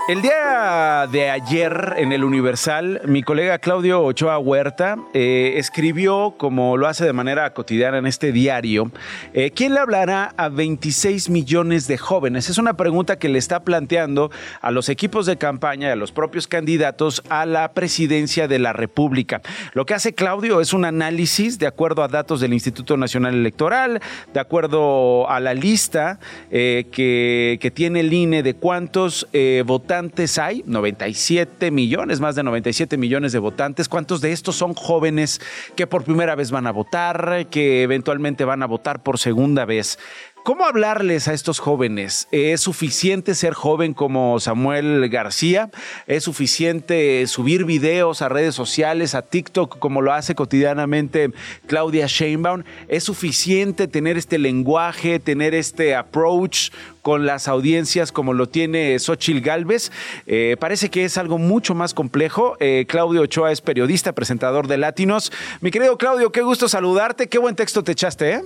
El 0.09 0.23
día 0.23 1.09
de 1.11 1.31
ayer 1.31 1.95
en 1.97 2.13
el 2.13 2.23
Universal, 2.23 3.01
mi 3.07 3.25
colega 3.25 3.59
Claudio 3.59 4.05
Ochoa 4.05 4.39
Huerta 4.39 4.99
eh, 5.15 5.55
escribió, 5.57 6.35
como 6.37 6.77
lo 6.77 6.87
hace 6.87 7.05
de 7.05 7.13
manera 7.13 7.53
cotidiana 7.53 7.99
en 7.99 8.07
este 8.07 8.31
diario, 8.31 8.93
eh, 9.35 9.51
¿quién 9.51 9.75
le 9.75 9.81
hablará 9.81 10.33
a 10.37 10.49
26 10.49 11.29
millones 11.29 11.89
de 11.89 11.99
jóvenes? 11.99 12.49
Es 12.49 12.59
una 12.59 12.77
pregunta 12.77 13.19
que 13.19 13.29
le 13.29 13.41
está 13.41 13.65
planteando 13.65 14.31
a 14.61 14.71
los 14.71 14.89
equipos 14.91 15.27
de 15.27 15.39
campaña 15.39 15.91
a 15.91 15.97
los 15.97 16.13
propios 16.13 16.47
candidatos 16.47 17.25
a 17.29 17.45
la 17.45 17.73
presidencia 17.73 18.47
de 18.47 18.61
la 18.61 18.73
República. 18.73 19.43
Lo 19.73 19.87
que 19.87 19.95
hace 19.95 20.15
Claudio 20.15 20.61
es 20.61 20.73
un 20.73 20.85
análisis 20.85 21.59
de 21.59 21.67
acuerdo 21.67 22.05
a 22.05 22.09
datos 22.09 22.41
del 22.41 22.53
Instituto 22.53 22.97
Nacional 22.97 23.35
Electoral, 23.35 24.01
de 24.33 24.39
acuerdo 24.39 25.29
a 25.29 25.41
la 25.41 25.53
lista 25.53 26.21
eh, 26.53 26.87
que, 26.93 27.59
que, 27.61 27.73
tiene 27.73 28.01
el 28.01 28.13
INE 28.13 28.45
de 28.45 28.55
cuántos 28.55 29.27
votantes 29.65 29.96
hay, 30.39 30.63
97 30.67 31.71
millones, 31.71 32.21
más 32.21 32.35
de 32.35 32.43
97 32.43 32.97
millones 32.97 33.33
de 33.33 33.39
votantes. 33.39 33.89
¿Cuántos 33.89 34.21
de 34.21 34.33
estos 34.33 34.57
son 34.57 34.75
jóvenes 34.75 35.41
que 35.75 35.87
por 35.87 36.05
primera 36.05 36.35
vez 36.35 36.51
van 36.51 36.67
a 36.67 36.73
votar, 36.73 37.47
que 37.51 37.83
eventualmente 37.83 38.45
van 38.45 38.63
a 38.63 38.67
votar 38.67 39.03
por 39.03 39.19
segunda 39.19 39.65
vez? 39.65 39.99
¿Cómo 40.47 40.65
hablarles 40.65 41.27
a 41.27 41.35
estos 41.35 41.59
jóvenes? 41.59 42.29
¿Es 42.31 42.61
suficiente 42.61 43.35
ser 43.35 43.53
joven 43.53 43.95
como 43.95 44.39
Samuel 44.39 45.09
García? 45.09 45.71
¿Es 46.07 46.23
suficiente 46.23 47.27
subir 47.27 47.65
videos 47.65 48.23
a 48.23 48.29
redes 48.29 48.55
sociales, 48.55 49.17
a 49.17 49.23
TikTok, 49.23 49.81
como 49.81 50.03
lo 50.03 50.13
hace 50.13 50.37
cotidianamente 50.37 51.33
Claudia 51.67 52.07
Sheinbaum? 52.07 52.63
¿Es 52.87 53.03
suficiente 53.03 53.89
tener 53.89 54.17
este 54.17 54.39
lenguaje, 54.39 55.19
tener 55.19 55.53
este 55.53 55.97
approach 55.97 56.71
con 57.03 57.27
las 57.27 57.49
audiencias 57.49 58.13
como 58.13 58.33
lo 58.33 58.49
tiene 58.49 58.97
Xochil 59.01 59.41
Galvez? 59.41 59.91
Eh, 60.29 60.57
parece 60.61 60.91
que 60.91 61.05
es 61.05 61.19
algo 61.19 61.39
mucho 61.39 61.75
más 61.75 61.93
complejo. 61.93 62.57
Eh, 62.61 62.85
Claudio 62.87 63.23
Ochoa 63.23 63.51
es 63.51 63.61
periodista, 63.63 64.13
presentador 64.13 64.69
de 64.69 64.79
Latinos. 64.79 65.33
Mi 65.61 65.73
querido 65.73 65.99
Claudio, 65.99 66.31
qué 66.31 66.43
gusto 66.43 66.69
saludarte. 66.69 67.29
Qué 67.29 67.39
buen 67.39 67.57
texto 67.57 67.83
te 67.83 67.91
echaste, 67.91 68.35
¿eh? 68.35 68.43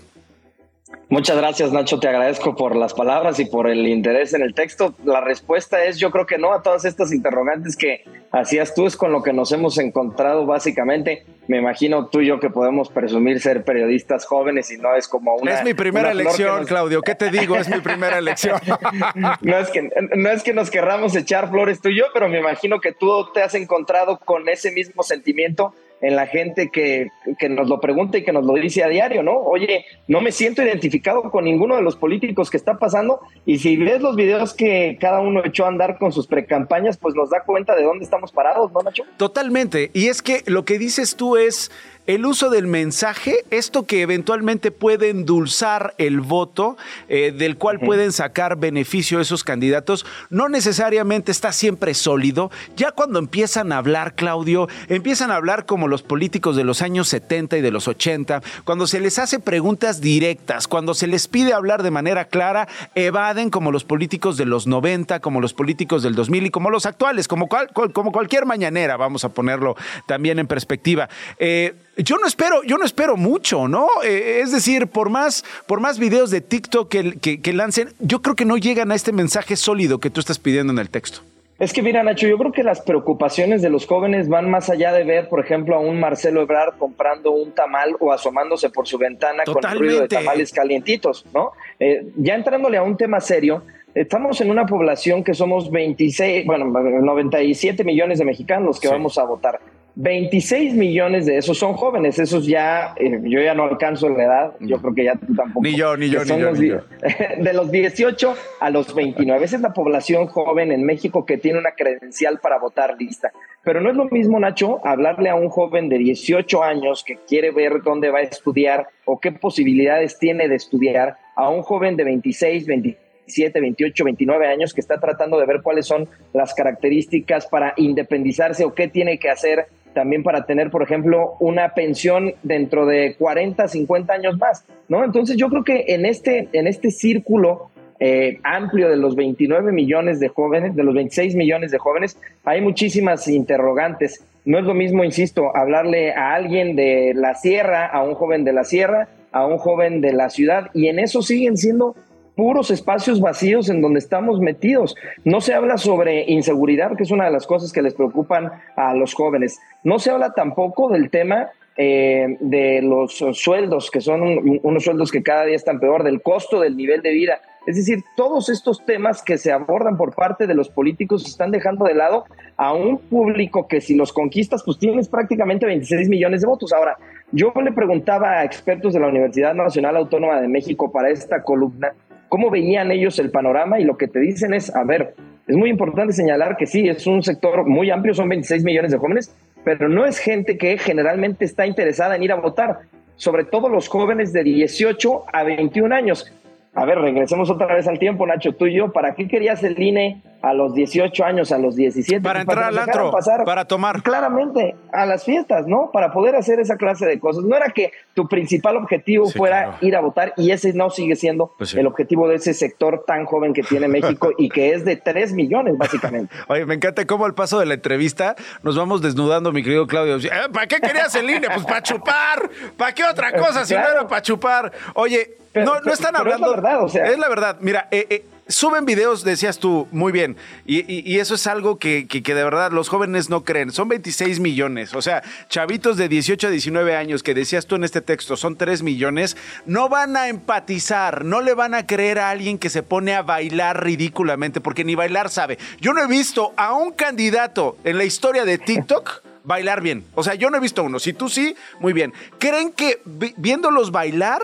Muchas 1.10 1.36
gracias, 1.36 1.72
Nacho. 1.72 1.98
Te 1.98 2.06
agradezco 2.06 2.54
por 2.54 2.76
las 2.76 2.94
palabras 2.94 3.40
y 3.40 3.44
por 3.44 3.68
el 3.68 3.86
interés 3.88 4.32
en 4.32 4.42
el 4.42 4.54
texto. 4.54 4.94
La 5.04 5.20
respuesta 5.20 5.84
es 5.84 5.98
yo 5.98 6.12
creo 6.12 6.24
que 6.24 6.38
no 6.38 6.52
a 6.52 6.62
todas 6.62 6.84
estas 6.84 7.12
interrogantes 7.12 7.76
que 7.76 8.04
hacías 8.30 8.74
tú, 8.74 8.86
es 8.86 8.96
con 8.96 9.10
lo 9.10 9.20
que 9.20 9.32
nos 9.32 9.50
hemos 9.50 9.76
encontrado 9.78 10.46
básicamente. 10.46 11.24
Me 11.48 11.58
imagino 11.58 12.06
tú 12.06 12.20
y 12.20 12.26
yo 12.26 12.38
que 12.38 12.48
podemos 12.48 12.90
presumir 12.90 13.40
ser 13.40 13.64
periodistas 13.64 14.24
jóvenes 14.24 14.70
y 14.70 14.78
no 14.78 14.94
es 14.94 15.08
como 15.08 15.34
una... 15.34 15.54
Es 15.54 15.64
mi 15.64 15.74
primera 15.74 16.12
elección, 16.12 16.64
Claudio. 16.64 17.02
¿Qué 17.02 17.16
te 17.16 17.28
digo? 17.30 17.56
Es 17.56 17.68
mi 17.68 17.80
primera 17.80 18.18
elección. 18.18 18.60
no, 19.40 19.58
es 19.58 19.70
que, 19.70 19.90
no 20.14 20.30
es 20.30 20.44
que 20.44 20.54
nos 20.54 20.70
querramos 20.70 21.16
echar 21.16 21.50
flores 21.50 21.80
tú 21.80 21.88
y 21.88 21.98
yo, 21.98 22.04
pero 22.14 22.28
me 22.28 22.38
imagino 22.38 22.80
que 22.80 22.92
tú 22.92 23.32
te 23.34 23.42
has 23.42 23.54
encontrado 23.54 24.20
con 24.20 24.48
ese 24.48 24.70
mismo 24.70 25.02
sentimiento 25.02 25.74
en 26.00 26.16
la 26.16 26.26
gente 26.26 26.70
que, 26.70 27.08
que, 27.38 27.48
nos 27.48 27.68
lo 27.68 27.80
pregunta 27.80 28.18
y 28.18 28.24
que 28.24 28.32
nos 28.32 28.44
lo 28.44 28.54
dice 28.54 28.82
a 28.82 28.88
diario, 28.88 29.22
¿no? 29.22 29.36
Oye, 29.36 29.84
no 30.08 30.20
me 30.20 30.32
siento 30.32 30.62
identificado 30.62 31.30
con 31.30 31.44
ninguno 31.44 31.76
de 31.76 31.82
los 31.82 31.96
políticos 31.96 32.50
que 32.50 32.56
está 32.56 32.78
pasando 32.78 33.20
y 33.44 33.58
si 33.58 33.76
ves 33.76 34.00
los 34.00 34.16
videos 34.16 34.54
que 34.54 34.96
cada 35.00 35.20
uno 35.20 35.44
echó 35.44 35.64
a 35.64 35.68
andar 35.68 35.98
con 35.98 36.12
sus 36.12 36.26
precampañas, 36.26 36.96
pues 36.96 37.14
nos 37.14 37.30
da 37.30 37.42
cuenta 37.44 37.74
de 37.74 37.84
dónde 37.84 38.04
estamos 38.04 38.32
parados, 38.32 38.72
¿no, 38.72 38.80
Nacho? 38.80 39.04
Totalmente. 39.16 39.90
Y 39.92 40.08
es 40.08 40.22
que 40.22 40.42
lo 40.46 40.64
que 40.64 40.78
dices 40.78 41.16
tú 41.16 41.36
es 41.36 41.70
el 42.06 42.26
uso 42.26 42.50
del 42.50 42.66
mensaje, 42.66 43.44
esto 43.50 43.84
que 43.84 44.02
eventualmente 44.02 44.70
puede 44.70 45.10
endulzar 45.10 45.94
el 45.98 46.20
voto, 46.20 46.76
eh, 47.08 47.32
del 47.32 47.56
cual 47.56 47.78
pueden 47.78 48.12
sacar 48.12 48.56
beneficio 48.56 49.20
esos 49.20 49.44
candidatos, 49.44 50.06
no 50.28 50.48
necesariamente 50.48 51.30
está 51.30 51.52
siempre 51.52 51.94
sólido. 51.94 52.50
Ya 52.76 52.92
cuando 52.92 53.18
empiezan 53.18 53.72
a 53.72 53.78
hablar, 53.78 54.14
Claudio, 54.14 54.68
empiezan 54.88 55.30
a 55.30 55.36
hablar 55.36 55.66
como 55.66 55.88
los 55.88 56.02
políticos 56.02 56.56
de 56.56 56.64
los 56.64 56.82
años 56.82 57.08
70 57.08 57.58
y 57.58 57.60
de 57.60 57.70
los 57.70 57.86
80, 57.86 58.42
cuando 58.64 58.86
se 58.86 59.00
les 59.00 59.18
hace 59.18 59.38
preguntas 59.38 60.00
directas, 60.00 60.66
cuando 60.66 60.94
se 60.94 61.06
les 61.06 61.28
pide 61.28 61.52
hablar 61.52 61.82
de 61.82 61.90
manera 61.90 62.24
clara, 62.26 62.66
evaden 62.94 63.50
como 63.50 63.70
los 63.70 63.84
políticos 63.84 64.36
de 64.36 64.46
los 64.46 64.66
90, 64.66 65.20
como 65.20 65.40
los 65.40 65.54
políticos 65.54 66.02
del 66.02 66.14
2000 66.14 66.46
y 66.46 66.50
como 66.50 66.70
los 66.70 66.86
actuales, 66.86 67.28
como, 67.28 67.48
como 67.48 68.12
cualquier 68.12 68.46
mañanera, 68.46 68.96
vamos 68.96 69.24
a 69.24 69.28
ponerlo 69.28 69.76
también 70.06 70.38
en 70.38 70.46
perspectiva. 70.46 71.08
Eh, 71.38 71.74
yo 72.02 72.16
no 72.18 72.26
espero, 72.26 72.62
yo 72.64 72.78
no 72.78 72.84
espero 72.84 73.16
mucho, 73.16 73.68
¿no? 73.68 73.86
Eh, 74.04 74.40
es 74.42 74.52
decir, 74.52 74.86
por 74.86 75.10
más, 75.10 75.44
por 75.66 75.80
más 75.80 75.98
videos 75.98 76.30
de 76.30 76.40
TikTok 76.40 76.88
que, 76.88 77.40
que, 77.40 77.52
lancen, 77.52 77.90
yo 77.98 78.22
creo 78.22 78.36
que 78.36 78.44
no 78.44 78.56
llegan 78.56 78.92
a 78.92 78.94
este 78.94 79.12
mensaje 79.12 79.56
sólido 79.56 79.98
que 79.98 80.10
tú 80.10 80.20
estás 80.20 80.38
pidiendo 80.38 80.72
en 80.72 80.78
el 80.78 80.90
texto. 80.90 81.20
Es 81.58 81.74
que 81.74 81.82
mira, 81.82 82.02
Nacho, 82.02 82.26
yo 82.26 82.38
creo 82.38 82.52
que 82.52 82.62
las 82.62 82.80
preocupaciones 82.80 83.60
de 83.60 83.68
los 83.68 83.86
jóvenes 83.86 84.28
van 84.28 84.48
más 84.48 84.70
allá 84.70 84.92
de 84.92 85.04
ver, 85.04 85.28
por 85.28 85.44
ejemplo, 85.44 85.76
a 85.76 85.78
un 85.78 86.00
Marcelo 86.00 86.40
Ebrard 86.40 86.78
comprando 86.78 87.32
un 87.32 87.52
tamal 87.52 87.96
o 88.00 88.12
asomándose 88.12 88.70
por 88.70 88.88
su 88.88 88.96
ventana 88.96 89.44
con 89.44 89.62
el 89.70 89.78
ruido 89.78 90.00
de 90.00 90.08
tamales 90.08 90.52
calientitos, 90.52 91.26
¿no? 91.34 91.52
Eh, 91.78 92.06
ya 92.16 92.34
entrándole 92.34 92.78
a 92.78 92.82
un 92.82 92.96
tema 92.96 93.20
serio, 93.20 93.62
estamos 93.94 94.40
en 94.40 94.50
una 94.50 94.64
población 94.64 95.22
que 95.22 95.34
somos 95.34 95.70
26, 95.70 96.46
bueno, 96.46 96.64
97 96.64 97.84
millones 97.84 98.20
de 98.20 98.24
mexicanos 98.24 98.80
que 98.80 98.88
vamos 98.88 99.18
a 99.18 99.24
votar. 99.24 99.60
26 99.96 100.74
millones 100.74 101.26
de 101.26 101.36
esos 101.36 101.58
son 101.58 101.74
jóvenes, 101.74 102.18
esos 102.18 102.46
ya, 102.46 102.94
eh, 102.96 103.20
yo 103.24 103.40
ya 103.40 103.54
no 103.54 103.64
alcanzo 103.64 104.08
la 104.08 104.24
edad, 104.24 104.52
yo 104.60 104.80
creo 104.80 104.94
que 104.94 105.04
ya 105.04 105.14
tú 105.14 105.34
tampoco. 105.34 105.62
Ni 105.62 105.76
yo, 105.76 105.96
ni 105.96 106.08
yo, 106.08 106.24
ni 106.24 106.68
yo, 106.68 106.78
De 107.38 107.52
los 107.52 107.70
18 107.70 108.34
a 108.60 108.70
los 108.70 108.94
29, 108.94 109.44
esa 109.44 109.56
es 109.56 109.62
la 109.62 109.72
población 109.72 110.26
joven 110.26 110.72
en 110.72 110.84
México 110.84 111.26
que 111.26 111.38
tiene 111.38 111.58
una 111.58 111.72
credencial 111.72 112.38
para 112.40 112.58
votar 112.58 112.96
lista. 112.98 113.32
Pero 113.62 113.80
no 113.80 113.90
es 113.90 113.96
lo 113.96 114.06
mismo, 114.06 114.38
Nacho, 114.40 114.80
hablarle 114.86 115.28
a 115.28 115.34
un 115.34 115.48
joven 115.48 115.88
de 115.88 115.98
18 115.98 116.62
años 116.62 117.04
que 117.04 117.18
quiere 117.28 117.50
ver 117.50 117.82
dónde 117.82 118.10
va 118.10 118.20
a 118.20 118.22
estudiar 118.22 118.88
o 119.04 119.20
qué 119.20 119.32
posibilidades 119.32 120.18
tiene 120.18 120.48
de 120.48 120.54
estudiar, 120.54 121.16
a 121.36 121.48
un 121.48 121.62
joven 121.62 121.96
de 121.96 122.04
26, 122.04 122.66
27, 122.66 123.60
28, 123.60 124.04
29 124.04 124.46
años 124.46 124.74
que 124.74 124.80
está 124.80 124.98
tratando 124.98 125.38
de 125.38 125.46
ver 125.46 125.62
cuáles 125.62 125.86
son 125.86 126.08
las 126.32 126.54
características 126.54 127.46
para 127.46 127.74
independizarse 127.76 128.64
o 128.64 128.74
qué 128.74 128.88
tiene 128.88 129.18
que 129.18 129.30
hacer 129.30 129.66
también 129.94 130.22
para 130.22 130.46
tener, 130.46 130.70
por 130.70 130.82
ejemplo, 130.82 131.34
una 131.40 131.74
pensión 131.74 132.34
dentro 132.42 132.86
de 132.86 133.16
40, 133.18 133.68
50 133.68 134.12
años 134.12 134.38
más, 134.38 134.64
¿no? 134.88 135.04
Entonces 135.04 135.36
yo 135.36 135.48
creo 135.48 135.64
que 135.64 135.84
en 135.88 136.06
este, 136.06 136.48
en 136.52 136.66
este 136.66 136.90
círculo 136.90 137.70
eh, 137.98 138.38
amplio 138.44 138.88
de 138.88 138.96
los 138.96 139.14
29 139.14 139.72
millones 139.72 140.20
de 140.20 140.28
jóvenes, 140.28 140.74
de 140.74 140.84
los 140.84 140.94
26 140.94 141.34
millones 141.34 141.70
de 141.70 141.78
jóvenes, 141.78 142.16
hay 142.44 142.62
muchísimas 142.62 143.28
interrogantes. 143.28 144.24
No 144.46 144.58
es 144.58 144.64
lo 144.64 144.72
mismo, 144.72 145.04
insisto, 145.04 145.54
hablarle 145.54 146.14
a 146.14 146.34
alguien 146.34 146.76
de 146.76 147.12
la 147.14 147.34
sierra, 147.34 147.86
a 147.86 148.02
un 148.02 148.14
joven 148.14 148.44
de 148.44 148.54
la 148.54 148.64
sierra, 148.64 149.08
a 149.32 149.46
un 149.46 149.58
joven 149.58 150.00
de 150.00 150.12
la 150.14 150.30
ciudad, 150.30 150.70
y 150.72 150.88
en 150.88 150.98
eso 150.98 151.22
siguen 151.22 151.56
siendo 151.56 151.94
puros 152.40 152.70
espacios 152.70 153.20
vacíos 153.20 153.68
en 153.68 153.82
donde 153.82 153.98
estamos 153.98 154.40
metidos. 154.40 154.96
No 155.24 155.42
se 155.42 155.52
habla 155.52 155.76
sobre 155.76 156.24
inseguridad, 156.30 156.96
que 156.96 157.02
es 157.02 157.10
una 157.10 157.26
de 157.26 157.30
las 157.30 157.46
cosas 157.46 157.70
que 157.70 157.82
les 157.82 157.92
preocupan 157.92 158.50
a 158.76 158.94
los 158.94 159.12
jóvenes. 159.12 159.60
No 159.84 159.98
se 159.98 160.10
habla 160.10 160.32
tampoco 160.32 160.88
del 160.88 161.10
tema 161.10 161.50
eh, 161.76 162.38
de 162.40 162.80
los 162.80 163.22
sueldos, 163.32 163.90
que 163.90 164.00
son 164.00 164.22
unos 164.62 164.82
sueldos 164.82 165.12
que 165.12 165.22
cada 165.22 165.44
día 165.44 165.54
están 165.54 165.80
peor, 165.80 166.02
del 166.02 166.22
costo 166.22 166.60
del 166.60 166.78
nivel 166.78 167.02
de 167.02 167.10
vida. 167.10 167.42
Es 167.66 167.76
decir, 167.76 168.02
todos 168.16 168.48
estos 168.48 168.86
temas 168.86 169.22
que 169.22 169.36
se 169.36 169.52
abordan 169.52 169.98
por 169.98 170.14
parte 170.14 170.46
de 170.46 170.54
los 170.54 170.70
políticos 170.70 171.26
están 171.26 171.50
dejando 171.50 171.84
de 171.84 171.92
lado 171.92 172.24
a 172.56 172.72
un 172.72 172.96
público 172.96 173.68
que 173.68 173.82
si 173.82 173.94
los 173.94 174.14
conquistas, 174.14 174.62
pues 174.64 174.78
tienes 174.78 175.10
prácticamente 175.10 175.66
26 175.66 176.08
millones 176.08 176.40
de 176.40 176.46
votos. 176.46 176.72
Ahora, 176.72 176.96
yo 177.32 177.52
le 177.62 177.72
preguntaba 177.72 178.38
a 178.38 178.44
expertos 178.44 178.94
de 178.94 179.00
la 179.00 179.08
Universidad 179.08 179.52
Nacional 179.52 179.98
Autónoma 179.98 180.40
de 180.40 180.48
México 180.48 180.90
para 180.90 181.10
esta 181.10 181.42
columna, 181.42 181.92
cómo 182.30 182.48
veían 182.48 182.90
ellos 182.90 183.18
el 183.18 183.30
panorama 183.30 183.78
y 183.78 183.84
lo 183.84 183.98
que 183.98 184.08
te 184.08 184.20
dicen 184.20 184.54
es, 184.54 184.74
a 184.74 184.84
ver, 184.84 185.14
es 185.46 185.56
muy 185.56 185.68
importante 185.68 186.14
señalar 186.14 186.56
que 186.56 186.64
sí, 186.64 186.88
es 186.88 187.06
un 187.06 187.22
sector 187.22 187.66
muy 187.66 187.90
amplio, 187.90 188.14
son 188.14 188.28
26 188.30 188.64
millones 188.64 188.92
de 188.92 188.98
jóvenes, 188.98 189.34
pero 189.64 189.88
no 189.88 190.06
es 190.06 190.18
gente 190.18 190.56
que 190.56 190.78
generalmente 190.78 191.44
está 191.44 191.66
interesada 191.66 192.16
en 192.16 192.22
ir 192.22 192.32
a 192.32 192.36
votar, 192.36 192.78
sobre 193.16 193.44
todo 193.44 193.68
los 193.68 193.88
jóvenes 193.88 194.32
de 194.32 194.44
18 194.44 195.24
a 195.30 195.42
21 195.42 195.94
años. 195.94 196.32
A 196.74 196.84
ver, 196.84 196.98
regresemos 196.98 197.50
otra 197.50 197.74
vez 197.74 197.88
al 197.88 197.98
tiempo, 197.98 198.26
Nacho, 198.26 198.54
tú 198.54 198.66
y 198.66 198.76
yo, 198.76 198.92
¿para 198.92 199.14
qué 199.14 199.26
querías 199.26 199.62
el 199.64 199.80
INE 199.80 200.22
a 200.42 200.54
los 200.54 200.74
18 200.74 201.24
años, 201.24 201.52
a 201.52 201.58
los 201.58 201.76
17. 201.76 202.22
Para 202.22 202.40
entrar 202.40 202.64
al 202.64 202.78
antro, 202.78 203.10
pasar 203.10 203.44
para 203.44 203.66
tomar. 203.66 204.02
Claramente, 204.02 204.74
a 204.92 205.06
las 205.06 205.24
fiestas, 205.24 205.66
¿no? 205.66 205.90
Para 205.92 206.12
poder 206.12 206.34
hacer 206.36 206.60
esa 206.60 206.76
clase 206.76 207.06
de 207.06 207.20
cosas. 207.20 207.44
No 207.44 207.56
era 207.56 207.70
que 207.70 207.92
tu 208.14 208.26
principal 208.28 208.76
objetivo 208.76 209.28
fuera 209.28 209.76
ir 209.80 209.96
a 209.96 210.00
votar 210.00 210.32
y 210.36 210.50
ese 210.50 210.72
no 210.72 210.90
sigue 210.90 211.16
siendo 211.16 211.52
pues 211.58 211.74
el 211.74 211.86
objetivo 211.86 212.28
de 212.28 212.36
ese 212.36 212.54
sector 212.54 213.04
tan 213.06 213.24
joven 213.26 213.52
que 213.52 213.62
tiene 213.62 213.88
México 213.88 214.30
y 214.38 214.48
que 214.48 214.72
es 214.72 214.84
de 214.84 214.96
3 214.96 215.32
millones, 215.34 215.76
básicamente. 215.76 216.34
Oye, 216.48 216.64
me 216.66 216.74
encanta 216.74 217.06
cómo 217.06 217.26
al 217.26 217.34
paso 217.34 217.58
de 217.58 217.66
la 217.66 217.74
entrevista 217.74 218.36
nos 218.62 218.76
vamos 218.76 219.02
desnudando, 219.02 219.52
mi 219.52 219.62
querido 219.62 219.86
Claudio. 219.86 220.16
Eh, 220.16 220.30
¿Para 220.52 220.66
qué 220.66 220.80
querías 220.80 221.14
el 221.14 221.28
INE? 221.28 221.48
Pues 221.52 221.64
para 221.64 221.82
chupar. 221.82 222.50
¿Para 222.76 222.94
qué 222.94 223.04
otra 223.04 223.32
cosa 223.32 223.64
si 223.64 223.74
no 223.74 223.80
era 223.80 224.06
para 224.06 224.22
chupar? 224.22 224.72
Oye, 224.94 225.36
no, 225.54 225.80
no 225.80 225.92
están 225.92 226.16
hablando. 226.16 226.46
es 226.46 226.50
la 226.50 226.62
verdad, 226.62 226.84
o 226.84 226.88
sea. 226.88 227.04
Es 227.06 227.18
la 227.18 227.28
verdad. 227.28 227.56
Mira, 227.60 227.88
eh, 227.90 228.06
eh 228.10 228.24
suben 228.50 228.84
videos, 228.84 229.22
decías 229.24 229.58
tú, 229.58 229.86
muy 229.92 230.12
bien, 230.12 230.36
y, 230.66 231.18
eso 231.18 231.34
es 231.34 231.46
algo 231.46 231.78
que, 231.78 232.04
de 232.04 232.34
verdad 232.34 232.72
los 232.72 232.88
jóvenes 232.88 233.30
no 233.30 233.44
creen. 233.44 233.70
Son 233.70 233.88
26 233.88 234.40
millones, 234.40 234.94
o 234.94 235.02
sea, 235.02 235.22
chavitos 235.48 235.96
de 235.96 236.08
18 236.08 236.48
a 236.48 236.50
19 236.50 236.96
años 236.96 237.22
que 237.22 237.34
decías 237.34 237.66
tú 237.66 237.76
en 237.76 237.84
este 237.84 238.00
texto, 238.00 238.36
son 238.36 238.56
3 238.56 238.82
millones, 238.82 239.36
no 239.66 239.88
van 239.88 240.16
a 240.16 240.28
empatizar, 240.28 241.24
no 241.24 241.40
le 241.40 241.54
van 241.54 241.74
a 241.74 241.86
creer 241.86 242.18
a 242.18 242.30
alguien 242.30 242.58
que 242.58 242.70
se 242.70 242.82
pone 242.82 243.14
a 243.14 243.22
bailar 243.22 243.84
ridículamente, 243.84 244.60
porque 244.60 244.84
ni 244.84 244.94
bailar 244.94 245.30
sabe. 245.30 245.58
Yo 245.80 245.92
no 245.92 246.02
he 246.02 246.08
visto 246.08 246.52
a 246.56 246.72
un 246.72 246.92
candidato 246.92 247.76
en 247.84 247.98
la 247.98 248.04
historia 248.04 248.44
de 248.44 248.58
TikTok 248.58 249.22
bailar 249.44 249.80
bien. 249.80 250.04
O 250.14 250.22
sea, 250.22 250.34
yo 250.34 250.50
no 250.50 250.56
he 250.56 250.60
visto 250.60 250.82
uno. 250.82 250.98
Si 250.98 251.12
tú 251.12 251.28
sí, 251.28 251.54
muy 251.78 251.92
bien. 251.92 252.12
¿Creen 252.38 252.72
que 252.72 253.00
viéndolos 253.36 253.90
bailar 253.90 254.42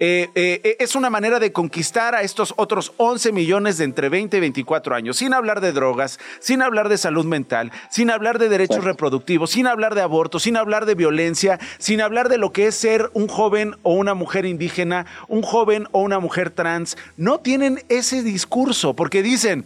eh, 0.00 0.28
eh, 0.34 0.60
eh, 0.64 0.76
es 0.80 0.96
una 0.96 1.08
manera 1.08 1.38
de 1.38 1.52
conquistar 1.52 2.16
a 2.16 2.22
estos 2.22 2.52
otros 2.56 2.92
11 2.96 3.30
millones 3.30 3.78
de 3.78 3.84
entre 3.84 4.08
20 4.08 4.36
y 4.36 4.40
24 4.40 4.96
años, 4.96 5.18
sin 5.18 5.32
hablar 5.32 5.60
de 5.60 5.70
drogas, 5.70 6.18
sin 6.40 6.62
hablar 6.62 6.88
de 6.88 6.98
salud 6.98 7.24
mental, 7.24 7.70
sin 7.90 8.10
hablar 8.10 8.40
de 8.40 8.48
derechos 8.48 8.82
reproductivos, 8.82 9.50
sin 9.50 9.68
hablar 9.68 9.94
de 9.94 10.00
aborto, 10.00 10.40
sin 10.40 10.56
hablar 10.56 10.84
de 10.86 10.96
violencia, 10.96 11.60
sin 11.78 12.00
hablar 12.00 12.28
de 12.28 12.38
lo 12.38 12.50
que 12.50 12.66
es 12.66 12.74
ser 12.74 13.08
un 13.14 13.28
joven 13.28 13.76
o 13.84 13.94
una 13.94 14.14
mujer 14.14 14.46
indígena, 14.46 15.06
un 15.28 15.42
joven 15.42 15.86
o 15.92 16.00
una 16.00 16.18
mujer 16.18 16.50
trans. 16.50 16.96
No 17.16 17.38
tienen 17.38 17.84
ese 17.88 18.24
discurso 18.24 18.96
porque 18.96 19.22
dicen, 19.22 19.64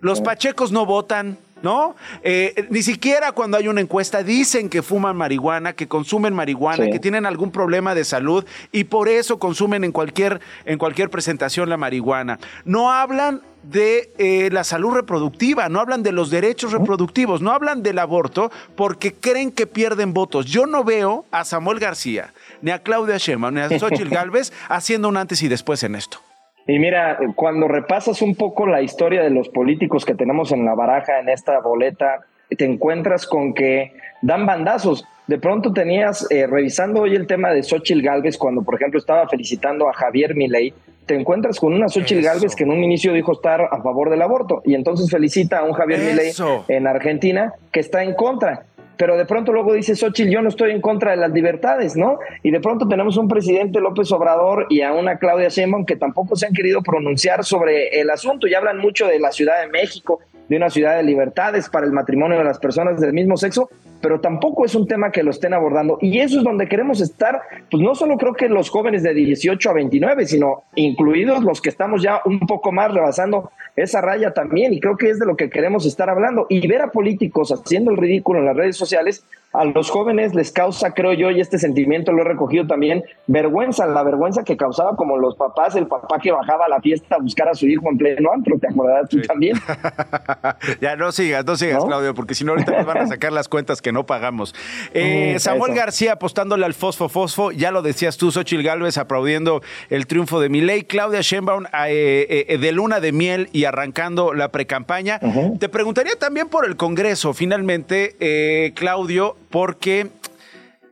los 0.00 0.22
pachecos 0.22 0.72
no 0.72 0.86
votan, 0.86 1.36
¿no? 1.66 1.96
Eh, 2.22 2.68
ni 2.70 2.80
siquiera 2.80 3.32
cuando 3.32 3.56
hay 3.56 3.66
una 3.66 3.80
encuesta 3.80 4.22
dicen 4.22 4.68
que 4.68 4.82
fuman 4.82 5.16
marihuana, 5.16 5.72
que 5.72 5.88
consumen 5.88 6.32
marihuana, 6.32 6.86
que 6.86 7.00
tienen 7.00 7.26
algún 7.26 7.50
problema 7.50 7.92
de 7.96 8.04
salud 8.04 8.44
y 8.70 8.84
por 8.84 9.08
eso 9.08 9.40
consumen 9.40 9.82
en 9.82 9.90
cualquier, 9.90 10.40
en 10.64 10.78
cualquier 10.78 11.10
presentación 11.10 11.68
la 11.68 11.76
marihuana. 11.76 12.38
No 12.64 12.92
hablan 12.92 13.42
de 13.64 14.12
eh, 14.16 14.48
la 14.52 14.62
salud 14.62 14.92
reproductiva, 14.92 15.68
no 15.68 15.80
hablan 15.80 16.04
de 16.04 16.12
los 16.12 16.30
derechos 16.30 16.70
reproductivos, 16.70 17.42
no 17.42 17.50
hablan 17.50 17.82
del 17.82 17.98
aborto 17.98 18.52
porque 18.76 19.12
creen 19.12 19.50
que 19.50 19.66
pierden 19.66 20.14
votos. 20.14 20.46
Yo 20.46 20.66
no 20.66 20.84
veo 20.84 21.24
a 21.32 21.44
Samuel 21.44 21.80
García, 21.80 22.32
ni 22.62 22.70
a 22.70 22.78
Claudia 22.78 23.16
Sheinbaum, 23.16 23.54
ni 23.54 23.60
a 23.62 23.76
Xochitl 23.76 24.08
Galvez 24.20 24.52
haciendo 24.68 25.08
un 25.08 25.16
antes 25.16 25.42
y 25.42 25.48
después 25.48 25.82
en 25.82 25.96
esto. 25.96 26.20
Y 26.66 26.78
mira, 26.78 27.18
cuando 27.36 27.68
repasas 27.68 28.22
un 28.22 28.34
poco 28.34 28.66
la 28.66 28.82
historia 28.82 29.22
de 29.22 29.30
los 29.30 29.48
políticos 29.48 30.04
que 30.04 30.14
tenemos 30.14 30.50
en 30.50 30.64
la 30.64 30.74
baraja, 30.74 31.20
en 31.20 31.28
esta 31.28 31.60
boleta, 31.60 32.20
te 32.56 32.64
encuentras 32.64 33.26
con 33.26 33.54
que 33.54 33.92
dan 34.22 34.46
bandazos. 34.46 35.06
De 35.28 35.38
pronto 35.38 35.72
tenías, 35.72 36.28
eh, 36.30 36.46
revisando 36.46 37.02
hoy 37.02 37.14
el 37.14 37.26
tema 37.26 37.50
de 37.50 37.62
Xochitl 37.62 38.02
Galvez, 38.02 38.36
cuando 38.36 38.62
por 38.62 38.74
ejemplo 38.74 38.98
estaba 38.98 39.28
felicitando 39.28 39.88
a 39.88 39.92
Javier 39.92 40.34
Milei, 40.34 40.74
te 41.06 41.14
encuentras 41.14 41.60
con 41.60 41.72
una 41.72 41.88
Xochitl 41.88 42.22
Galvez 42.22 42.56
que 42.56 42.64
en 42.64 42.72
un 42.72 42.82
inicio 42.82 43.12
dijo 43.12 43.32
estar 43.32 43.60
a 43.60 43.80
favor 43.80 44.10
del 44.10 44.22
aborto 44.22 44.62
y 44.64 44.74
entonces 44.74 45.08
felicita 45.08 45.60
a 45.60 45.64
un 45.64 45.72
Javier 45.72 46.00
Milei 46.00 46.32
en 46.68 46.86
Argentina 46.88 47.54
que 47.70 47.78
está 47.78 48.02
en 48.02 48.14
contra 48.14 48.64
pero 48.96 49.16
de 49.16 49.26
pronto 49.26 49.52
luego 49.52 49.74
dice 49.74 49.94
Xochitl, 49.94 50.30
yo 50.30 50.42
no 50.42 50.48
estoy 50.48 50.70
en 50.70 50.80
contra 50.80 51.10
de 51.12 51.16
las 51.16 51.30
libertades, 51.30 51.96
¿no? 51.96 52.18
Y 52.42 52.50
de 52.50 52.60
pronto 52.60 52.88
tenemos 52.88 53.16
un 53.16 53.28
presidente 53.28 53.80
López 53.80 54.10
Obrador 54.12 54.66
y 54.70 54.82
a 54.82 54.92
una 54.92 55.18
Claudia 55.18 55.48
Sheinbaum 55.48 55.84
que 55.84 55.96
tampoco 55.96 56.36
se 56.36 56.46
han 56.46 56.52
querido 56.52 56.82
pronunciar 56.82 57.44
sobre 57.44 58.00
el 58.00 58.10
asunto 58.10 58.46
y 58.46 58.54
hablan 58.54 58.78
mucho 58.78 59.06
de 59.06 59.18
la 59.18 59.32
Ciudad 59.32 59.60
de 59.60 59.68
México, 59.68 60.20
de 60.48 60.56
una 60.56 60.70
ciudad 60.70 60.96
de 60.96 61.02
libertades 61.02 61.68
para 61.68 61.86
el 61.86 61.92
matrimonio 61.92 62.38
de 62.38 62.44
las 62.44 62.58
personas 62.58 63.00
del 63.00 63.12
mismo 63.12 63.36
sexo, 63.36 63.68
pero 64.00 64.20
tampoco 64.20 64.64
es 64.64 64.74
un 64.74 64.86
tema 64.86 65.10
que 65.10 65.22
lo 65.22 65.30
estén 65.30 65.54
abordando. 65.54 65.98
Y 66.00 66.20
eso 66.20 66.38
es 66.38 66.44
donde 66.44 66.68
queremos 66.68 67.00
estar, 67.00 67.40
pues 67.70 67.82
no 67.82 67.94
solo 67.94 68.16
creo 68.16 68.34
que 68.34 68.48
los 68.48 68.70
jóvenes 68.70 69.02
de 69.02 69.14
18 69.14 69.70
a 69.70 69.72
29, 69.72 70.26
sino 70.26 70.62
incluidos 70.74 71.42
los 71.42 71.60
que 71.60 71.70
estamos 71.70 72.02
ya 72.02 72.20
un 72.24 72.40
poco 72.40 72.72
más 72.72 72.92
rebasando 72.92 73.50
esa 73.74 74.00
raya 74.00 74.32
también. 74.32 74.72
Y 74.72 74.80
creo 74.80 74.96
que 74.96 75.10
es 75.10 75.18
de 75.18 75.26
lo 75.26 75.36
que 75.36 75.50
queremos 75.50 75.86
estar 75.86 76.08
hablando. 76.10 76.46
Y 76.48 76.66
ver 76.66 76.82
a 76.82 76.90
políticos 76.90 77.52
haciendo 77.52 77.90
el 77.90 77.96
ridículo 77.96 78.40
en 78.40 78.46
las 78.46 78.56
redes 78.56 78.76
sociales 78.76 79.24
a 79.56 79.64
los 79.64 79.90
jóvenes 79.90 80.34
les 80.34 80.52
causa, 80.52 80.92
creo 80.92 81.14
yo, 81.14 81.30
y 81.30 81.40
este 81.40 81.58
sentimiento 81.58 82.12
lo 82.12 82.22
he 82.22 82.24
recogido 82.24 82.66
también, 82.66 83.02
vergüenza, 83.26 83.86
la 83.86 84.02
vergüenza 84.02 84.44
que 84.44 84.56
causaba 84.56 84.96
como 84.96 85.16
los 85.16 85.34
papás, 85.36 85.74
el 85.76 85.86
papá 85.86 86.18
que 86.18 86.30
bajaba 86.30 86.66
a 86.66 86.68
la 86.68 86.80
fiesta 86.80 87.16
a 87.16 87.18
buscar 87.18 87.48
a 87.48 87.54
su 87.54 87.66
hijo 87.66 87.88
en 87.90 87.96
pleno 87.96 88.32
antro, 88.32 88.58
¿te 88.58 88.68
acordarás 88.68 89.08
tú 89.08 89.20
también? 89.22 89.56
ya 90.80 90.96
no 90.96 91.12
sigas, 91.12 91.44
no 91.44 91.56
sigas, 91.56 91.84
Claudio, 91.84 92.14
porque 92.14 92.34
si 92.34 92.44
no 92.44 92.52
ahorita 92.52 92.72
nos 92.72 92.86
van 92.86 92.98
a 92.98 93.06
sacar 93.06 93.32
las 93.32 93.48
cuentas 93.48 93.82
que 93.82 93.92
no 93.92 94.06
pagamos. 94.06 94.54
Eh, 94.92 95.34
mm, 95.36 95.38
Samuel 95.38 95.74
García 95.74 96.12
apostándole 96.12 96.64
al 96.64 96.74
fosfo 96.74 97.08
fosfo, 97.08 97.52
ya 97.52 97.70
lo 97.70 97.82
decías 97.82 98.16
tú, 98.16 98.30
Xochil 98.30 98.62
Gálvez 98.62 98.98
aplaudiendo 98.98 99.62
el 99.90 100.06
triunfo 100.06 100.40
de 100.40 100.48
Milei, 100.48 100.84
Claudia 100.84 101.20
Sheinbaum 101.20 101.64
eh, 101.88 102.46
eh, 102.48 102.58
de 102.58 102.72
luna 102.72 103.00
de 103.00 103.12
miel 103.12 103.48
y 103.52 103.64
arrancando 103.64 104.34
la 104.34 104.50
precampaña. 104.50 105.20
Te 105.58 105.68
preguntaría 105.68 106.16
también 106.16 106.48
por 106.48 106.66
el 106.66 106.76
Congreso, 106.76 107.34
finalmente, 107.34 108.72
Claudio, 108.74 109.36
porque 109.50 110.08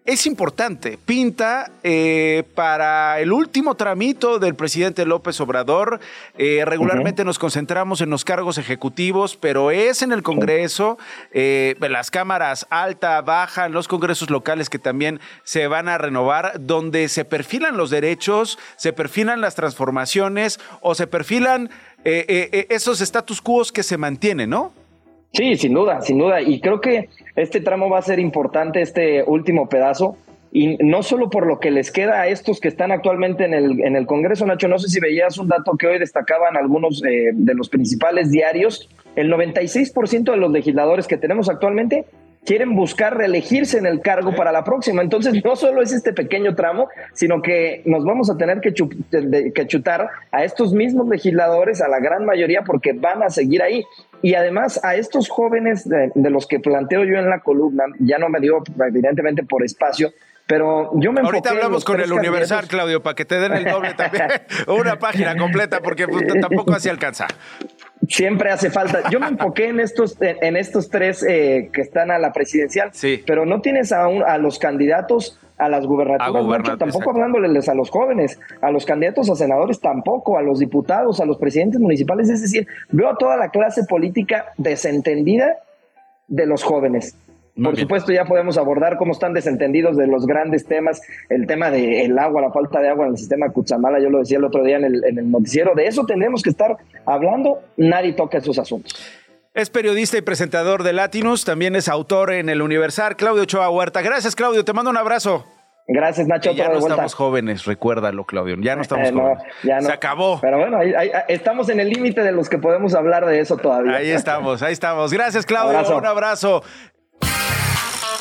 es 0.04 0.26
importante. 0.26 0.98
Pinta 1.02 1.70
eh, 1.82 2.44
para 2.54 3.20
el 3.20 3.32
último 3.32 3.74
tramito 3.74 4.38
del 4.38 4.54
presidente 4.54 5.06
López 5.06 5.40
Obrador. 5.40 5.98
Eh, 6.36 6.62
regularmente 6.66 7.24
nos 7.24 7.38
concentramos 7.38 8.02
en 8.02 8.10
los 8.10 8.22
cargos 8.22 8.58
ejecutivos, 8.58 9.36
pero 9.36 9.70
es 9.70 10.02
en 10.02 10.12
el 10.12 10.22
Congreso, 10.22 10.98
eh, 11.32 11.74
las 11.80 12.10
cámaras 12.10 12.66
alta, 12.68 13.22
baja, 13.22 13.70
los 13.70 13.88
congresos 13.88 14.28
locales 14.28 14.68
que 14.68 14.78
también 14.78 15.20
se 15.42 15.68
van 15.68 15.88
a 15.88 15.96
renovar, 15.96 16.52
donde 16.60 17.08
se 17.08 17.24
perfilan 17.24 17.78
los 17.78 17.88
derechos, 17.88 18.58
se 18.76 18.92
perfilan 18.92 19.40
las 19.40 19.54
transformaciones 19.54 20.60
o 20.82 20.94
se 20.94 21.06
perfilan 21.06 21.70
esos 22.04 23.00
status 23.00 23.40
quo 23.40 23.62
que 23.72 23.82
se 23.82 23.96
mantienen, 23.96 24.50
¿no? 24.50 24.74
Sí, 25.34 25.56
sin 25.56 25.74
duda, 25.74 26.00
sin 26.00 26.18
duda. 26.18 26.40
Y 26.40 26.60
creo 26.60 26.80
que 26.80 27.08
este 27.34 27.60
tramo 27.60 27.90
va 27.90 27.98
a 27.98 28.02
ser 28.02 28.20
importante, 28.20 28.80
este 28.80 29.24
último 29.24 29.68
pedazo, 29.68 30.16
y 30.52 30.76
no 30.76 31.02
solo 31.02 31.28
por 31.28 31.46
lo 31.48 31.58
que 31.58 31.72
les 31.72 31.90
queda 31.90 32.20
a 32.20 32.28
estos 32.28 32.60
que 32.60 32.68
están 32.68 32.92
actualmente 32.92 33.44
en 33.44 33.52
el, 33.52 33.80
en 33.80 33.96
el 33.96 34.06
Congreso, 34.06 34.46
Nacho, 34.46 34.68
no 34.68 34.78
sé 34.78 34.88
si 34.88 35.00
veías 35.00 35.36
un 35.36 35.48
dato 35.48 35.76
que 35.76 35.88
hoy 35.88 35.98
destacaban 35.98 36.56
algunos 36.56 37.02
eh, 37.04 37.32
de 37.32 37.54
los 37.54 37.68
principales 37.68 38.30
diarios, 38.30 38.88
el 39.16 39.32
96% 39.32 40.30
de 40.30 40.36
los 40.36 40.52
legisladores 40.52 41.08
que 41.08 41.16
tenemos 41.16 41.48
actualmente 41.48 42.04
quieren 42.44 42.74
buscar 42.74 43.16
reelegirse 43.16 43.78
en 43.78 43.86
el 43.86 44.00
cargo 44.00 44.34
para 44.34 44.52
la 44.52 44.64
próxima. 44.64 45.02
Entonces, 45.02 45.42
no 45.44 45.56
solo 45.56 45.82
es 45.82 45.92
este 45.92 46.12
pequeño 46.12 46.54
tramo, 46.54 46.88
sino 47.12 47.42
que 47.42 47.82
nos 47.86 48.04
vamos 48.04 48.30
a 48.30 48.36
tener 48.36 48.60
que, 48.60 48.72
que 48.72 49.66
chutar 49.66 50.08
a 50.30 50.44
estos 50.44 50.72
mismos 50.72 51.08
legisladores, 51.08 51.80
a 51.80 51.88
la 51.88 52.00
gran 52.00 52.24
mayoría, 52.24 52.62
porque 52.62 52.92
van 52.92 53.22
a 53.22 53.30
seguir 53.30 53.62
ahí. 53.62 53.84
Y 54.22 54.34
además 54.34 54.80
a 54.82 54.94
estos 54.94 55.28
jóvenes 55.28 55.88
de, 55.88 56.10
los 56.30 56.46
que 56.46 56.58
planteo 56.58 57.04
yo 57.04 57.18
en 57.18 57.28
la 57.28 57.40
columna, 57.40 57.84
ya 57.98 58.18
no 58.18 58.28
me 58.28 58.40
digo 58.40 58.62
evidentemente 58.86 59.42
por 59.42 59.62
espacio, 59.62 60.12
pero 60.46 60.90
yo 60.94 61.12
me 61.12 61.20
Ahorita 61.20 61.50
hablamos 61.50 61.84
con 61.84 62.00
el 62.00 62.12
Universal, 62.12 62.66
Claudio, 62.66 63.02
para 63.02 63.14
que 63.14 63.24
te 63.24 63.38
den 63.38 63.52
el 63.52 63.64
doble 63.64 63.94
también, 63.94 64.28
una 64.66 64.98
página 64.98 65.36
completa, 65.36 65.80
porque 65.80 66.06
pues, 66.06 66.24
tampoco 66.40 66.72
así 66.72 66.88
alcanza. 66.88 67.26
Siempre 68.08 68.50
hace 68.50 68.70
falta. 68.70 69.08
Yo 69.10 69.20
me 69.20 69.28
enfoqué 69.28 69.68
en 69.68 69.80
estos, 69.80 70.16
en 70.20 70.56
estos 70.56 70.90
tres 70.90 71.24
eh, 71.28 71.70
que 71.72 71.80
están 71.80 72.10
a 72.10 72.18
la 72.18 72.32
presidencial, 72.32 72.90
sí. 72.92 73.22
pero 73.26 73.46
no 73.46 73.60
tienes 73.60 73.92
a, 73.92 74.04
a 74.04 74.38
los 74.38 74.58
candidatos 74.58 75.38
a 75.56 75.68
las 75.68 75.86
gubernaturas, 75.86 76.78
tampoco 76.78 77.10
hablándoles 77.10 77.68
a 77.68 77.74
los 77.74 77.88
jóvenes, 77.88 78.40
a 78.60 78.72
los 78.72 78.84
candidatos 78.84 79.30
a 79.30 79.36
senadores 79.36 79.80
tampoco, 79.80 80.36
a 80.36 80.42
los 80.42 80.58
diputados, 80.58 81.20
a 81.20 81.24
los 81.24 81.38
presidentes 81.38 81.80
municipales, 81.80 82.28
es 82.28 82.42
decir, 82.42 82.66
veo 82.90 83.08
a 83.08 83.16
toda 83.16 83.36
la 83.36 83.50
clase 83.50 83.84
política 83.84 84.46
desentendida 84.56 85.58
de 86.26 86.46
los 86.46 86.64
jóvenes. 86.64 87.16
Por 87.62 87.76
supuesto, 87.76 88.12
ya 88.12 88.24
podemos 88.24 88.58
abordar 88.58 88.96
cómo 88.96 89.12
están 89.12 89.32
desentendidos 89.32 89.96
de 89.96 90.08
los 90.08 90.26
grandes 90.26 90.66
temas, 90.66 91.00
el 91.28 91.46
tema 91.46 91.70
del 91.70 92.18
agua, 92.18 92.42
la 92.42 92.50
falta 92.50 92.80
de 92.80 92.88
agua 92.88 93.06
en 93.06 93.12
el 93.12 93.18
sistema 93.18 93.48
Cutzamala, 93.50 94.00
yo 94.00 94.10
lo 94.10 94.18
decía 94.18 94.38
el 94.38 94.44
otro 94.44 94.64
día 94.64 94.76
en 94.76 94.84
el, 94.84 95.04
en 95.04 95.18
el 95.18 95.30
noticiero, 95.30 95.74
de 95.74 95.86
eso 95.86 96.04
tenemos 96.04 96.42
que 96.42 96.50
estar 96.50 96.76
hablando, 97.06 97.60
nadie 97.76 98.12
toca 98.12 98.38
esos 98.38 98.58
asuntos. 98.58 98.94
Es 99.54 99.70
periodista 99.70 100.18
y 100.18 100.22
presentador 100.22 100.82
de 100.82 100.92
Latinus, 100.92 101.44
también 101.44 101.76
es 101.76 101.88
autor 101.88 102.32
en 102.32 102.48
el 102.48 102.60
Universal, 102.60 103.14
Claudio 103.14 103.44
Ochoa 103.44 103.70
Huerta. 103.70 104.02
Gracias, 104.02 104.34
Claudio, 104.34 104.64
te 104.64 104.72
mando 104.72 104.90
un 104.90 104.96
abrazo. 104.96 105.44
Gracias, 105.86 106.26
Nacho. 106.26 106.52
ya 106.52 106.70
no 106.70 106.78
estamos 106.78 107.14
jóvenes, 107.14 107.64
recuérdalo, 107.66 108.24
Claudio. 108.24 108.56
Ya 108.60 108.74
no 108.74 108.82
estamos 108.82 109.10
jóvenes. 109.12 109.44
Se 109.84 109.92
acabó. 109.92 110.40
Pero 110.40 110.58
bueno, 110.58 110.78
estamos 111.28 111.68
en 111.68 111.78
el 111.78 111.90
límite 111.90 112.22
de 112.22 112.32
los 112.32 112.48
que 112.48 112.58
podemos 112.58 112.94
hablar 112.94 113.26
de 113.26 113.38
eso 113.40 113.58
todavía. 113.58 113.96
Ahí 113.96 114.10
estamos, 114.10 114.62
ahí 114.62 114.72
estamos. 114.72 115.12
Gracias, 115.12 115.44
Claudio. 115.44 115.96
Un 115.96 116.06
abrazo. 116.06 116.62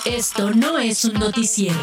Esto 0.05 0.51
no 0.51 0.79
es 0.79 1.05
un 1.05 1.13
noticiero. 1.13 1.79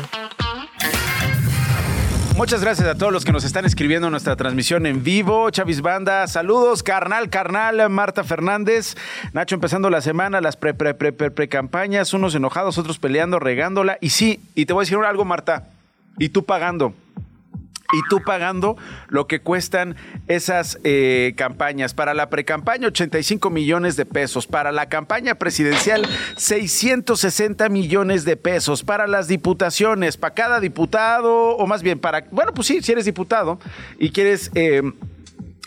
Muchas 2.37 2.61
gracias 2.61 2.87
a 2.87 2.95
todos 2.95 3.15
los 3.15 3.25
que 3.25 3.33
nos 3.33 3.45
están 3.45 3.65
escribiendo 3.65 4.09
en 4.09 4.11
nuestra 4.11 4.37
transmisión 4.37 4.85
en 4.85 5.03
vivo. 5.03 5.49
Chavis 5.51 5.81
Banda, 5.81 6.27
saludos, 6.27 6.83
carnal, 6.83 7.31
carnal, 7.31 7.89
Marta 7.89 8.23
Fernández. 8.23 8.95
Nacho 9.33 9.55
empezando 9.55 9.89
la 9.89 10.03
semana, 10.03 10.43
las 10.43 10.59
pre, 10.59 10.75
pre, 10.75 10.93
pre, 10.93 11.13
pre, 11.13 11.49
campañas, 11.49 12.13
unos 12.13 12.35
enojados, 12.35 12.77
otros 12.77 12.99
peleando, 12.99 13.39
regándola. 13.39 13.97
Y 14.03 14.11
sí, 14.11 14.41
y 14.55 14.67
te 14.67 14.75
voy 14.75 14.83
a 14.83 14.85
decir 14.85 14.99
algo, 14.99 15.25
Marta, 15.25 15.69
y 16.19 16.29
tú 16.29 16.45
pagando 16.45 16.93
y 17.93 18.09
tú 18.09 18.21
pagando 18.25 18.77
lo 19.09 19.27
que 19.27 19.41
cuestan 19.41 19.97
esas 20.29 20.79
eh, 20.85 21.35
campañas. 21.37 21.95
Para 21.95 22.15
la 22.15 22.31
precampaña, 22.31 22.89
85 22.89 23.51
millones 23.51 23.97
de 23.97 24.07
pesos. 24.07 24.47
Para 24.47 24.73
la 24.73 24.89
campaña 24.89 25.35
presidencial, 25.37 26.09
660 26.37 27.69
millones 27.69 28.25
de 28.25 28.37
pesos. 28.37 28.83
Para 28.83 29.07
las 29.07 29.29
diputaciones, 29.29 30.17
para 30.17 30.35
cada 30.35 30.61
diputado, 30.61 31.57
o 31.57 31.67
más 31.67 31.83
bien 31.83 31.99
para, 31.99 32.25
bueno, 32.31 32.53
pues 32.55 32.67
sí, 32.67 32.83
si 32.83 32.93
eres 32.93 33.05
diputado 33.05 33.59
y 33.99 34.11
quieres... 34.11 34.51
Eh, 34.55 34.83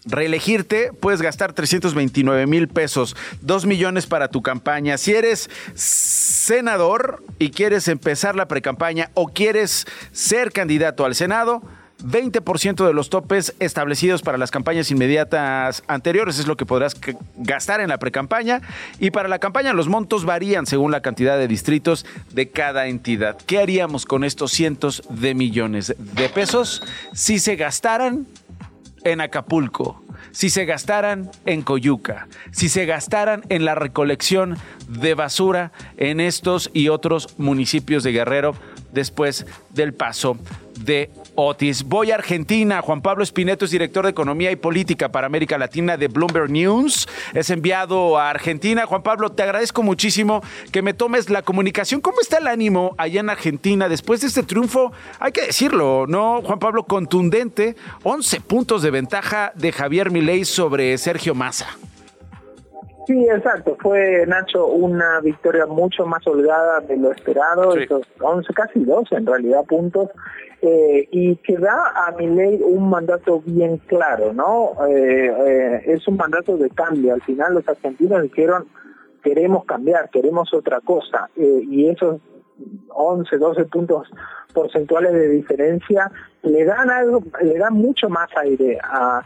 reelegirte, 0.06 0.92
puedes 0.92 1.22
gastar 1.22 1.54
329 1.54 2.46
mil 2.48 2.68
pesos, 2.68 3.16
2 3.42 3.66
millones 3.66 4.06
para 4.06 4.28
tu 4.28 4.42
campaña. 4.42 4.98
Si 4.98 5.14
eres 5.14 5.50
senador 5.76 7.24
y 7.40 7.52
quieres 7.52 7.88
empezar 7.88 8.36
la 8.36 8.48
precampaña 8.48 9.12
o 9.14 9.28
quieres 9.28 9.88
ser 10.12 10.52
candidato 10.52 11.06
al 11.06 11.16
Senado, 11.16 11.64
20% 12.04 12.86
de 12.86 12.94
los 12.94 13.10
topes 13.10 13.56
establecidos 13.60 14.22
para 14.22 14.38
las 14.38 14.52
campañas 14.52 14.92
inmediatas 14.92 15.84
anteriores 15.88 16.38
es 16.38 16.48
lo 16.48 16.58
que 16.58 16.66
podrás 16.66 16.96
gastar 17.38 17.80
en 17.80 17.90
la 17.90 17.98
precampaña 17.98 18.62
y 19.00 19.12
para 19.12 19.30
la 19.30 19.40
campaña 19.40 19.74
los 19.74 19.88
montos 19.88 20.26
varían 20.26 20.66
según 20.66 20.92
la 20.92 21.02
cantidad 21.02 21.38
de 21.38 21.48
distritos 21.48 22.06
de 22.32 22.50
cada 22.50 22.88
entidad. 22.88 23.38
¿Qué 23.46 23.60
haríamos 23.60 24.06
con 24.06 24.24
estos 24.24 24.52
cientos 24.52 25.04
de 25.10 25.34
millones 25.34 25.96
de 25.98 26.30
pesos 26.30 26.84
si 27.14 27.40
se 27.40 27.56
gastaran 27.56 28.28
en 29.04 29.22
Acapulco? 29.22 30.04
si 30.32 30.50
se 30.50 30.66
gastaran 30.66 31.30
en 31.46 31.62
Coyuca, 31.62 32.28
si 32.52 32.68
se 32.68 32.86
gastaran 32.86 33.44
en 33.50 33.66
la 33.66 33.76
recolección 33.76 34.58
de 34.88 35.14
basura 35.14 35.72
en 35.98 36.20
estos 36.20 36.72
y 36.74 36.90
otros 36.90 37.36
municipios 37.38 38.04
de 38.04 38.14
Guerrero 38.14 38.56
después 38.92 39.46
del 39.70 39.94
paso 39.94 40.38
de 40.80 41.12
Otis. 41.36 41.84
Voy 41.84 42.12
a 42.12 42.16
Argentina. 42.16 42.82
Juan 42.82 43.02
Pablo 43.02 43.24
Espineto 43.24 43.66
es 43.66 43.72
director 43.72 44.06
de 44.06 44.12
Economía 44.12 44.52
y 44.52 44.56
Política 44.56 45.12
para 45.12 45.28
América 45.28 45.58
Latina 45.58 45.98
de 45.98 46.08
Bloomberg 46.08 46.50
News. 46.50 47.08
Es 47.34 47.50
enviado 47.50 48.18
a 48.18 48.30
Argentina. 48.30 48.86
Juan 48.86 49.04
Pablo, 49.04 49.32
te 49.32 49.44
agradezco 49.44 49.84
muchísimo 49.84 50.42
que 50.72 50.82
me 50.82 50.94
tomes 50.94 51.30
la 51.30 51.42
comunicación. 51.42 52.02
¿Cómo 52.02 52.22
está 52.22 52.38
el 52.38 52.48
ánimo 52.48 52.96
allá 52.98 53.22
en 53.22 53.30
Argentina 53.30 53.90
después 53.90 54.22
de 54.22 54.28
este 54.28 54.44
triunfo? 54.44 54.92
Hay 55.20 55.32
que 55.32 55.48
decirlo, 55.48 56.06
¿no? 56.08 56.42
Juan 56.42 56.60
Pablo, 56.60 56.84
contundente. 56.84 57.76
11 58.04 58.42
puntos 58.42 58.82
de 58.82 58.92
ventaja 58.92 59.52
de 59.56 59.72
Javier 59.72 60.12
Milei 60.12 60.46
sobre 60.46 60.98
Sergio 60.98 61.36
Massa. 61.36 61.68
Sí, 63.06 63.28
exacto. 63.30 63.76
Fue, 63.80 64.26
Nacho, 64.28 64.68
una 64.68 65.20
victoria 65.20 65.66
mucho 65.66 66.06
más 66.06 66.26
holgada 66.26 66.80
de 66.82 66.98
lo 66.98 67.12
esperado. 67.12 67.76
Esos 67.76 68.04
11, 68.20 68.54
casi 68.54 68.84
12 68.84 69.16
en 69.16 69.26
realidad 69.26 69.66
puntos 69.66 70.10
eh, 70.62 71.10
y 71.12 71.36
que 71.38 71.58
da 71.58 71.92
a 72.08 72.12
mi 72.12 72.28
ley 72.28 72.62
un 72.64 72.90
mandato 72.90 73.42
bien 73.46 73.78
claro, 73.80 74.32
¿no? 74.32 74.72
Eh, 74.88 75.28
eh, 75.28 75.82
es 75.88 76.08
un 76.08 76.16
mandato 76.16 76.56
de 76.56 76.70
cambio. 76.70 77.14
Al 77.14 77.22
final 77.22 77.56
los 77.56 77.68
argentinos 77.68 78.24
dijeron, 78.24 78.68
queremos 79.22 79.66
cambiar, 79.66 80.10
queremos 80.10 80.54
otra 80.54 80.80
cosa. 80.80 81.30
y 81.36 81.90
esos 81.90 82.22
11, 82.90 83.38
12 83.38 83.66
puntos 83.66 84.10
porcentuales 84.54 85.12
de 85.12 85.30
diferencia 85.30 86.10
le 86.44 86.64
dan 86.64 86.90
algo, 86.90 87.24
le 87.42 87.58
dan 87.58 87.74
mucho 87.74 88.08
más 88.08 88.30
aire 88.38 88.78
a 88.82 89.22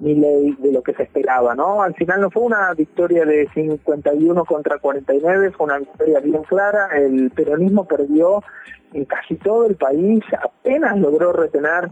mi 0.00 0.14
ley 0.14 0.56
de 0.58 0.72
lo 0.72 0.82
que 0.82 0.94
se 0.94 1.04
esperaba, 1.04 1.54
¿no? 1.54 1.82
Al 1.82 1.94
final 1.94 2.20
no 2.20 2.30
fue 2.30 2.42
una 2.42 2.72
victoria 2.74 3.24
de 3.24 3.48
51 3.54 4.44
contra 4.44 4.78
49, 4.78 5.52
fue 5.52 5.66
una 5.66 5.78
victoria 5.78 6.20
bien 6.20 6.42
clara, 6.42 6.88
el 6.96 7.30
peronismo 7.30 7.84
perdió 7.84 8.42
en 8.92 9.04
casi 9.04 9.36
todo 9.36 9.66
el 9.66 9.76
país, 9.76 10.22
apenas 10.42 10.98
logró 10.98 11.32
retener 11.32 11.90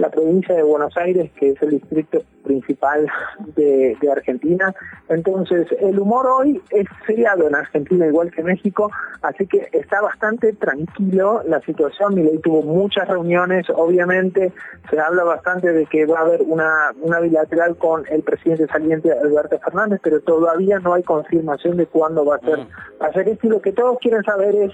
la 0.00 0.08
provincia 0.08 0.54
de 0.54 0.62
Buenos 0.62 0.96
Aires, 0.96 1.30
que 1.38 1.50
es 1.50 1.62
el 1.62 1.70
distrito 1.70 2.22
principal 2.42 3.06
de, 3.54 3.96
Argentina. 4.10 4.74
Entonces, 5.08 5.68
el 5.78 5.98
humor 5.98 6.26
hoy 6.26 6.60
es 6.70 6.86
feriado 7.06 7.46
en 7.46 7.54
Argentina, 7.54 8.06
igual 8.06 8.30
que 8.30 8.42
México, 8.42 8.90
así 9.22 9.46
que 9.46 9.68
está 9.72 10.00
bastante 10.00 10.54
tranquilo 10.54 11.42
la 11.46 11.60
situación. 11.60 12.14
Milei 12.14 12.38
tuvo 12.38 12.62
muchas 12.62 13.06
reuniones, 13.08 13.66
obviamente 13.68 14.52
se 14.88 14.98
habla 14.98 15.22
bastante 15.22 15.72
de 15.72 15.84
que 15.86 16.06
va 16.06 16.20
a 16.20 16.22
haber 16.22 16.40
una, 16.42 16.92
una 17.02 17.20
bilateral 17.20 17.76
con 17.76 18.04
el 18.08 18.22
presidente 18.22 18.66
saliente 18.66 19.12
Alberto 19.12 19.58
Fernández, 19.60 20.00
pero 20.02 20.20
todavía 20.20 20.78
no 20.78 20.94
hay 20.94 21.02
confirmación 21.02 21.76
de 21.76 21.86
cuándo 21.86 22.24
va 22.24 22.36
a 22.36 22.40
ser, 22.40 22.58
mm. 22.58 22.68
va 23.02 23.06
a 23.06 23.12
ser 23.12 23.28
esto. 23.28 23.46
Y 23.46 23.50
lo 23.50 23.60
que 23.60 23.72
todos 23.72 23.98
quieren 24.00 24.24
saber 24.24 24.54
es 24.56 24.72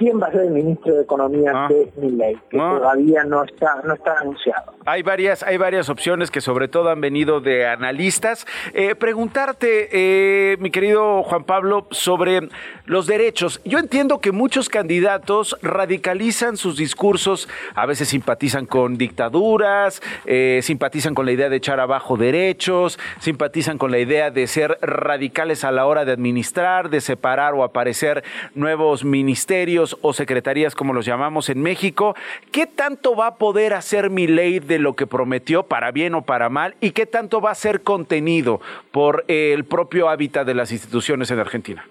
quién 0.00 0.18
va 0.18 0.28
a 0.28 0.32
ser 0.32 0.42
el 0.42 0.50
ministro 0.52 0.94
de 0.94 1.02
Economía 1.02 1.52
ah. 1.54 1.68
de 1.68 1.92
Milley, 1.96 2.38
que 2.48 2.58
ah. 2.58 2.76
todavía 2.78 3.22
no 3.24 3.44
está, 3.44 3.82
no 3.84 3.94
está 3.94 4.18
anunciado. 4.20 4.49
Hay 4.86 5.02
varias, 5.02 5.42
hay 5.42 5.58
varias 5.58 5.90
opciones 5.90 6.30
que 6.30 6.40
sobre 6.40 6.66
todo 6.66 6.90
han 6.90 7.00
venido 7.00 7.40
de 7.40 7.66
analistas. 7.66 8.46
Eh, 8.72 8.94
preguntarte, 8.94 9.88
eh, 9.92 10.56
mi 10.58 10.70
querido 10.70 11.22
Juan 11.22 11.44
Pablo, 11.44 11.86
sobre 11.90 12.48
los 12.86 13.06
derechos. 13.06 13.60
Yo 13.64 13.78
entiendo 13.78 14.20
que 14.20 14.32
muchos 14.32 14.68
candidatos 14.68 15.56
radicalizan 15.62 16.56
sus 16.56 16.76
discursos, 16.76 17.48
a 17.74 17.84
veces 17.86 18.08
simpatizan 18.08 18.64
con 18.64 18.96
dictaduras, 18.96 20.02
eh, 20.24 20.60
simpatizan 20.62 21.14
con 21.14 21.26
la 21.26 21.32
idea 21.32 21.50
de 21.50 21.56
echar 21.56 21.78
abajo 21.78 22.16
derechos, 22.16 22.98
simpatizan 23.20 23.78
con 23.78 23.90
la 23.90 23.98
idea 23.98 24.30
de 24.30 24.46
ser 24.46 24.78
radicales 24.80 25.62
a 25.62 25.72
la 25.72 25.86
hora 25.86 26.04
de 26.04 26.12
administrar, 26.12 26.88
de 26.88 27.00
separar 27.00 27.54
o 27.54 27.64
aparecer 27.64 28.24
nuevos 28.54 29.04
ministerios 29.04 29.98
o 30.00 30.14
secretarías, 30.14 30.74
como 30.74 30.94
los 30.94 31.04
llamamos 31.04 31.48
en 31.50 31.62
México. 31.62 32.16
¿Qué 32.50 32.66
tanto 32.66 33.14
va 33.14 33.28
a 33.28 33.34
poder 33.36 33.74
hacer 33.74 34.10
mi 34.10 34.26
de 34.40 34.78
lo 34.78 34.96
que 34.96 35.06
prometió, 35.06 35.64
para 35.64 35.90
bien 35.92 36.14
o 36.14 36.22
para 36.22 36.48
mal? 36.48 36.74
¿Y 36.80 36.92
qué 36.92 37.06
tanto 37.06 37.40
va 37.40 37.50
a 37.50 37.54
ser 37.54 37.82
contenido 37.82 38.60
por 38.92 39.24
el 39.28 39.64
propio 39.64 40.08
hábitat 40.08 40.46
de 40.46 40.54
las 40.54 40.72
instituciones 40.72 41.30
en 41.30 41.38
Argentina? 41.38 41.84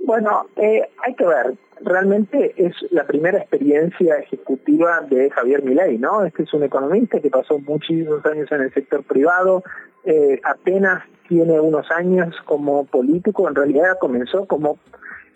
Bueno, 0.00 0.46
eh, 0.56 0.88
hay 1.02 1.14
que 1.14 1.24
ver. 1.24 1.54
Realmente 1.80 2.54
es 2.56 2.74
la 2.90 3.04
primera 3.04 3.38
experiencia 3.38 4.16
ejecutiva 4.16 5.00
de 5.00 5.30
Javier 5.30 5.62
Milei, 5.62 5.98
¿no? 5.98 6.24
Este 6.24 6.44
es 6.44 6.54
un 6.54 6.62
economista 6.62 7.20
que 7.20 7.30
pasó 7.30 7.58
muchísimos 7.58 8.24
años 8.26 8.50
en 8.52 8.62
el 8.62 8.72
sector 8.72 9.02
privado, 9.02 9.62
eh, 10.04 10.40
apenas 10.44 11.02
tiene 11.28 11.58
unos 11.58 11.90
años 11.90 12.34
como 12.44 12.84
político, 12.84 13.48
en 13.48 13.54
realidad 13.54 13.96
comenzó 13.98 14.46
como 14.46 14.78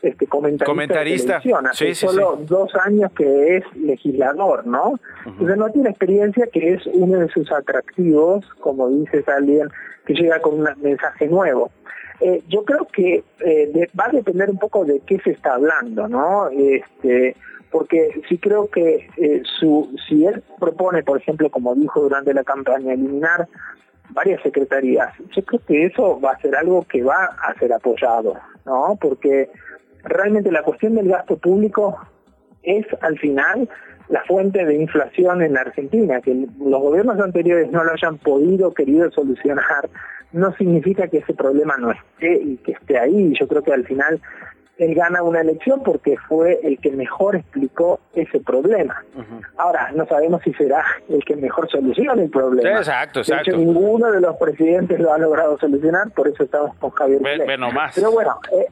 este 0.02 0.26
comentarista, 0.26 1.40
hace 1.70 1.94
solo 1.94 2.38
dos 2.42 2.74
años 2.76 3.10
que 3.12 3.56
es 3.56 3.64
legislador, 3.76 4.66
¿no? 4.66 4.98
Entonces 5.26 5.56
no 5.56 5.70
tiene 5.70 5.90
experiencia 5.90 6.46
que 6.46 6.74
es 6.74 6.86
uno 6.86 7.18
de 7.20 7.28
sus 7.28 7.50
atractivos, 7.52 8.44
como 8.60 8.88
dices 8.88 9.28
alguien 9.28 9.68
que 10.06 10.14
llega 10.14 10.40
con 10.40 10.60
un 10.60 10.68
mensaje 10.80 11.26
nuevo. 11.26 11.70
Eh, 12.20 12.42
yo 12.48 12.64
creo 12.64 12.86
que 12.86 13.22
eh, 13.40 13.88
va 13.98 14.06
a 14.06 14.10
depender 14.10 14.50
un 14.50 14.58
poco 14.58 14.84
de 14.84 15.00
qué 15.06 15.18
se 15.20 15.30
está 15.30 15.54
hablando, 15.54 16.08
¿no? 16.08 16.48
Este, 16.48 17.36
porque 17.70 18.22
sí 18.28 18.38
creo 18.38 18.68
que 18.68 19.08
eh, 19.16 19.42
su, 19.58 19.94
si 20.08 20.24
él 20.26 20.42
propone, 20.58 21.02
por 21.02 21.18
ejemplo, 21.18 21.50
como 21.50 21.74
dijo 21.74 22.00
durante 22.00 22.34
la 22.34 22.44
campaña, 22.44 22.92
eliminar 22.92 23.46
varias 24.10 24.42
secretarías, 24.42 25.12
yo 25.36 25.44
creo 25.44 25.60
que 25.66 25.86
eso 25.86 26.18
va 26.20 26.32
a 26.32 26.40
ser 26.40 26.56
algo 26.56 26.84
que 26.84 27.02
va 27.02 27.36
a 27.42 27.54
ser 27.58 27.72
apoyado, 27.72 28.34
¿no? 28.64 28.98
Porque 29.00 29.50
realmente 30.04 30.50
la 30.52 30.62
cuestión 30.62 30.94
del 30.94 31.08
gasto 31.08 31.36
público 31.36 31.98
es 32.62 32.86
al 33.00 33.18
final 33.18 33.68
la 34.08 34.22
fuente 34.24 34.64
de 34.64 34.74
inflación 34.74 35.42
en 35.42 35.56
Argentina, 35.56 36.20
que 36.20 36.34
los 36.34 36.80
gobiernos 36.80 37.20
anteriores 37.20 37.70
no 37.70 37.84
lo 37.84 37.92
hayan 37.92 38.18
podido, 38.18 38.72
querido 38.72 39.10
solucionar, 39.10 39.88
no 40.32 40.54
significa 40.56 41.08
que 41.08 41.18
ese 41.18 41.34
problema 41.34 41.76
no 41.76 41.90
esté 41.90 42.40
y 42.42 42.56
que 42.58 42.72
esté 42.72 42.98
ahí. 42.98 43.34
Yo 43.38 43.46
creo 43.48 43.62
que 43.62 43.72
al 43.72 43.84
final 43.84 44.20
él 44.78 44.94
gana 44.94 45.22
una 45.22 45.40
elección 45.40 45.82
porque 45.82 46.16
fue 46.28 46.60
el 46.62 46.78
que 46.78 46.92
mejor 46.92 47.36
explicó 47.36 48.00
ese 48.14 48.40
problema. 48.40 49.02
Ahora, 49.56 49.90
no 49.94 50.06
sabemos 50.06 50.40
si 50.42 50.52
será 50.54 50.84
el 51.08 51.24
que 51.24 51.36
mejor 51.36 51.68
solucione 51.68 52.24
el 52.24 52.30
problema. 52.30 52.78
exacto, 52.78 53.20
exacto. 53.20 53.50
De 53.50 53.56
hecho, 53.56 53.58
ninguno 53.58 54.12
de 54.12 54.20
los 54.20 54.36
presidentes 54.36 55.00
lo 55.00 55.12
ha 55.12 55.18
logrado 55.18 55.58
solucionar, 55.58 56.10
por 56.12 56.28
eso 56.28 56.44
estamos 56.44 56.76
con 56.76 56.90
Javier 56.90 57.20
Pero 57.94 58.12
bueno, 58.12 58.38
eh, 58.52 58.66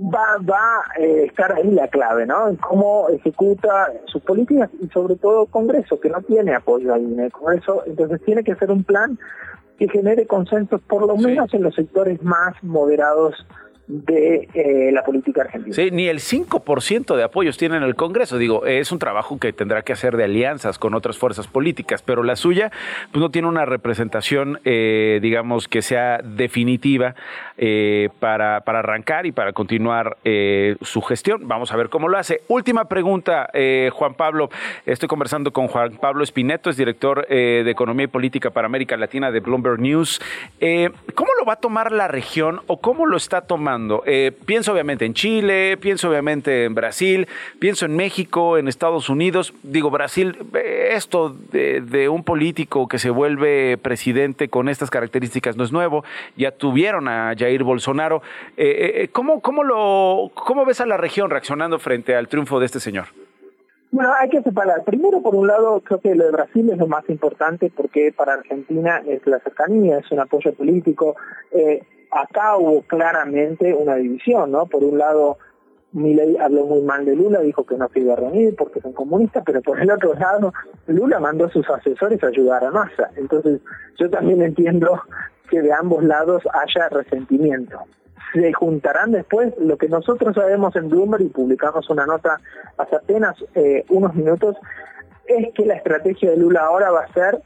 va, 0.00 0.38
va 0.38 0.78
a 0.78 1.00
eh, 1.00 1.24
estar 1.26 1.52
ahí 1.52 1.70
la 1.70 1.88
clave, 1.88 2.26
¿no? 2.26 2.48
En 2.48 2.56
cómo 2.56 3.08
ejecuta 3.10 3.92
sus 4.06 4.22
políticas 4.22 4.70
y 4.80 4.88
sobre 4.88 5.16
todo 5.16 5.46
Congreso, 5.46 6.00
que 6.00 6.08
no 6.08 6.22
tiene 6.22 6.54
apoyo 6.54 6.94
ahí 6.94 7.04
en 7.04 7.20
el 7.20 7.32
Congreso, 7.32 7.82
entonces 7.86 8.22
tiene 8.24 8.42
que 8.42 8.54
ser 8.56 8.70
un 8.70 8.84
plan 8.84 9.18
que 9.78 9.88
genere 9.88 10.26
consensos 10.26 10.80
por 10.82 11.06
lo 11.06 11.16
menos 11.16 11.52
en 11.54 11.62
los 11.62 11.74
sectores 11.74 12.22
más 12.22 12.54
moderados 12.62 13.34
de 13.90 14.48
eh, 14.54 14.90
la 14.92 15.02
política 15.02 15.42
argentina. 15.42 15.74
Sí, 15.74 15.90
ni 15.90 16.06
el 16.06 16.20
5% 16.20 17.16
de 17.16 17.24
apoyos 17.24 17.58
tiene 17.58 17.76
en 17.76 17.82
el 17.82 17.96
Congreso. 17.96 18.38
Digo, 18.38 18.64
es 18.64 18.92
un 18.92 19.00
trabajo 19.00 19.38
que 19.38 19.52
tendrá 19.52 19.82
que 19.82 19.92
hacer 19.92 20.16
de 20.16 20.24
alianzas 20.24 20.78
con 20.78 20.94
otras 20.94 21.18
fuerzas 21.18 21.48
políticas, 21.48 22.02
pero 22.02 22.22
la 22.22 22.36
suya 22.36 22.70
pues 23.10 23.20
no 23.20 23.30
tiene 23.30 23.48
una 23.48 23.64
representación, 23.64 24.60
eh, 24.64 25.18
digamos, 25.20 25.66
que 25.66 25.82
sea 25.82 26.20
definitiva 26.22 27.16
eh, 27.58 28.10
para, 28.20 28.60
para 28.60 28.78
arrancar 28.78 29.26
y 29.26 29.32
para 29.32 29.52
continuar 29.52 30.18
su 30.82 31.02
gestión. 31.02 31.48
Vamos 31.48 31.72
a 31.72 31.76
ver 31.76 31.88
cómo 31.88 32.08
lo 32.08 32.16
hace. 32.16 32.42
Última 32.48 32.86
pregunta, 32.86 33.50
Juan 33.92 34.14
Pablo. 34.14 34.50
Estoy 34.86 35.08
conversando 35.08 35.52
con 35.52 35.68
Juan 35.68 35.96
Pablo 36.00 36.22
Espineto, 36.22 36.70
es 36.70 36.76
director 36.76 37.26
de 37.26 37.68
Economía 37.70 38.04
y 38.04 38.08
Política 38.08 38.50
para 38.50 38.66
América 38.66 38.96
Latina 38.96 39.30
de 39.30 39.40
Bloomberg 39.40 39.80
News. 39.80 40.20
¿Cómo 41.14 41.30
lo 41.38 41.44
va 41.46 41.54
a 41.54 41.56
tomar 41.56 41.92
la 41.92 42.08
región 42.08 42.60
o 42.66 42.80
cómo 42.80 43.06
lo 43.06 43.16
está 43.16 43.42
tomando? 43.42 43.79
Eh, 44.06 44.32
pienso 44.46 44.72
obviamente 44.72 45.04
en 45.04 45.14
Chile, 45.14 45.76
pienso 45.78 46.08
obviamente 46.08 46.64
en 46.64 46.74
Brasil, 46.74 47.28
pienso 47.58 47.86
en 47.86 47.96
México, 47.96 48.58
en 48.58 48.68
Estados 48.68 49.08
Unidos. 49.08 49.54
Digo, 49.62 49.90
Brasil, 49.90 50.36
eh, 50.54 50.90
esto 50.92 51.34
de, 51.52 52.08
un 52.08 52.24
político 52.24 52.88
que 52.88 52.98
se 52.98 53.10
vuelve 53.10 53.78
presidente 53.78 54.48
con 54.48 54.68
estas 54.68 54.90
características 54.90 55.56
no 55.56 55.64
es 55.64 55.72
nuevo. 55.72 56.04
Ya 56.36 56.50
tuvieron 56.50 57.08
a 57.08 57.34
Jair 57.36 57.62
Bolsonaro. 57.62 58.22
Eh, 58.56 59.08
¿cómo, 59.12 59.40
cómo, 59.40 59.64
lo, 59.64 60.30
¿Cómo 60.34 60.64
ves 60.64 60.80
a 60.80 60.86
la 60.86 60.96
región 60.96 61.30
reaccionando 61.30 61.78
frente 61.78 62.14
al 62.14 62.28
triunfo 62.28 62.60
de 62.60 62.66
este 62.66 62.80
señor? 62.80 63.06
Bueno, 63.92 64.12
hay 64.18 64.28
que 64.28 64.42
separar. 64.42 64.84
Primero, 64.84 65.20
por 65.20 65.34
un 65.34 65.48
lado, 65.48 65.80
creo 65.80 66.00
que 66.00 66.14
lo 66.14 66.24
de 66.24 66.30
Brasil 66.30 66.70
es 66.70 66.78
lo 66.78 66.86
más 66.86 67.08
importante 67.08 67.72
porque 67.74 68.12
para 68.16 68.34
Argentina 68.34 69.02
es 69.06 69.26
la 69.26 69.40
cercanía, 69.40 69.98
es 69.98 70.10
un 70.12 70.20
apoyo 70.20 70.54
político. 70.54 71.16
Acá 72.10 72.56
hubo 72.56 72.82
claramente 72.82 73.74
una 73.74 73.96
división, 73.96 74.50
¿no? 74.50 74.66
Por 74.66 74.84
un 74.84 74.98
lado, 74.98 75.38
Milei 75.92 76.36
habló 76.36 76.66
muy 76.66 76.82
mal 76.82 77.04
de 77.04 77.16
Lula, 77.16 77.40
dijo 77.40 77.64
que 77.64 77.76
no 77.76 77.88
se 77.88 78.00
iba 78.00 78.14
a 78.14 78.16
reunir 78.16 78.54
porque 78.56 78.80
son 78.80 78.92
comunistas, 78.92 79.42
pero 79.44 79.60
por 79.62 79.80
el 79.80 79.90
otro 79.90 80.14
lado, 80.14 80.52
Lula 80.86 81.18
mandó 81.18 81.46
a 81.46 81.50
sus 81.50 81.68
asesores 81.68 82.22
a 82.22 82.28
ayudar 82.28 82.64
a 82.64 82.70
Massa. 82.70 83.10
Entonces, 83.16 83.60
yo 83.98 84.08
también 84.10 84.42
entiendo 84.42 85.00
que 85.48 85.60
de 85.60 85.72
ambos 85.72 86.04
lados 86.04 86.42
haya 86.52 86.88
resentimiento. 86.88 87.78
Se 88.32 88.52
juntarán 88.52 89.10
después, 89.10 89.52
lo 89.58 89.76
que 89.76 89.88
nosotros 89.88 90.34
sabemos 90.36 90.76
en 90.76 90.88
Bloomberg 90.88 91.22
y 91.22 91.28
publicamos 91.28 91.90
una 91.90 92.06
nota 92.06 92.40
hace 92.78 92.96
apenas 92.96 93.34
eh, 93.56 93.84
unos 93.88 94.14
minutos, 94.14 94.56
es 95.26 95.52
que 95.54 95.66
la 95.66 95.74
estrategia 95.74 96.30
de 96.30 96.36
Lula 96.36 96.60
ahora 96.62 96.90
va 96.90 97.02
a 97.02 97.12
ser 97.12 97.42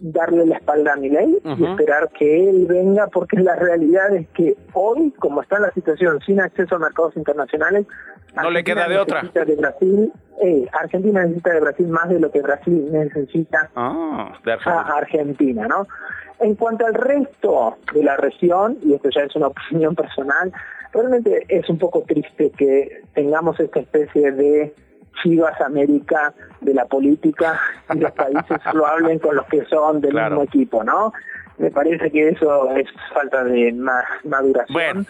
darle 0.00 0.46
la 0.46 0.56
espalda 0.56 0.94
a 0.94 0.96
mi 0.96 1.08
ley 1.08 1.38
y 1.44 1.64
esperar 1.64 2.10
que 2.10 2.48
él 2.48 2.66
venga, 2.68 3.06
porque 3.08 3.38
la 3.38 3.54
realidad 3.56 4.14
es 4.14 4.28
que 4.30 4.56
hoy, 4.72 5.12
como 5.18 5.42
está 5.42 5.58
la 5.60 5.70
situación 5.72 6.20
sin 6.26 6.40
acceso 6.40 6.76
a 6.76 6.78
mercados 6.78 7.16
internacionales, 7.16 7.86
no 8.34 8.50
le 8.50 8.64
queda 8.64 8.88
de 8.88 8.98
otra. 8.98 9.22
De 9.22 9.54
Brasil, 9.54 10.12
eh, 10.42 10.66
Argentina 10.72 11.22
necesita 11.22 11.52
de 11.52 11.60
Brasil 11.60 11.86
más 11.86 12.08
de 12.08 12.18
lo 12.18 12.30
que 12.30 12.42
Brasil 12.42 12.88
necesita 12.90 13.70
ah, 13.76 14.32
a 14.64 14.96
Argentina, 14.96 15.68
¿no? 15.68 15.86
En 16.40 16.56
cuanto 16.56 16.84
al 16.84 16.94
resto 16.94 17.76
de 17.94 18.02
la 18.02 18.16
región, 18.16 18.78
y 18.82 18.94
esto 18.94 19.08
ya 19.10 19.22
es 19.22 19.36
una 19.36 19.46
opinión 19.68 19.94
personal, 19.94 20.52
realmente 20.92 21.44
es 21.48 21.68
un 21.68 21.78
poco 21.78 22.02
triste 22.02 22.50
que 22.50 23.02
tengamos 23.14 23.58
esta 23.60 23.80
especie 23.80 24.32
de 24.32 24.74
Chivas 25.22 25.60
América 25.60 26.32
de 26.60 26.74
la 26.74 26.86
política 26.86 27.60
y 27.94 27.98
los 27.98 28.12
países 28.12 28.58
lo 28.74 28.86
hablen 28.86 29.18
con 29.18 29.36
los 29.36 29.46
que 29.46 29.64
son 29.66 30.00
del 30.00 30.14
mismo 30.14 30.42
equipo, 30.42 30.84
¿no? 30.84 31.12
Me 31.58 31.70
parece 31.70 32.10
que 32.10 32.30
eso 32.30 32.70
es 32.70 32.88
falta 33.12 33.44
de 33.44 33.72
maduración. 34.24 35.06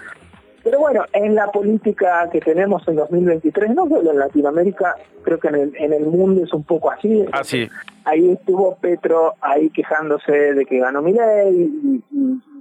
Pero 0.62 0.78
bueno, 0.78 1.04
en 1.12 1.34
la 1.34 1.48
política 1.48 2.28
que 2.32 2.40
tenemos 2.40 2.86
en 2.88 2.96
2023, 2.96 3.74
no 3.74 3.86
solo 3.86 4.10
en 4.10 4.18
Latinoamérica, 4.18 4.96
creo 5.22 5.38
que 5.38 5.48
en 5.48 5.54
el, 5.56 5.76
en 5.76 5.92
el 5.92 6.06
mundo 6.06 6.42
es 6.42 6.52
un 6.54 6.64
poco 6.64 6.90
así. 6.90 7.24
Así. 7.32 7.68
Ahí 8.04 8.30
estuvo 8.32 8.76
Petro 8.76 9.34
ahí 9.42 9.68
quejándose 9.70 10.32
de 10.32 10.64
que 10.64 10.78
ganó 10.78 11.02
Milei 11.02 11.52
y, 11.54 12.02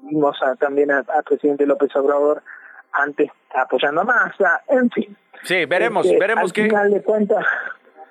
vimos 0.09 0.37
también 0.59 0.91
al 0.91 1.05
presidente 1.25 1.65
López 1.65 1.95
Obrador 1.95 2.43
antes 2.93 3.29
apoyando 3.53 4.01
a 4.01 4.03
Massa, 4.03 4.63
en 4.67 4.89
fin. 4.89 5.17
Sí, 5.43 5.65
veremos, 5.65 6.05
este, 6.05 6.17
veremos 6.19 6.51
al 6.55 6.65
Final 6.65 6.91
de 6.91 7.01
cuentas, 7.03 7.45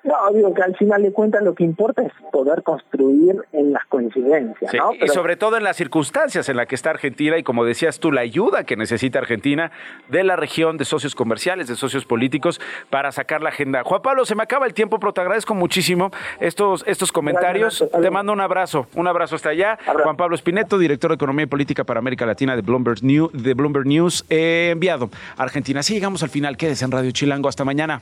no, 0.03 0.15
digo 0.33 0.53
que 0.53 0.61
al 0.61 0.75
final 0.75 1.01
de 1.01 1.11
cuentas 1.11 1.43
lo 1.43 1.55
que 1.55 1.63
importa 1.63 2.01
es 2.01 2.11
poder 2.31 2.63
construir 2.63 3.37
en 3.53 3.71
las 3.71 3.85
coincidencias, 3.85 4.73
¿no? 4.73 4.91
y 4.93 5.07
sobre 5.07 5.35
todo 5.35 5.57
en 5.57 5.63
las 5.63 5.77
circunstancias 5.77 6.49
en 6.49 6.57
las 6.57 6.67
que 6.67 6.75
está 6.75 6.89
Argentina 6.89 7.37
y 7.37 7.43
como 7.43 7.63
decías 7.65 7.99
tú, 7.99 8.11
la 8.11 8.21
ayuda 8.21 8.63
que 8.65 8.75
necesita 8.75 9.19
Argentina 9.19 9.71
de 10.09 10.23
la 10.23 10.35
región 10.35 10.77
de 10.77 10.85
socios 10.85 11.15
comerciales, 11.15 11.67
de 11.67 11.75
socios 11.75 12.05
políticos 12.05 12.59
para 12.89 13.11
sacar 13.11 13.41
la 13.41 13.49
agenda. 13.49 13.83
Juan 13.83 14.01
Pablo, 14.01 14.25
se 14.25 14.35
me 14.35 14.43
acaba 14.43 14.65
el 14.65 14.73
tiempo, 14.73 14.99
pero 14.99 15.13
te 15.13 15.21
agradezco 15.21 15.53
muchísimo 15.55 16.11
estos, 16.39 16.83
estos 16.87 17.11
comentarios. 17.11 17.85
te 18.01 18.11
mando 18.11 18.33
un 18.33 18.41
abrazo, 18.41 18.87
un 18.95 19.07
abrazo 19.07 19.35
hasta 19.35 19.49
allá. 19.49 19.77
Juan 20.03 20.17
Pablo 20.17 20.35
Espineto, 20.35 20.77
director 20.77 21.11
de 21.11 21.15
Economía 21.15 21.43
y 21.43 21.47
Política 21.47 21.83
para 21.83 21.99
América 21.99 22.25
Latina 22.25 22.55
de 22.55 22.61
Bloomberg, 22.61 23.03
News, 23.03 23.31
de 23.33 23.53
Bloomberg 23.53 23.87
News, 23.87 24.25
enviado 24.29 25.09
a 25.37 25.43
Argentina. 25.43 25.79
Así 25.79 25.93
llegamos 25.93 26.23
al 26.23 26.29
final. 26.29 26.57
Quédese 26.57 26.85
en 26.85 26.91
Radio 26.91 27.11
Chilango. 27.11 27.47
Hasta 27.47 27.63
mañana. 27.63 28.01